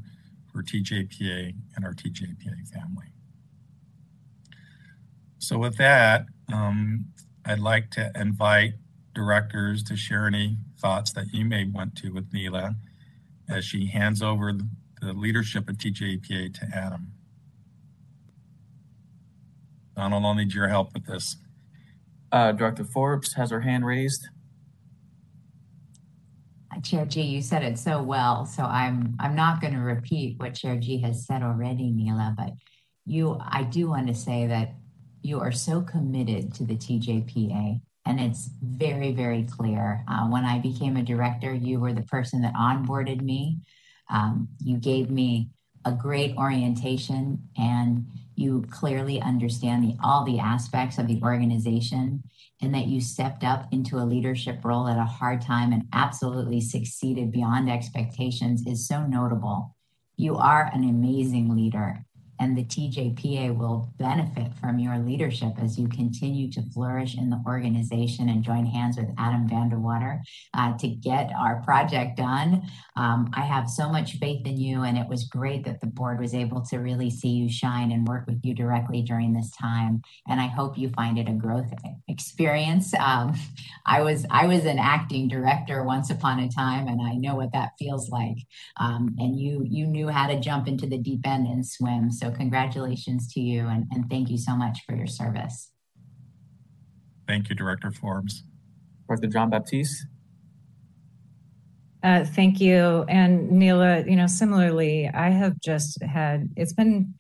[0.52, 3.08] for TJPA and our TJPA family.
[5.40, 7.06] So with that, um,
[7.46, 8.74] I'd like to invite
[9.16, 12.76] directors to share any thoughts that you may want to with Neela
[13.50, 14.54] as she hands over
[15.02, 17.14] the leadership of TJPA to Adam.
[20.00, 21.36] Donald, I'll need your help with this.
[22.32, 24.30] Uh, Director Forbes has her hand raised.
[26.74, 30.40] Uh, Chair G, you said it so well, so I'm I'm not going to repeat
[30.40, 32.54] what Chair G has said already, Neela, but
[33.06, 34.76] you I do want to say that
[35.22, 37.82] you are so committed to the TJPA.
[38.06, 40.06] And it's very, very clear.
[40.08, 43.58] Uh, when I became a director, you were the person that onboarded me.
[44.10, 45.50] Um, you gave me
[45.84, 48.06] a great orientation and
[48.40, 52.24] you clearly understand the, all the aspects of the organization
[52.62, 56.62] and that you stepped up into a leadership role at a hard time and absolutely
[56.62, 59.76] succeeded beyond expectations is so notable.
[60.16, 62.06] You are an amazing leader
[62.40, 67.42] and the TJPA will benefit from your leadership as you continue to flourish in the
[67.46, 70.22] organization and join hands with Adam Van de Water
[70.54, 72.64] uh, to get our project done.
[72.96, 76.20] Um, I have so much faith in you, and it was great that the board
[76.20, 80.02] was able to really see you shine and work with you directly during this time.
[80.28, 81.72] And I hope you find it a growth
[82.08, 82.94] experience.
[82.94, 83.36] Um,
[83.86, 87.52] I was I was an acting director once upon a time, and I know what
[87.54, 88.38] that feels like.
[88.80, 92.12] Um, and you you knew how to jump into the deep end and swim.
[92.12, 95.72] So congratulations to you and, and thank you so much for your service.
[97.28, 98.44] Thank you, Director Forbes.
[99.08, 100.06] Director John Baptiste.
[102.02, 103.04] Uh, thank you.
[103.10, 107.14] And Neela, you know, similarly, I have just had, it's been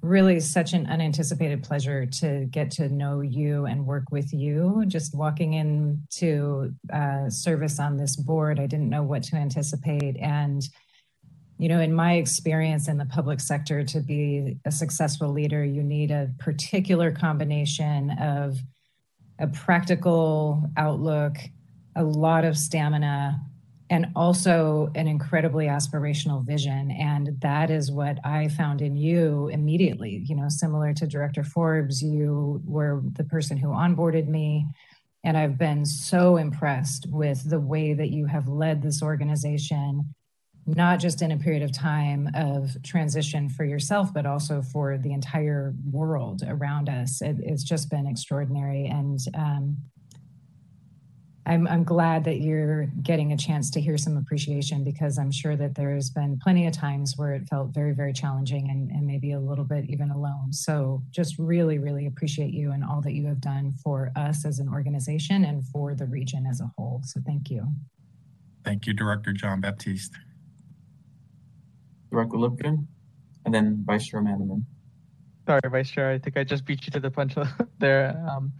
[0.00, 4.84] really such an unanticipated pleasure to get to know you and work with you.
[4.86, 10.16] Just walking into uh, service on this board, I didn't know what to anticipate.
[10.18, 10.62] And
[11.58, 15.82] you know, in my experience in the public sector, to be a successful leader, you
[15.82, 18.58] need a particular combination of
[19.40, 21.36] a practical outlook,
[21.96, 23.40] a lot of stamina,
[23.90, 26.90] and also an incredibly aspirational vision.
[26.92, 30.22] And that is what I found in you immediately.
[30.26, 34.66] You know, similar to Director Forbes, you were the person who onboarded me.
[35.24, 40.14] And I've been so impressed with the way that you have led this organization
[40.76, 45.12] not just in a period of time of transition for yourself, but also for the
[45.12, 47.22] entire world around us.
[47.22, 48.86] It, it's just been extraordinary.
[48.86, 49.78] And um,
[51.46, 55.56] I'm, I'm glad that you're getting a chance to hear some appreciation because I'm sure
[55.56, 59.32] that there's been plenty of times where it felt very, very challenging and, and maybe
[59.32, 60.52] a little bit even alone.
[60.52, 64.58] So just really, really appreciate you and all that you have done for us as
[64.58, 67.00] an organization and for the region as a whole.
[67.04, 67.66] So thank you.
[68.64, 70.12] Thank you, Director John Baptiste.
[72.10, 72.86] Director Lipkin,
[73.44, 74.62] and then Vice Chair Mandelman.
[75.46, 76.10] Sorry, Vice Chair.
[76.10, 77.34] I think I just beat you to the punch
[77.78, 78.22] there.
[78.30, 78.52] Um,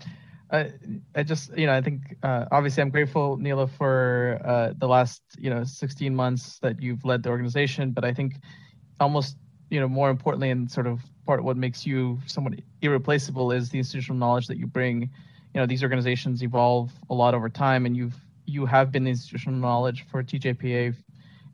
[0.51, 0.73] I,
[1.15, 5.23] I just, you know, I think uh, obviously I'm grateful, Neela, for uh, the last,
[5.39, 7.91] you know, 16 months that you've led the organization.
[7.91, 8.37] But I think
[9.01, 9.37] almost,
[9.71, 13.69] you know, more importantly, and sort of part of what makes you somewhat irreplaceable is
[13.69, 15.03] the institutional knowledge that you bring.
[15.03, 18.17] You know, these organizations evolve a lot over time, and you've
[18.47, 20.95] you have been the institutional knowledge for TJPA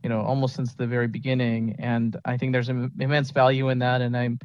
[0.05, 1.77] you know, almost since the very beginning.
[1.79, 4.03] And I think there's an immense value in that.
[4.03, 4.39] And I'm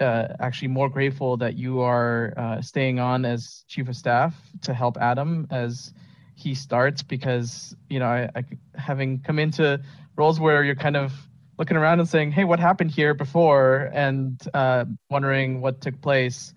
[0.00, 4.72] uh, actually more grateful that you are uh, staying on as chief of staff to
[4.72, 5.92] help Adam as
[6.34, 8.44] he starts because, you know, I, I,
[8.74, 9.78] having come into
[10.16, 11.12] roles where you're kind of
[11.58, 13.90] looking around and saying, hey, what happened here before?
[13.92, 16.54] And uh, wondering what took place.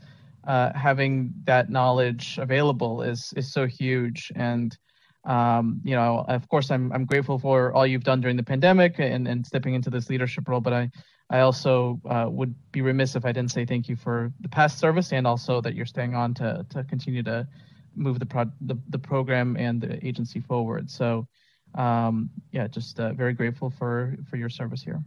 [0.47, 4.77] Uh, having that knowledge available is is so huge and
[5.25, 8.99] um, you know, of course, I'm I'm grateful for all you've done during the pandemic
[8.99, 10.61] and, and stepping into this leadership role.
[10.61, 10.89] But I
[11.29, 14.79] I also uh, would be remiss if I didn't say thank you for the past
[14.79, 17.47] service and also that you're staying on to to continue to
[17.95, 20.89] move the pro- the, the program and the agency forward.
[20.89, 21.27] So
[21.75, 25.03] um, yeah, just uh, very grateful for for your service here.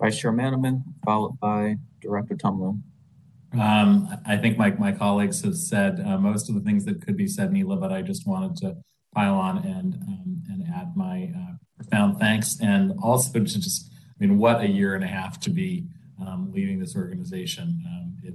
[0.00, 2.82] Vice Chair Mandelman, followed by Director Tumlin.
[3.60, 7.16] Um, I think my, my colleagues have said uh, most of the things that could
[7.16, 8.76] be said, Neela, but I just wanted to
[9.14, 14.24] pile on and um, and add my uh, profound thanks and also to just, I
[14.24, 15.86] mean, what a year and a half to be
[16.20, 17.82] um, leading this organization.
[17.86, 18.34] Um, it,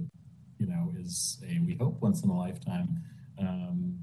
[0.58, 3.02] you know, is a we hope once in a lifetime
[3.38, 3.98] um,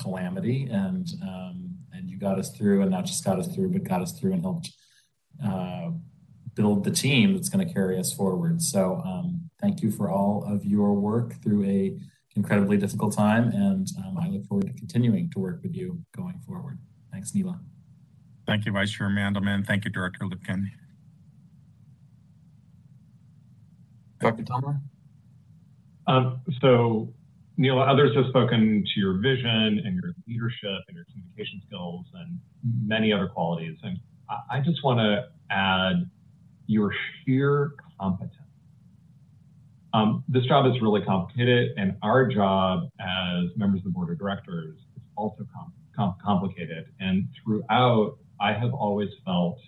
[0.00, 3.84] calamity, and um, and you got us through, and not just got us through, but
[3.84, 4.70] got us through and helped.
[5.44, 5.90] Uh,
[6.54, 8.60] build the team that's going to carry us forward.
[8.60, 11.96] So um, thank you for all of your work through a
[12.34, 16.40] incredibly difficult time, and um, I look forward to continuing to work with you going
[16.46, 16.78] forward.
[17.12, 17.60] Thanks, Neela.
[18.46, 19.64] Thank you, Vice Chair Mandelman.
[19.64, 20.66] Thank you, Director Lipkin.
[24.20, 24.42] Dr.
[24.42, 24.80] Tumlin?
[26.06, 27.12] Um, so,
[27.56, 32.38] Neela, others have spoken to your vision and your leadership and your communication skills and
[32.84, 33.76] many other qualities.
[33.82, 33.98] And
[34.30, 36.08] I, I just want to add
[36.66, 36.92] your
[37.24, 38.36] sheer competence.
[39.94, 44.18] Um, this job is really complicated, and our job as members of the board of
[44.18, 46.86] directors is also com com complicated.
[46.98, 49.58] And throughout, I have always felt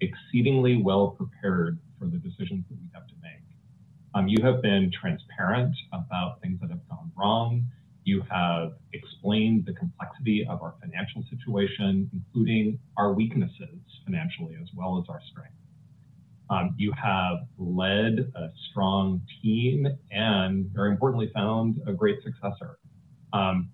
[0.00, 3.42] exceedingly well prepared for the decisions that we have to make.
[4.14, 7.64] Um, you have been transparent about things that have gone wrong.
[8.04, 14.98] You have explained the complexity of our financial situation, including our weaknesses financially as well
[14.98, 15.61] as our strengths.
[16.52, 22.78] Um, you have led a strong team and, very importantly, found a great successor.
[23.32, 23.70] Um,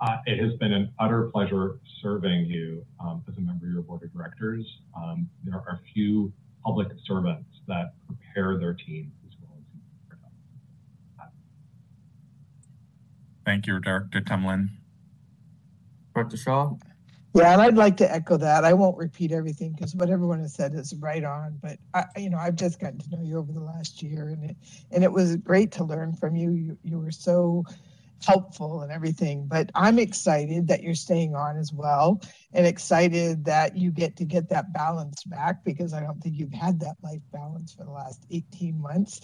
[0.00, 3.82] uh, it has been an utter pleasure serving you um, as a member of your
[3.82, 4.64] board of directors.
[4.96, 6.32] Um, there are few
[6.64, 9.80] public servants that prepare their team as well as you.
[13.44, 14.68] Thank you, Director Tumlin.
[16.14, 16.74] Director Shaw?
[17.32, 18.64] Yeah, and I'd like to echo that.
[18.64, 21.58] I won't repeat everything because what everyone has said is right on.
[21.62, 24.50] But I, you know, I've just gotten to know you over the last year, and
[24.50, 24.56] it
[24.90, 26.52] and it was great to learn from you.
[26.52, 27.64] You you were so
[28.26, 29.46] helpful and everything.
[29.46, 32.20] But I'm excited that you're staying on as well,
[32.52, 36.52] and excited that you get to get that balance back because I don't think you've
[36.52, 39.20] had that life balance for the last 18 months.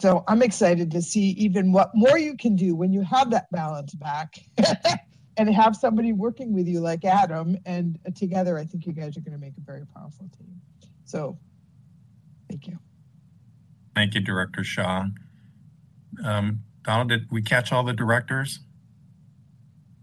[0.00, 3.50] So I'm excited to see even what more you can do when you have that
[3.50, 4.38] balance back.
[5.40, 9.20] and have somebody working with you like Adam, and together, I think you guys are
[9.20, 10.60] going to make a very powerful team.
[11.04, 11.38] So,
[12.50, 12.78] thank you.
[13.94, 15.06] Thank you, Director Shaw.
[16.22, 18.58] Um, Donald, did we catch all the directors?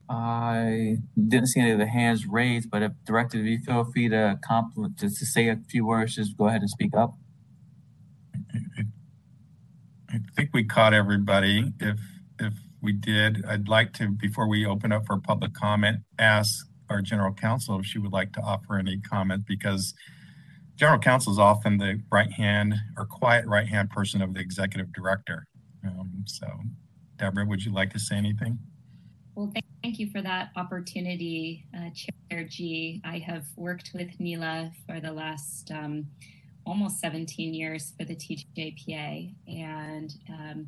[0.09, 4.09] I didn't see any of the hands raised, but if Director, if you feel free
[4.09, 7.13] to compliment, just to say a few words, just go ahead and speak up.
[10.09, 11.73] I think we caught everybody.
[11.79, 11.99] If if
[12.87, 13.43] we did.
[13.45, 17.85] I'd like to, before we open up for public comment, ask our general counsel if
[17.85, 19.93] she would like to offer any comment because
[20.77, 24.93] general counsel is often the right hand or quiet right hand person of the executive
[24.93, 25.45] director.
[25.85, 26.47] Um, so,
[27.17, 28.57] Deborah, would you like to say anything?
[29.35, 29.51] Well,
[29.83, 33.01] thank you for that opportunity, uh, Chair G.
[33.03, 36.07] I have worked with Neela for the last um,
[36.65, 40.67] almost 17 years for the TJPA, and um,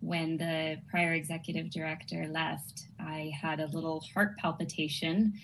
[0.00, 5.34] when the prior executive director left, I had a little heart palpitation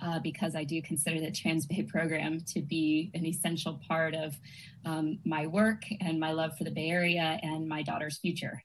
[0.00, 4.36] uh, because I do consider the Transbay program to be an essential part of
[4.84, 8.62] um, my work and my love for the Bay Area and my daughter's future.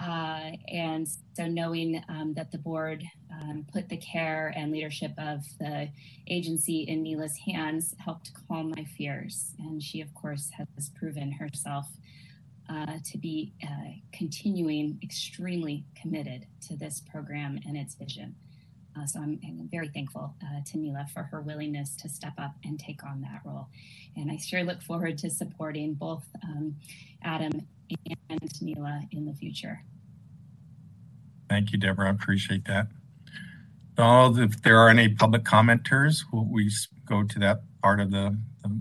[0.00, 3.02] Uh, and so knowing um, that the board
[3.32, 5.88] um, put the care and leadership of the
[6.28, 9.52] agency in Neela's hands helped calm my fears.
[9.58, 11.88] And she, of course, has proven herself
[12.70, 18.34] uh, to be uh, continuing extremely committed to this program and its vision.
[18.98, 22.54] Uh, so I'm, I'm, very thankful uh, to Neela for her willingness to step up
[22.64, 23.68] and take on that role.
[24.16, 26.76] And I sure look forward to supporting both um,
[27.22, 27.66] Adam
[28.30, 29.82] and Neela in the future.
[31.48, 32.08] Thank you, Deborah.
[32.08, 32.88] I appreciate that.
[33.94, 36.70] Donald, if there are any public commenters, will we
[37.04, 38.80] go to that part of the, the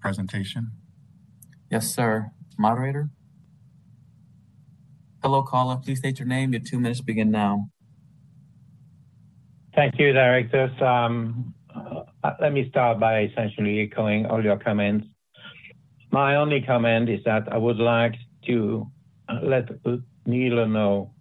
[0.00, 0.70] presentation?
[1.70, 2.30] Yes, sir.
[2.58, 3.08] Moderator?
[5.22, 5.76] Hello, caller.
[5.76, 6.52] Please state your name.
[6.52, 7.70] Your two minutes begin now.
[9.74, 10.70] Thank you, directors.
[10.82, 15.06] Um, uh, let me start by essentially echoing all your comments.
[16.10, 18.14] My only comment is that I would like
[18.46, 18.90] to
[19.28, 19.68] uh, let
[20.26, 21.12] Neela know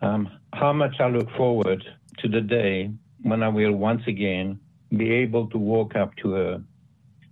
[0.00, 1.84] um, how much I look forward
[2.18, 2.90] to the day
[3.22, 4.58] when I will once again
[4.96, 6.62] be able to walk up to her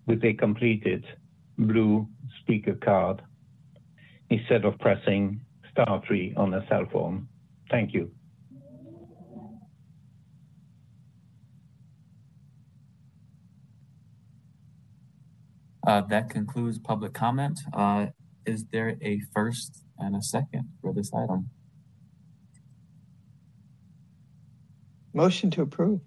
[0.06, 1.04] with a completed
[1.58, 2.06] blue
[2.50, 3.22] speaker card
[4.28, 5.40] instead of pressing
[5.70, 7.28] star three on a cell phone.
[7.70, 8.10] Thank you.
[15.86, 17.60] Uh, that concludes public comment.
[17.72, 18.06] Uh,
[18.44, 21.50] is there a first and a second for this item?
[25.14, 26.00] Motion to approve.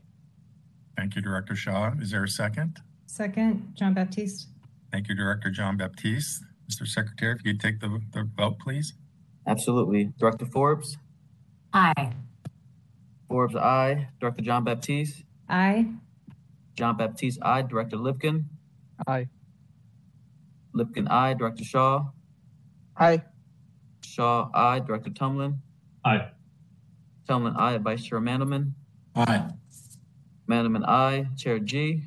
[0.97, 1.93] Thank you, Director Shaw.
[2.01, 2.79] Is there a second?
[3.07, 4.52] Second, John Baptiste.
[4.93, 6.43] Thank you, Director John Baptiste.
[6.71, 6.87] Mr.
[6.87, 8.93] Secretary, if you'd take the, the vote, please.
[9.47, 10.13] Absolutely.
[10.19, 10.97] Director Forbes?
[11.73, 12.13] Aye.
[13.27, 14.07] Forbes, aye.
[14.19, 15.23] Director John Baptiste?
[15.49, 15.87] Aye.
[16.75, 17.63] John Baptiste, aye.
[17.63, 18.45] Director Lipkin?
[19.07, 19.29] Aye.
[20.75, 21.33] Lipkin, aye.
[21.33, 22.03] Director Shaw?
[22.95, 23.23] Aye.
[24.05, 24.77] Shaw, aye.
[24.79, 25.57] Director Tumlin?
[26.05, 26.29] Aye.
[27.27, 27.79] Tumlin, aye.
[27.79, 28.73] Vice Chair Mandelman?
[29.15, 29.43] Aye.
[30.47, 31.25] Mandelman, aye.
[31.35, 32.03] Chair G?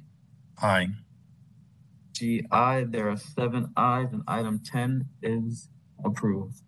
[0.62, 0.86] Aye.
[2.16, 2.84] GI.
[2.88, 5.68] There are seven ayes, and item 10 is
[6.04, 6.62] approved.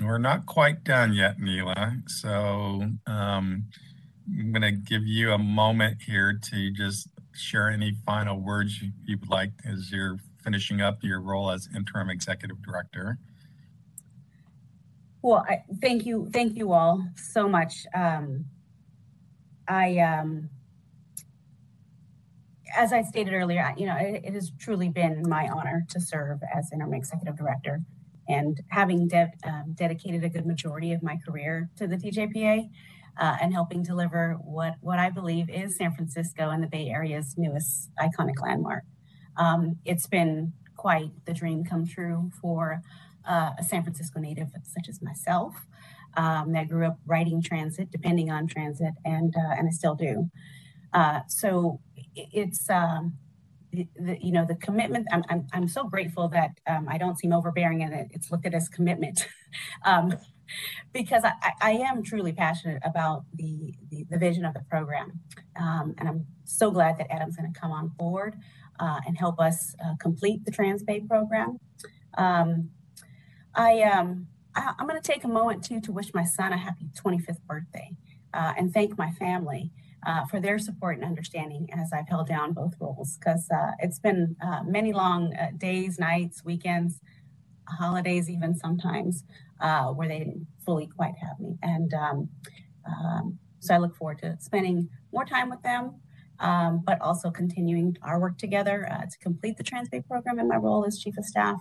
[0.00, 1.96] We're not quite done yet, Neela.
[2.06, 3.64] So um,
[4.28, 8.90] I'm going to give you a moment here to just share any final words you,
[9.04, 13.18] you would like as you're finishing up your role as interim executive director.
[15.22, 17.86] Well, I, thank you, thank you all so much.
[17.94, 18.44] Um,
[19.66, 20.50] I um,
[22.76, 26.40] as I stated earlier, you know, it, it, has truly been my honor to serve
[26.54, 27.80] as interim executive director.
[28.28, 32.70] And having de um, dedicated a good majority of my career to the TJPA
[33.18, 37.34] uh, and helping deliver what, what I believe is San Francisco and the Bay Area's
[37.36, 38.84] newest iconic landmark.
[39.36, 42.80] Um, it's been quite the dream come true for
[43.28, 45.54] uh, a San Francisco native such as myself
[46.16, 50.30] um, that grew up riding transit, depending on transit, and uh, and I still do.
[50.92, 51.80] Uh, so
[52.16, 53.14] it's um,
[53.72, 55.06] the, the, you know the commitment.
[55.12, 58.46] I'm I'm, I'm so grateful that um, I don't seem overbearing and it, it's looked
[58.46, 59.26] at as commitment.
[59.84, 60.14] Um,
[60.92, 65.20] because I, I am truly passionate about the, the, the vision of the program.
[65.58, 68.36] Um, and I'm so glad that Adam's going to come on board
[68.80, 71.58] uh, and help us uh, complete the TransBay program.
[72.16, 72.70] Um,
[73.54, 76.56] I, um, I, am going to take a moment too to wish my son a
[76.56, 77.90] happy 25th birthday
[78.32, 79.70] uh, and thank my family
[80.06, 83.98] uh, for their support and understanding as I've held down both roles because uh, it's
[83.98, 87.00] been uh, many long uh, days, nights, weekends,
[87.68, 89.24] holidays, even sometimes
[89.60, 91.56] uh, where they didn't fully quite have me.
[91.62, 92.28] And um,
[92.86, 96.00] um, so I look forward to spending more time with them,
[96.40, 100.84] um, but also continuing our work together to complete the TransBay program in my role
[100.84, 101.60] as Chief of Staff.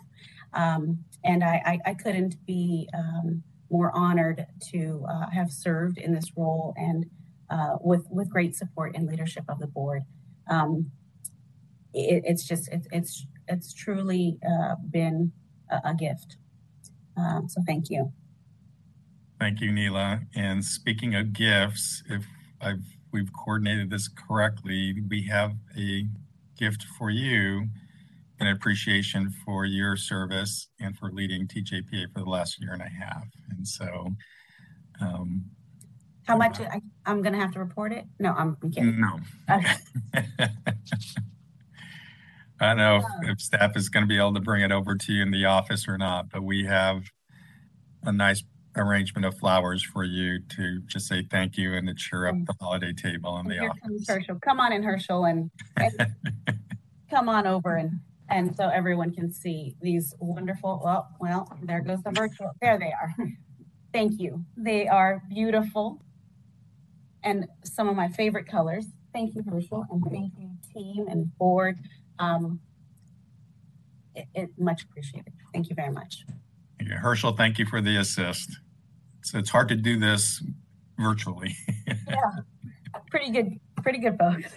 [0.53, 3.41] Um, and I, I, I, couldn't be um,
[3.71, 7.05] more honored to uh, have served in this role and
[7.53, 10.01] uh, with with great support and leadership of the board.
[10.49, 10.91] Um,
[11.93, 15.31] it, it's just it, it's it's truly uh, been
[15.69, 16.37] a, a gift.
[17.15, 18.11] Um, so thank you.
[19.39, 20.21] Thank you, Neela.
[20.35, 22.25] And speaking of gifts, if
[22.59, 26.07] I've we've coordinated this correctly, we have a
[26.57, 27.67] gift for you
[28.39, 32.89] an appreciation for your service and for leading TJPA for the last year and a
[32.89, 33.25] half.
[33.51, 34.09] And so,
[34.99, 35.45] um,
[36.25, 38.05] how much I, am going to have to report it?
[38.19, 38.99] No, I'm, I'm kidding.
[38.99, 39.19] No.
[39.49, 39.75] Okay.
[42.59, 44.95] I don't know if, if staff is going to be able to bring it over
[44.95, 47.03] to you in the office or not, but we have
[48.03, 48.43] a nice
[48.75, 52.53] arrangement of flowers for you to just say thank you and to cheer up the
[52.61, 54.07] holiday table in the Here office.
[54.07, 54.39] Herschel.
[54.41, 56.15] Come on in, Herschel, and, and
[57.09, 62.01] come on over and and so everyone can see these wonderful, well, well, there goes
[62.01, 63.13] the virtual, there they are.
[63.93, 64.43] Thank you.
[64.57, 66.01] They are beautiful
[67.23, 68.85] and some of my favorite colors.
[69.13, 71.77] Thank you, Herschel, and thank you, team and board.
[72.19, 72.59] Um,
[74.15, 75.33] it, it much appreciated.
[75.53, 76.25] Thank you very much.
[76.81, 78.57] Yeah, Herschel, thank you for the assist.
[79.21, 80.43] So it's hard to do this
[80.97, 81.55] virtually.
[81.87, 81.95] yeah,
[83.09, 84.53] pretty good, pretty good folks.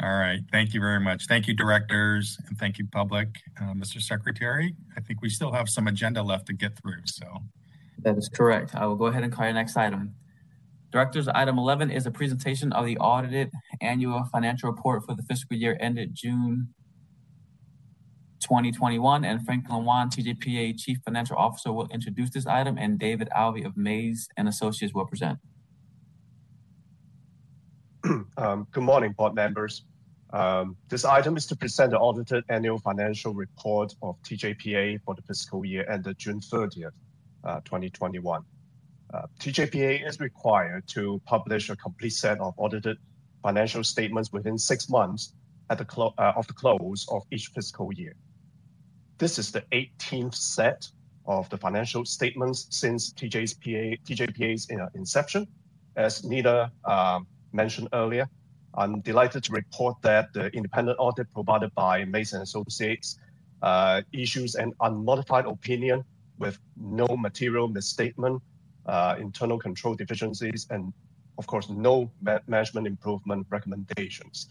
[0.00, 0.38] All right.
[0.52, 1.26] Thank you very much.
[1.26, 3.28] Thank you, directors, and thank you, public.
[3.60, 4.00] Uh, Mr.
[4.00, 7.02] Secretary, I think we still have some agenda left to get through.
[7.06, 7.26] So
[8.02, 8.76] that is correct.
[8.76, 10.14] I will go ahead and call your next item.
[10.90, 13.50] Directors, item 11 is a presentation of the audited
[13.82, 16.68] annual financial report for the fiscal year ended June
[18.40, 19.24] 2021.
[19.24, 23.76] And Franklin Wan, TJPA Chief Financial Officer, will introduce this item, and David Alvey of
[23.76, 25.38] Maze and Associates will present.
[28.38, 29.84] um, good morning, board members.
[30.30, 35.22] Um, this item is to present the audited annual financial report of TJPA for the
[35.22, 36.92] fiscal year ended June 30th,
[37.44, 38.42] uh, 2021.
[39.12, 42.98] Uh, TJPA is required to publish a complete set of audited
[43.42, 45.32] financial statements within six months
[45.70, 45.86] at the
[46.18, 48.14] uh, of the close of each fiscal year.
[49.18, 50.90] This is the 18th set
[51.26, 55.46] of the financial statements since TJPA, TJPA's uh, inception.
[55.96, 58.28] As Neela um, mentioned earlier,
[58.74, 63.18] I'm delighted to report that the independent audit provided by Maze and Associates
[63.62, 66.04] uh, issues an unmodified opinion
[66.38, 68.40] with no material misstatement, uh,
[69.18, 70.92] internal control deficiencies, and
[71.38, 74.48] of course, no ma management improvement recommendations.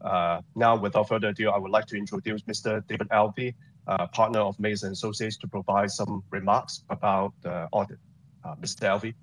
[0.00, 2.86] Uh, now, without further ado, I would like to introduce Mr.
[2.86, 3.54] David Alvey,
[3.86, 7.98] uh, partner of Maze and Associates, to provide some remarks about the audit.
[8.44, 8.82] Uh, Mr.
[8.82, 9.14] Alvey.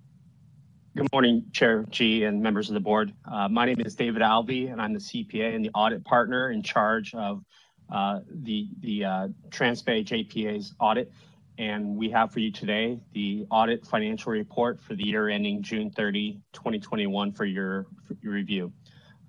[0.95, 3.13] Good morning, Chair Gee and members of the board.
[3.23, 6.63] Uh, my name is David Alvey, and I'm the CPA and the audit partner in
[6.63, 7.45] charge of
[7.91, 8.67] uh, the
[9.05, 11.11] uh, TransBay JPA's audit.
[11.57, 15.89] And we have for you today the audit financial report for the year ending June
[15.89, 17.87] 30, 2021 for your,
[18.23, 18.71] review.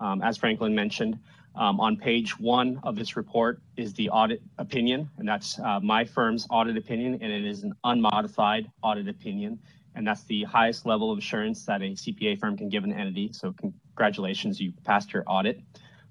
[0.01, 1.19] Um, as Franklin mentioned,
[1.55, 6.05] um, on page one of this report is the audit opinion, and that's uh, my
[6.05, 9.59] firm's audit opinion, and it is an unmodified audit opinion
[9.95, 13.31] and that's the highest level of assurance that a CPA firm can give an entity.
[13.33, 15.61] So congratulations, you passed your audit.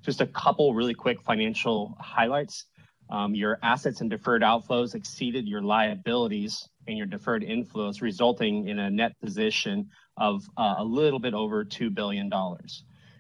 [0.02, 2.66] Just a couple really quick financial highlights.
[3.12, 8.80] Um, your assets and deferred outflows exceeded your liabilities and your deferred inflows, resulting in
[8.80, 12.32] a net position of uh, a little bit over $2 billion.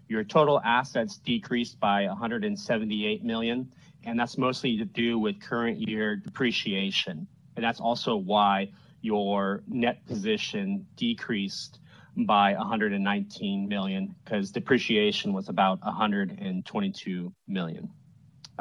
[0.07, 3.72] Your total assets decreased by 178 million,
[4.05, 7.27] and that's mostly to do with current year depreciation.
[7.55, 11.80] And that's also why your net position decreased
[12.15, 17.89] by 119 million because depreciation was about 122 million.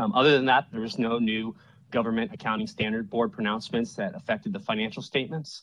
[0.01, 1.55] Um, other than that, there was no new
[1.91, 5.63] government accounting standard board pronouncements that affected the financial statements.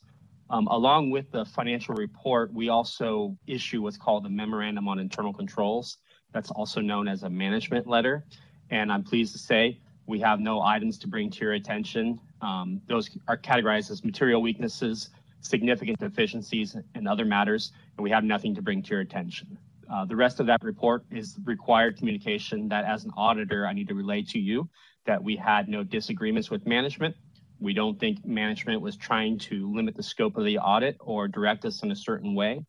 [0.52, 5.34] Um, along with the financial report, we also issue what's called a memorandum on internal
[5.34, 5.98] controls.
[6.34, 8.26] That's also known as a management letter.
[8.70, 12.20] And I'm pleased to say we have no items to bring to your attention.
[12.42, 15.10] Um, those are categorized as material weaknesses,
[15.42, 19.58] significant deficiencies, and other matters, and we have nothing to bring to your attention.
[19.92, 23.88] Uh, the rest of that report is required communication that as an auditor, I need
[23.88, 24.70] to relay to you
[25.06, 27.16] that we had no disagreements with management.
[27.60, 31.66] We don't think management was trying to limit the scope of the audit or direct
[31.66, 32.66] us in a certain way.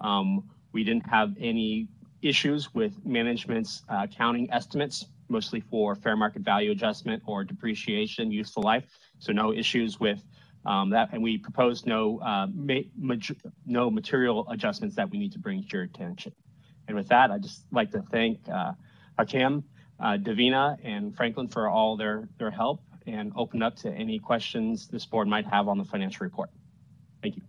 [0.00, 1.88] Um, we didn't have any
[2.22, 8.62] issues with management's uh, accounting estimates, mostly for fair market value adjustment or depreciation, useful
[8.62, 8.84] life.
[9.18, 10.22] So no issues with
[10.66, 12.80] um, that, and we proposed no uh, ma
[13.66, 16.32] no material adjustments that we need to bring to your attention.
[16.88, 18.72] And with that, I'd just like to thank uh,
[19.18, 19.62] Hakim,
[20.00, 24.88] uh, Davina, and Franklin for all their their help, and open up to any questions
[24.88, 26.50] this board might have on the financial report.
[27.22, 27.42] Thank you.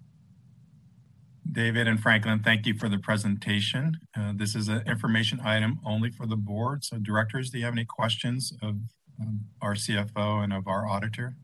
[1.51, 3.97] David and Franklin, thank you for the presentation.
[4.15, 6.83] Uh, this is an information item only for the board.
[6.83, 8.75] So directors, do you have any questions of
[9.19, 11.35] um, our CFO and of our auditor?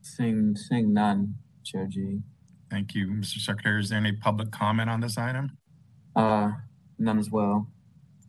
[0.00, 1.34] Seeing, seeing none,
[1.64, 2.20] Chair Gee.
[2.70, 3.38] Thank you, Mr.
[3.38, 3.80] Secretary.
[3.80, 5.58] Is there any public comment on this item?
[6.14, 6.52] Uh,
[6.98, 7.66] none as well.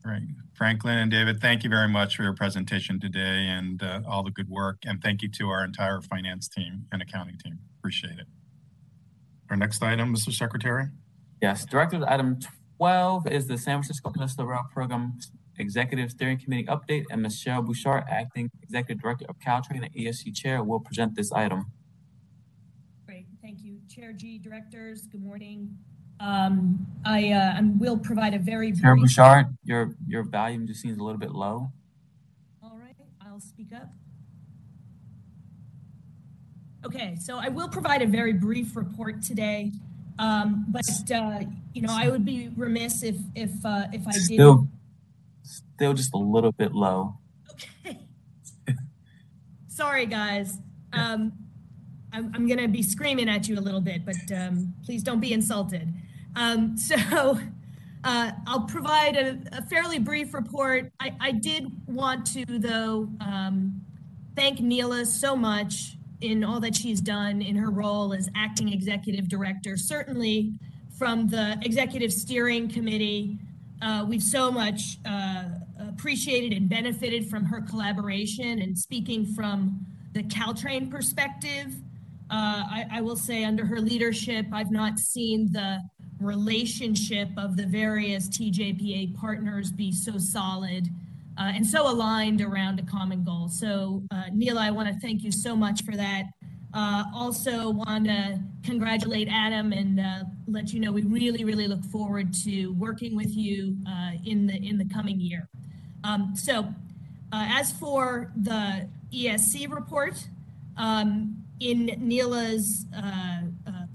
[0.04, 0.24] Right.
[0.56, 4.32] Franklin and David, thank you very much for your presentation today and uh, all the
[4.32, 4.78] good work.
[4.86, 7.60] And thank you to our entire finance team and accounting team.
[7.80, 8.28] Appreciate it.
[9.50, 10.32] Our next item, Mr.
[10.32, 10.86] Secretary.
[11.42, 12.40] Yes, Director, item
[12.78, 15.18] 12 is the San Francisco Peninsula Rail Program
[15.58, 20.64] Executive Steering Committee update, and Michelle Bouchard, Acting Executive Director of Caltrain and ESC Chair,
[20.64, 21.66] will present this item.
[23.94, 24.32] Great, thank you.
[24.32, 25.78] Chair Gee, Directors, good morning.
[26.20, 29.04] Um, I, uh, I will provide a very Chair brief...
[29.04, 31.72] Bouchard, your, your volume just seems a little bit low.
[32.64, 32.96] All right,
[33.26, 33.90] I'll speak up.
[36.86, 39.72] Okay, so I will provide a very brief report today,
[40.18, 41.42] um, but uh,
[41.74, 44.24] you know I would be remiss if if uh, if I did.
[44.24, 44.68] Still,
[45.44, 47.18] still just a little bit low.
[47.52, 48.00] Okay.
[49.68, 50.58] Sorry, guys.
[50.92, 51.34] Um,
[52.14, 55.34] I'm, I'm gonna be screaming at you a little bit, but um, please don't be
[55.34, 55.94] insulted.
[56.36, 57.40] Um, so.
[58.04, 60.92] Uh, I'll provide a, a, fairly brief report.
[61.00, 63.80] I, I did want to, though, um,
[64.36, 69.28] thank Neela so much in all that she's done in her role as acting executive
[69.28, 70.54] director, certainly
[70.98, 73.38] from the executive steering committee.
[73.82, 75.46] Uh, we've so much uh,
[75.90, 79.84] appreciated and benefited from her collaboration and speaking from
[80.14, 81.76] the Caltrain perspective.
[82.32, 85.80] Uh, I, I will say under her leadership, I've not seen the
[86.22, 90.88] relationship of the various TJPA partners be so solid
[91.38, 93.50] uh, and so aligned around a common goal.
[93.50, 96.24] So, uh, Neil, I want to thank you so much for that.
[96.74, 101.84] Uh, also, want to congratulate Adam and uh, let you know we really, really look
[101.84, 103.76] forward to working with you
[104.26, 105.50] in the in the coming year.
[106.06, 106.74] Um, so,
[107.34, 110.28] as for the ESC report,
[110.78, 112.86] um, in Neela's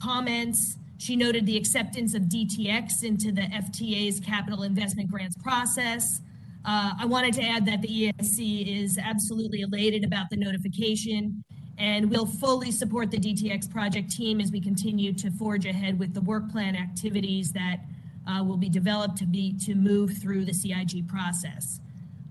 [0.01, 6.21] comments, she noted the acceptance of DTX into the FTA's capital investment grants process.
[6.65, 11.45] Uh, I wanted to add that the ESC is absolutely elated about the notification
[11.79, 16.15] and will fully support the DTX project team as we continue to forge ahead with
[16.15, 17.81] the work plan activities that
[18.27, 21.81] uh, will be developed to be to move through the CIG process.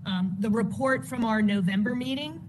[0.04, 2.40] Um, the report from our November meeting,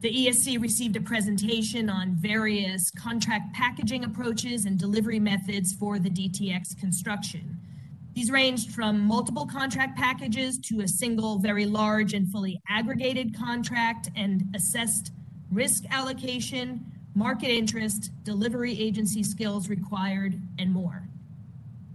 [0.00, 6.08] the ESC received a presentation on various contract packaging approaches and delivery methods for the
[6.08, 7.58] DTX construction.
[8.14, 14.10] These ranged from multiple contract packages to a single, very large and fully aggregated contract
[14.14, 15.10] and assessed
[15.50, 16.84] risk allocation,
[17.16, 21.08] market interest, delivery agency skills required, and more.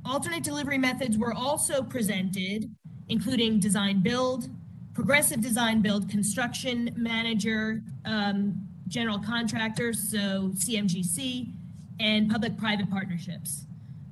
[0.06, 2.70] Alternate delivery methods were also presented,
[3.08, 4.50] including design build,
[4.94, 11.52] progressive design build, construction manager, um, general contractors, so CMGC,
[12.00, 13.66] and public private partnerships.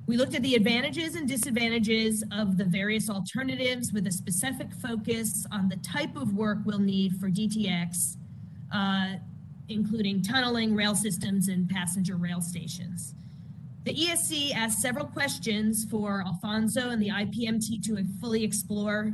[0.06, 5.46] We looked at the advantages and disadvantages of the various alternatives with a specific focus
[5.52, 8.16] on the type of work we'll need for DTX,
[8.74, 9.14] uh,
[9.68, 13.14] including tunneling, rail systems, and passenger rail stations.
[13.84, 19.12] The ESC asked several questions for Alfonso and the IPMT to fully explore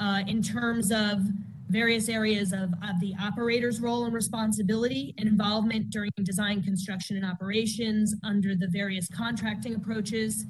[0.00, 1.22] uh, in terms of
[1.68, 7.26] various areas of, of the operator's role and responsibility and involvement during design, construction, and
[7.26, 10.46] operations under the various contracting approaches.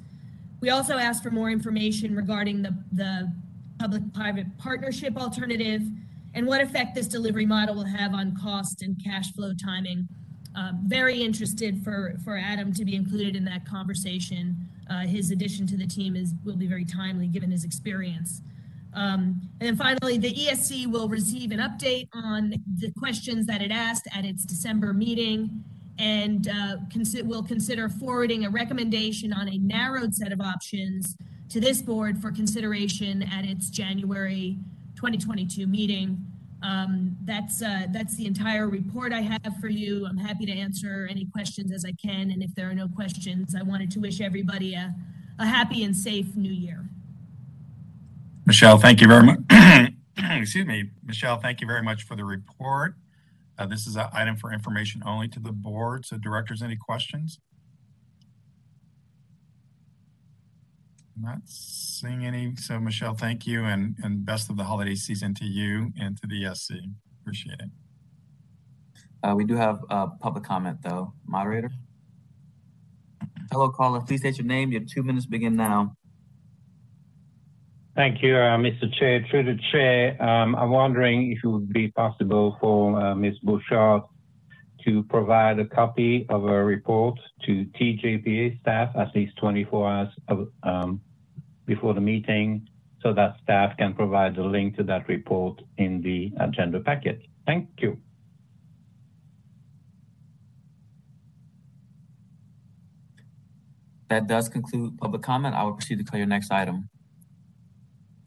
[0.61, 3.31] We also asked for more information regarding the, the
[3.79, 5.81] public-private partnership alternative,
[6.33, 10.07] and what effect this delivery model will have on cost and cash flow timing.
[10.55, 14.55] Um, very interested for, for Adam to be included in that conversation.
[14.89, 18.41] Uh, his addition to the team is will be very timely given his experience.
[18.97, 23.71] Um, and then finally, the ESC will receive an update on the questions that it
[23.71, 25.63] asked at its December meeting
[25.99, 31.15] and uh, consi- will consider forwarding a recommendation on a narrowed set of options
[31.49, 34.57] to this board for consideration at its January
[34.95, 36.25] 2022 meeting.
[36.63, 40.07] Um, that's uh, that's the entire report I have for you.
[40.07, 43.53] I'm happy to answer any questions as I can, and if there are no questions,
[43.53, 44.91] I wanted to wish everybody a,
[45.37, 46.83] a happy and safe New Year.
[48.47, 49.39] Michelle, thank you very much.
[50.17, 52.93] Excuse me, Michelle, thank you very much for the report.
[53.59, 56.05] Uh, this is an item for information only to the board.
[56.05, 57.39] So directors, any questions?
[61.19, 62.55] Not seeing any.
[62.55, 66.25] So Michelle, thank you and, and best of the holiday season to you and to
[66.25, 66.79] the ESC.
[67.19, 67.69] Appreciate it.
[69.23, 71.11] Uh, we do have uh, public comment though.
[71.25, 71.71] Moderator?
[73.51, 73.99] Hello, caller.
[73.99, 74.71] Please state your name.
[74.71, 75.96] Your two minutes begin now.
[77.97, 78.93] Thank you, uh, Mr.
[78.93, 79.25] Chair.
[79.27, 83.39] Through the chair, um, I'm wondering if it would be possible for uh, Ms.
[83.41, 84.03] Bouchard
[84.85, 90.47] to provide a copy of a report to TJPA staff at least 24 hours of,
[90.61, 91.01] um,
[91.65, 92.69] before the meeting
[93.01, 97.23] so that staff can provide the link to that report in the agenda packet.
[97.47, 97.97] Thank you.
[104.09, 105.55] That does conclude public comment.
[105.55, 106.89] I will proceed to call your next item.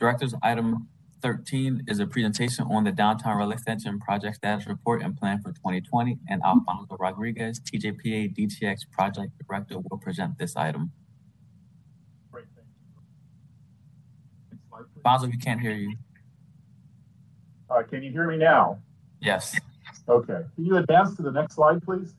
[0.00, 0.88] Directors, item
[1.20, 5.52] 13 is a presentation on the Downtown Rail Extension Project Status Report and Plan for
[5.52, 10.90] 2020, and Alfonso Rodriguez, TJPA DTX Project Director, will present this item.
[14.96, 15.94] Alfonso, we can't hear you.
[17.68, 18.78] Uh, can you hear me now?
[19.20, 19.60] Yes.
[20.08, 20.40] Okay.
[20.54, 22.14] Can you advance to the next slide, please?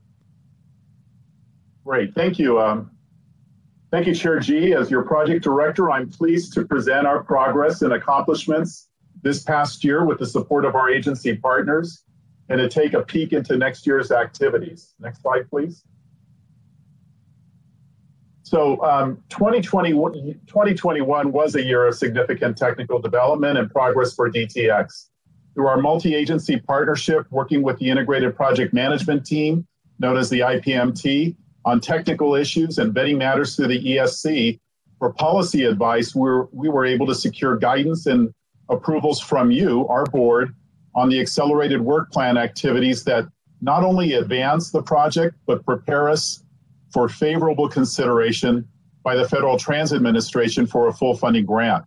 [1.83, 2.13] Great.
[2.13, 2.59] Thank you.
[2.61, 2.91] Um,
[3.91, 4.73] Thank you, Chair Gee.
[4.73, 8.88] As your project director, I'm pleased to present our progress and accomplishments
[9.22, 12.05] this past year with the support of our agency partners
[12.47, 14.93] and to take a peek into next year's activities.
[14.99, 15.84] Next slide, please.
[18.43, 25.07] So um, 2020, 2021 was a year of significant technical development and progress for DTX.
[25.53, 29.68] Through our multi-agency partnership, working with the Integrated Project Management Team,
[29.99, 31.35] known as the IPMT,
[31.65, 34.59] on technical issues and vetting matters through the ESC.
[34.99, 38.33] For policy advice, we were, we were able to secure guidance and
[38.69, 40.55] approvals from you, our board,
[40.95, 43.25] on the accelerated work plan activities that
[43.61, 46.43] not only advance the project, but prepare us
[46.91, 48.67] for favorable consideration
[49.03, 51.83] by the Federal Transit Administration for a full funding grant.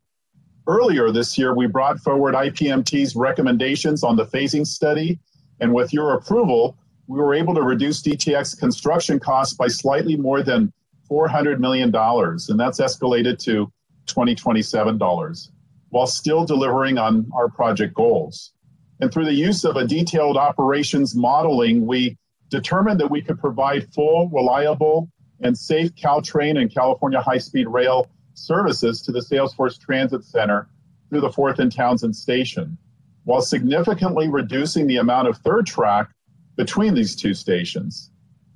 [0.66, 5.18] Earlier this year, we brought forward IPMT's recommendations on the phasing study,
[5.60, 6.76] and with your approval,
[7.06, 10.72] we were able to reduce DTX construction costs by slightly more than
[11.10, 13.70] $400 million, and that's escalated to
[14.06, 15.50] $2027,
[15.90, 18.52] while still delivering on our project goals.
[19.00, 22.16] And through the use of a detailed operations modeling, we
[22.48, 25.10] determined that we could provide full, reliable,
[25.40, 30.68] and safe Caltrain and California High Speed Rail services to the Salesforce Transit Center
[31.08, 32.78] through the 4th and Townsend Station,
[33.24, 36.13] while significantly reducing the amount of third track
[36.56, 38.10] between these two stations.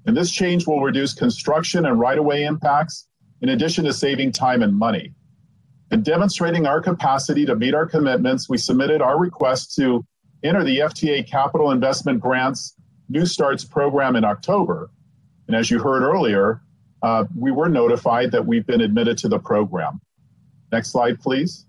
[0.07, 3.09] And this change will reduce construction and right of way impacts,
[3.41, 5.13] in addition to saving time and money.
[5.91, 10.05] In demonstrating our capacity to meet our commitments, we submitted our request to
[10.43, 12.75] enter the FTA Capital Investment Grants
[13.09, 14.91] New Starts program in October.
[15.47, 16.63] And as you heard earlier,
[17.03, 20.01] uh, we were notified that we've been admitted to the program.
[20.73, 21.65] Next slide, please.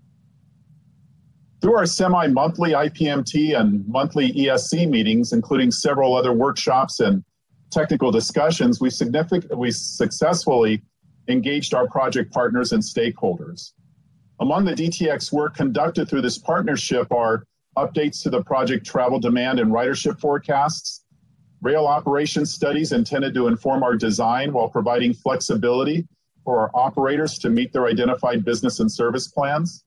[1.60, 7.22] Through our semi-monthly IPMT and monthly ESC meetings, including several other workshops and
[7.70, 10.82] technical discussions, we, significant, we successfully
[11.28, 13.72] engaged our project partners and stakeholders.
[14.40, 17.44] Among the DTX work conducted through this partnership are
[17.76, 21.04] updates to the project travel demand and ridership forecasts,
[21.60, 26.08] rail operation studies intended to inform our design while providing flexibility
[26.42, 29.84] for our operators to meet their identified business and service plans,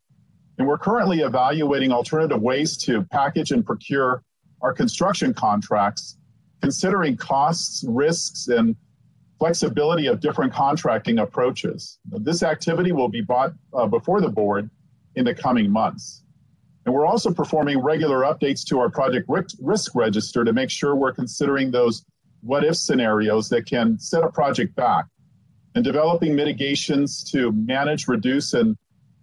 [0.58, 4.24] and we're currently evaluating alternative ways to package and procure
[4.62, 6.18] our construction contracts,
[6.62, 8.76] considering costs, risks, and
[9.40, 12.00] flexibility of different contracting approaches.
[12.06, 14.70] This activity will be brought uh, before the board
[15.16, 16.24] in the coming months.
[16.86, 21.14] And we're also performing regular updates to our project risk register to make sure we're
[21.14, 22.06] considering those
[22.42, 25.06] what if scenarios that can set a project back
[25.76, 28.78] and developing mitigations to manage, reduce, and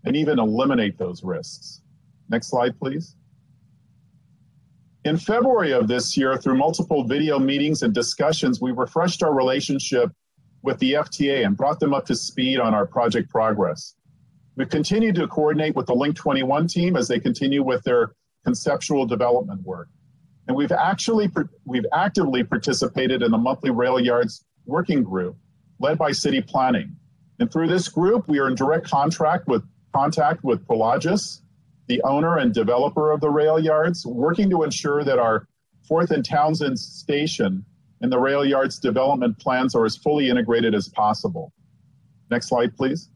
[0.05, 1.83] and even eliminate those risks.
[2.29, 3.17] Next slide, please.
[5.05, 10.13] In February of this year, through multiple video meetings and discussions, we refreshed our relationship
[10.63, 13.95] with the FTA and brought them up to speed on our project progress.
[14.57, 18.13] We continue to coordinate with the Link 21 team as they continue with their
[18.45, 19.89] conceptual development work.
[20.49, 21.31] And we've actually
[21.65, 25.37] we've actively participated in the monthly rail yards working group
[25.79, 26.95] led by city planning.
[27.39, 29.65] And through this group, we are in direct contract with
[29.95, 31.41] contact with Prologis,
[31.89, 35.47] the owner and developer of the rail yards, working to ensure that our
[35.87, 37.65] Fourth and Townsend station
[38.01, 41.53] and the rail yards development plans are as fully integrated as possible.
[42.31, 43.11] Next slide, please.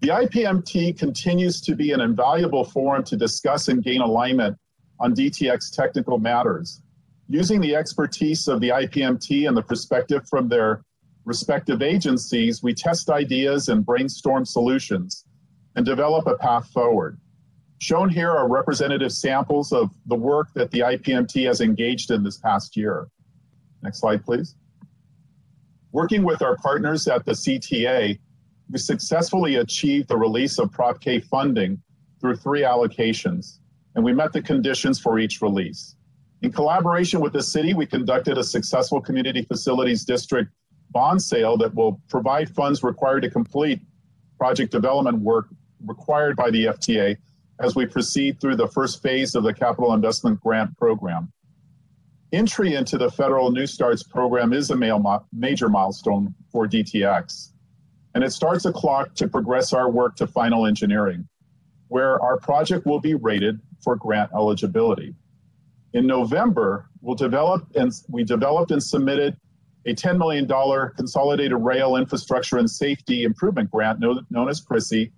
[0.00, 4.56] The IPMT continues to be an invaluable forum to discuss and gain alignment
[5.00, 6.82] on DTX technical matters.
[7.28, 10.82] Using the expertise of the IPMT and the perspective from their
[11.24, 15.23] respective agencies, we test ideas and brainstorm solutions
[15.76, 17.18] and develop a path forward.
[17.78, 22.38] Shown here are representative samples of the work that the IPMT has engaged in this
[22.38, 23.08] past year.
[23.82, 24.54] Next slide, please.
[25.92, 28.18] Working with our partners at the CTA,
[28.70, 31.80] we successfully achieved the release of Prop K funding
[32.20, 33.58] through three allocations,
[33.94, 35.96] and we met the conditions for each release.
[36.42, 40.50] In collaboration with the city, we conducted a successful community facilities district
[40.90, 43.80] bond sale that will provide funds required to complete
[44.38, 45.48] project development work
[45.86, 47.16] required by the FTA
[47.60, 51.32] as we proceed through the first phase of the Capital Investment Grant Program.
[52.32, 57.52] Entry into the federal New Starts program is a major milestone for DTX,
[58.14, 61.28] and it starts a clock to progress our work to final engineering,
[61.88, 65.14] where our project will be rated for grant eligibility.
[65.92, 69.36] In November, we'll develop and we developed and submitted
[69.86, 70.48] a $10 million
[70.96, 75.12] Consolidated Rail Infrastructure and Safety Improvement Grant, known as CRISI,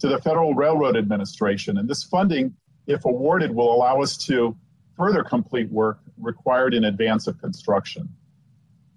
[0.00, 1.78] to the Federal Railroad Administration.
[1.78, 2.54] And this funding,
[2.86, 4.56] if awarded, will allow us to
[4.96, 8.08] further complete work required in advance of construction.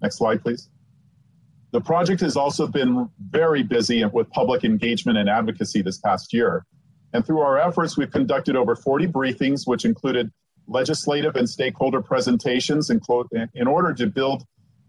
[0.01, 0.69] Next slide, please.
[1.71, 6.65] The project has also been very busy with public engagement and advocacy this past year.
[7.13, 10.31] And through our efforts, we've conducted over 40 briefings, which included
[10.67, 14.43] legislative and stakeholder presentations in order to build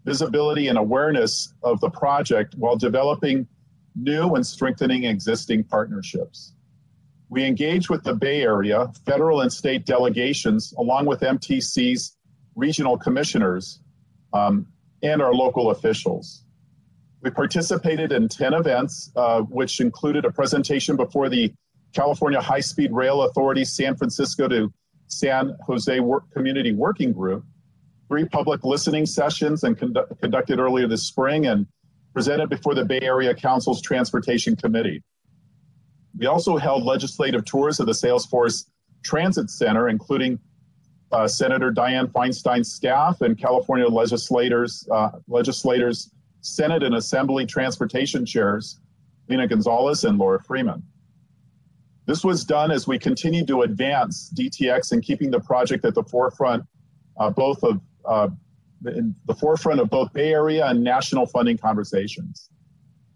[0.05, 3.47] visibility and awareness of the project while developing
[3.95, 6.53] new and strengthening existing partnerships.
[7.29, 12.15] We engage with the Bay Area, federal and state delegations, along with MTC's
[12.55, 13.79] regional commissioners
[14.33, 14.67] um,
[15.01, 16.45] and our local officials.
[17.21, 21.53] We participated in 10 events, uh, which included a presentation before the
[21.93, 24.73] California High Speed Rail Authority San Francisco to
[25.07, 27.45] San Jose Work Community Working Group,
[28.07, 31.65] three public listening sessions and condu- conducted earlier this spring, and
[32.13, 35.01] presented before the Bay Area Council's Transportation Committee.
[36.17, 38.65] We also held legislative tours of the Salesforce
[39.03, 40.39] Transit Center, including
[41.11, 46.11] uh, Senator Dianne Feinstein's staff and California legislators, uh, legislators,
[46.41, 48.79] Senate and Assembly transportation chairs,
[49.29, 50.83] Lena Gonzalez and Laura Friedman.
[52.05, 56.03] This was done as we continue to advance DTX and keeping the project at the
[56.03, 56.63] forefront,
[57.17, 58.27] uh, both of uh,
[58.85, 62.49] in the forefront of both Bay Area and national funding conversations.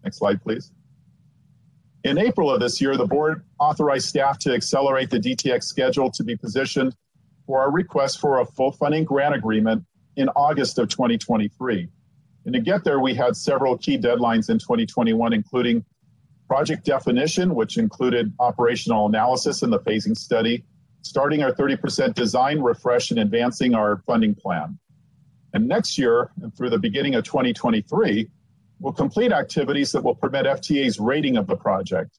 [0.04, 0.72] Next slide, please.
[2.04, 6.24] In April of this year, the board authorized staff to accelerate the DTX schedule to
[6.24, 6.94] be positioned
[7.46, 9.84] for our request for a full funding grant agreement
[10.16, 11.88] in August of 2023.
[12.44, 15.84] And to get there, we had several key deadlines in 2021, including
[16.46, 20.64] project definition, which included operational analysis and the phasing study,
[21.02, 24.78] starting our 30% design refresh and advancing our funding plan.
[25.54, 28.28] And next year, and through the beginning of 2023,
[28.80, 32.18] we'll complete activities that will permit FTA's rating of the project.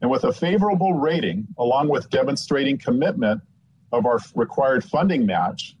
[0.00, 3.40] And with a favorable rating, along with demonstrating commitment
[3.92, 5.76] of our required funding match,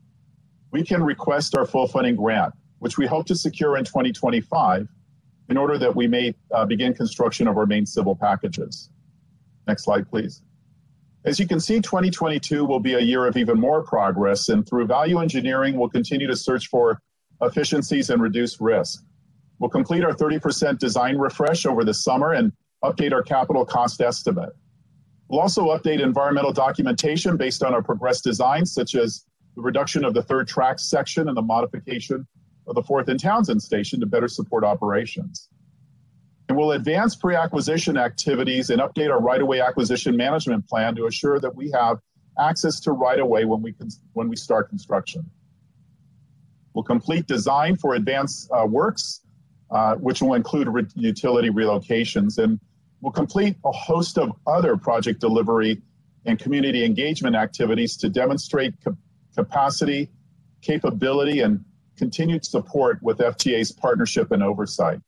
[0.70, 4.88] we can request our full funding grant, which we hope to secure in 2025
[5.50, 8.90] in order that we may uh, begin construction of our main civil packages.
[9.66, 10.42] Next slide, please.
[11.24, 14.86] As you can see, 2022 will be a year of even more progress, and through
[14.86, 17.00] value engineering, we'll continue to search for
[17.40, 19.02] efficiencies and reduce risk.
[19.58, 22.52] We'll complete our 30% design refresh over the summer and
[22.82, 24.50] update our capital cost estimate.
[25.28, 29.24] We'll also update environmental documentation based on our progressed designs, such as
[29.56, 32.26] the reduction of the third track section and the modification
[32.66, 35.48] of the fourth and Townsend station to better support operations.
[36.54, 41.56] And we'll advance pre-acquisition activities and update our right-of-way acquisition management plan to assure that
[41.56, 41.98] we have
[42.38, 43.74] access to right-of-way when we
[44.12, 45.28] when we start construction.
[46.72, 49.22] We'll complete design for advanced uh, works,
[49.72, 52.60] uh, which will include re- utility relocations, and
[53.00, 55.82] we'll complete a host of other project delivery
[56.24, 58.94] and community engagement activities to demonstrate cap-
[59.34, 60.08] capacity,
[60.62, 61.64] capability, and
[61.96, 65.00] continued support with FTA's partnership and oversight.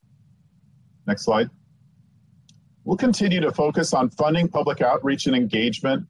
[1.07, 1.51] Next slide.
[2.85, 6.07] We'll continue to focus on funding public outreach and engagement.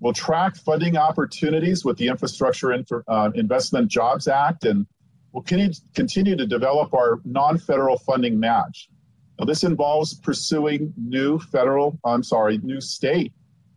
[0.00, 2.74] We'll track funding opportunities with the Infrastructure
[3.08, 4.86] uh, Investment Jobs Act, and
[5.32, 5.44] we'll
[5.94, 8.88] continue to develop our non-federal funding match.
[9.38, 13.32] Now, this involves pursuing new federal, I'm sorry, new state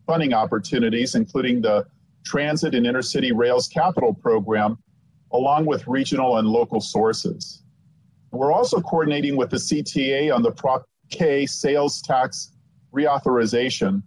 [0.08, 1.86] funding opportunities, including the
[2.26, 4.78] Transit and Intercity Rails Capital Program,
[5.32, 7.64] along with regional and local sources.
[8.32, 12.52] We're also coordinating with the CTA on the Prop K sales tax
[12.94, 14.04] reauthorization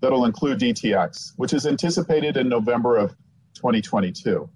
[0.00, 3.10] that'll include DTX, which is anticipated in November of
[3.54, 4.48] 2022.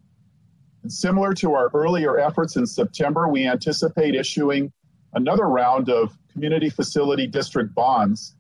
[0.82, 4.72] And similar to our earlier efforts in September, we anticipate issuing
[5.14, 8.36] another round of community facility district bonds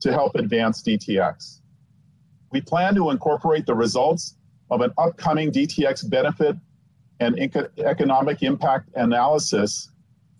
[0.00, 1.60] to help advance DTX.
[2.52, 4.36] We plan to incorporate the results
[4.70, 6.56] of an upcoming DTX benefit
[7.18, 7.38] and
[7.78, 9.90] economic impact analysis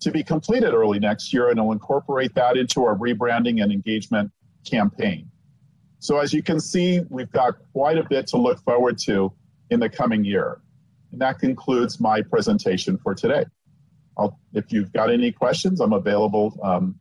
[0.01, 4.31] to be completed early next year, and we'll incorporate that into our rebranding and engagement
[4.69, 5.29] campaign.
[5.99, 9.31] So as you can see, we've got quite a bit to look forward to
[9.69, 10.61] in the coming year.
[11.11, 13.45] And that concludes my presentation for today.
[14.17, 16.99] I'll, if you've got any questions, I'm available um,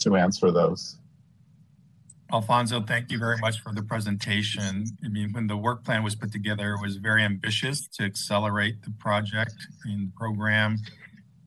[0.00, 0.98] to answer those.
[2.32, 4.86] Alfonso, thank you very much for the presentation.
[5.04, 8.82] I mean, when the work plan was put together, it was very ambitious to accelerate
[8.82, 9.54] the project
[9.84, 10.78] and program,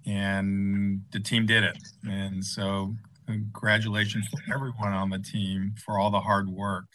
[0.07, 1.77] and the team did it.
[2.03, 2.95] And so,
[3.27, 6.85] congratulations to everyone on the team for all the hard work.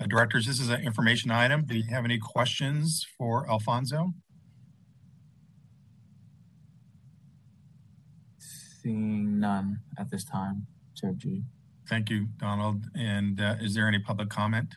[0.00, 1.64] Uh, directors, this is an information item.
[1.64, 4.12] Do you have any questions for Alfonso?
[8.38, 11.42] Seeing none at this time, Chair Gee.
[11.88, 12.84] Thank you, Donald.
[12.94, 14.74] And uh, is there any public comment?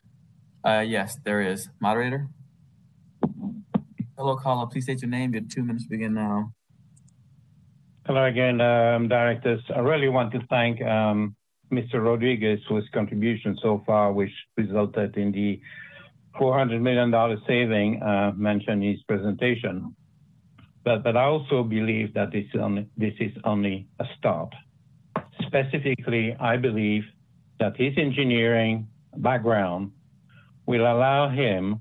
[0.66, 1.70] Uh, yes, there is.
[1.80, 2.30] Moderator?
[4.18, 4.68] Hello, caller.
[4.68, 5.34] Please state your name.
[5.34, 6.54] Your two minutes to begin now.
[8.08, 9.62] Hello again, um, directors.
[9.76, 11.36] I really want to thank um,
[11.72, 12.04] Mr.
[12.04, 15.62] Rodriguez for his contribution so far, which resulted in the
[16.36, 17.12] $400 million
[17.46, 19.96] saving uh, mentioned in his presentation.
[20.84, 24.52] But, but I also believe that this is, only, this is only a start.
[25.46, 27.04] Specifically, I believe
[27.60, 28.88] that his engineering
[29.18, 29.92] background
[30.66, 31.80] will allow him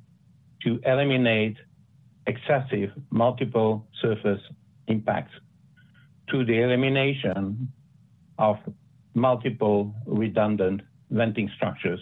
[0.65, 1.57] to eliminate
[2.27, 4.43] excessive multiple surface
[4.87, 5.33] impacts
[6.31, 7.73] to the elimination
[8.39, 8.57] of
[9.15, 12.01] multiple redundant venting structures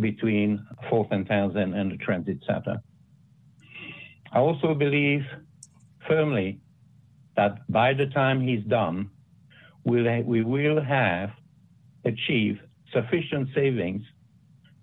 [0.00, 2.80] between 4th and Townsend and the transit center.
[4.32, 5.24] I also believe
[6.06, 6.60] firmly
[7.36, 9.10] that by the time he's done,
[9.84, 11.30] we'll, we will have
[12.04, 12.60] achieved
[12.92, 14.02] sufficient savings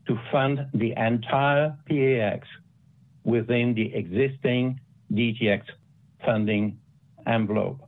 [0.08, 2.48] to fund the entire PAX
[3.24, 4.80] within the existing
[5.12, 5.62] DTX
[6.26, 6.78] funding
[7.26, 7.80] envelope.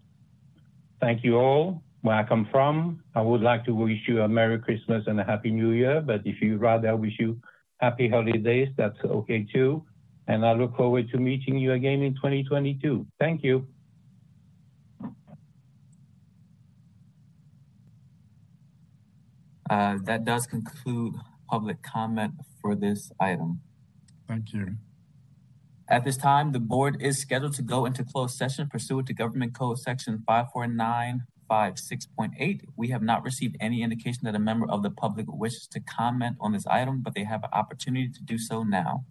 [1.05, 1.83] Thank you all.
[2.01, 5.23] Where I come from, I would like to wish you a Merry Christmas and a
[5.23, 7.39] Happy New Year, but if you rather wish you
[7.77, 9.85] happy holidays, that's okay too.
[10.27, 13.05] And I look forward to meeting you again in 2022.
[13.19, 13.67] Thank you.
[19.69, 21.13] Uh, that does conclude
[21.47, 23.61] public comment for this item.
[24.27, 24.75] Thank you.
[25.87, 29.53] At this time, the board is scheduled to go into closed session pursuant to Government
[29.53, 32.61] Code Section 54956.8.
[32.75, 36.37] We have not received any indication that a member of the public wishes to comment
[36.41, 39.05] on this item, but they have an opportunity to do so now.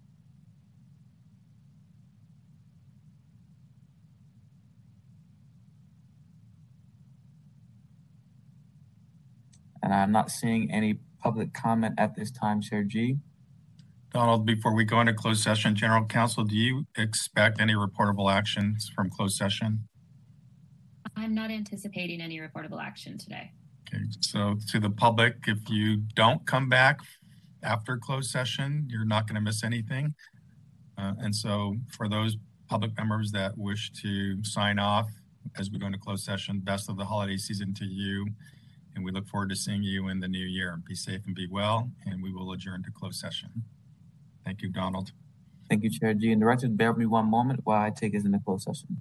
[9.81, 13.19] And I'm not seeing any public comment at this time, Chair Gee.
[14.15, 18.89] Donald, before we go into closed session, General Counsel, do you expect any reportable actions
[18.95, 19.89] from closed session?
[21.17, 23.51] I'm not anticipating any reportable action today.
[23.89, 27.01] Okay, so to the public, if you don't come back
[27.65, 30.15] after closed session, you're not going to miss anything.
[30.97, 32.37] Uh, and so for those
[32.69, 35.11] public members that wish to sign off
[35.59, 38.29] as we go into closed session, best of the holiday season to you
[38.95, 40.81] and we look forward to seeing you in the new year.
[40.87, 43.51] Be safe and be well, and we will adjourn to closed session.
[44.45, 45.13] Thank you, Donald.
[45.69, 46.33] Thank you, Chair Gee.
[46.33, 49.01] And Director, bear with me one moment while I take us into closed session.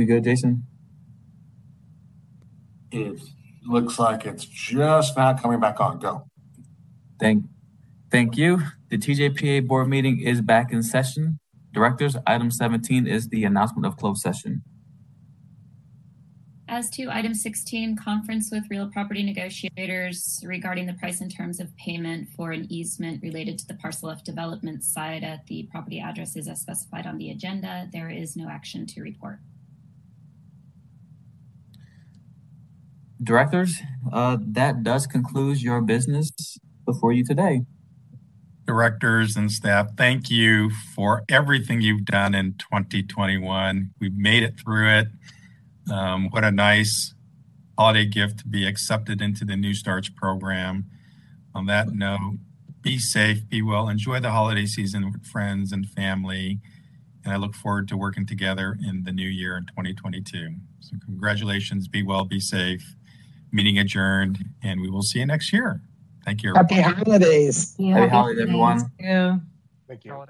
[0.00, 0.62] We good, Jason?
[2.90, 3.20] It
[3.66, 5.98] looks like it's just now coming back on.
[5.98, 6.24] Go.
[7.20, 7.44] Thank,
[8.10, 8.62] thank you.
[8.88, 11.38] The TJPA board meeting is back in session.
[11.74, 14.62] Directors, item 17 is the announcement of closed session.
[16.66, 21.76] As to item 16, conference with real property negotiators regarding the price and terms of
[21.76, 26.48] payment for an easement related to the parcel F development site at the property addresses
[26.48, 27.86] as specified on the agenda.
[27.92, 29.40] There is no action to report.
[33.22, 33.78] Directors,
[34.12, 36.30] uh, that does conclude your business
[36.86, 37.62] before you today.
[38.66, 43.90] Directors and staff, thank you for everything you've done in 2021.
[44.00, 45.08] We've made it through it.
[45.92, 47.14] Um, what a nice
[47.76, 50.86] holiday gift to be accepted into the New Starts program.
[51.54, 52.38] On that note,
[52.80, 56.60] be safe, be well, enjoy the holiday season with friends and family.
[57.24, 60.54] And I look forward to working together in the new year in 2022.
[60.80, 62.94] So, congratulations, be well, be safe.
[63.52, 65.82] Meeting adjourned, and we will see you next year.
[66.24, 66.54] Thank you.
[66.54, 67.74] Happy holidays.
[67.78, 68.92] Happy holidays, everyone.
[69.00, 69.38] Yeah.
[69.88, 70.24] Thank you.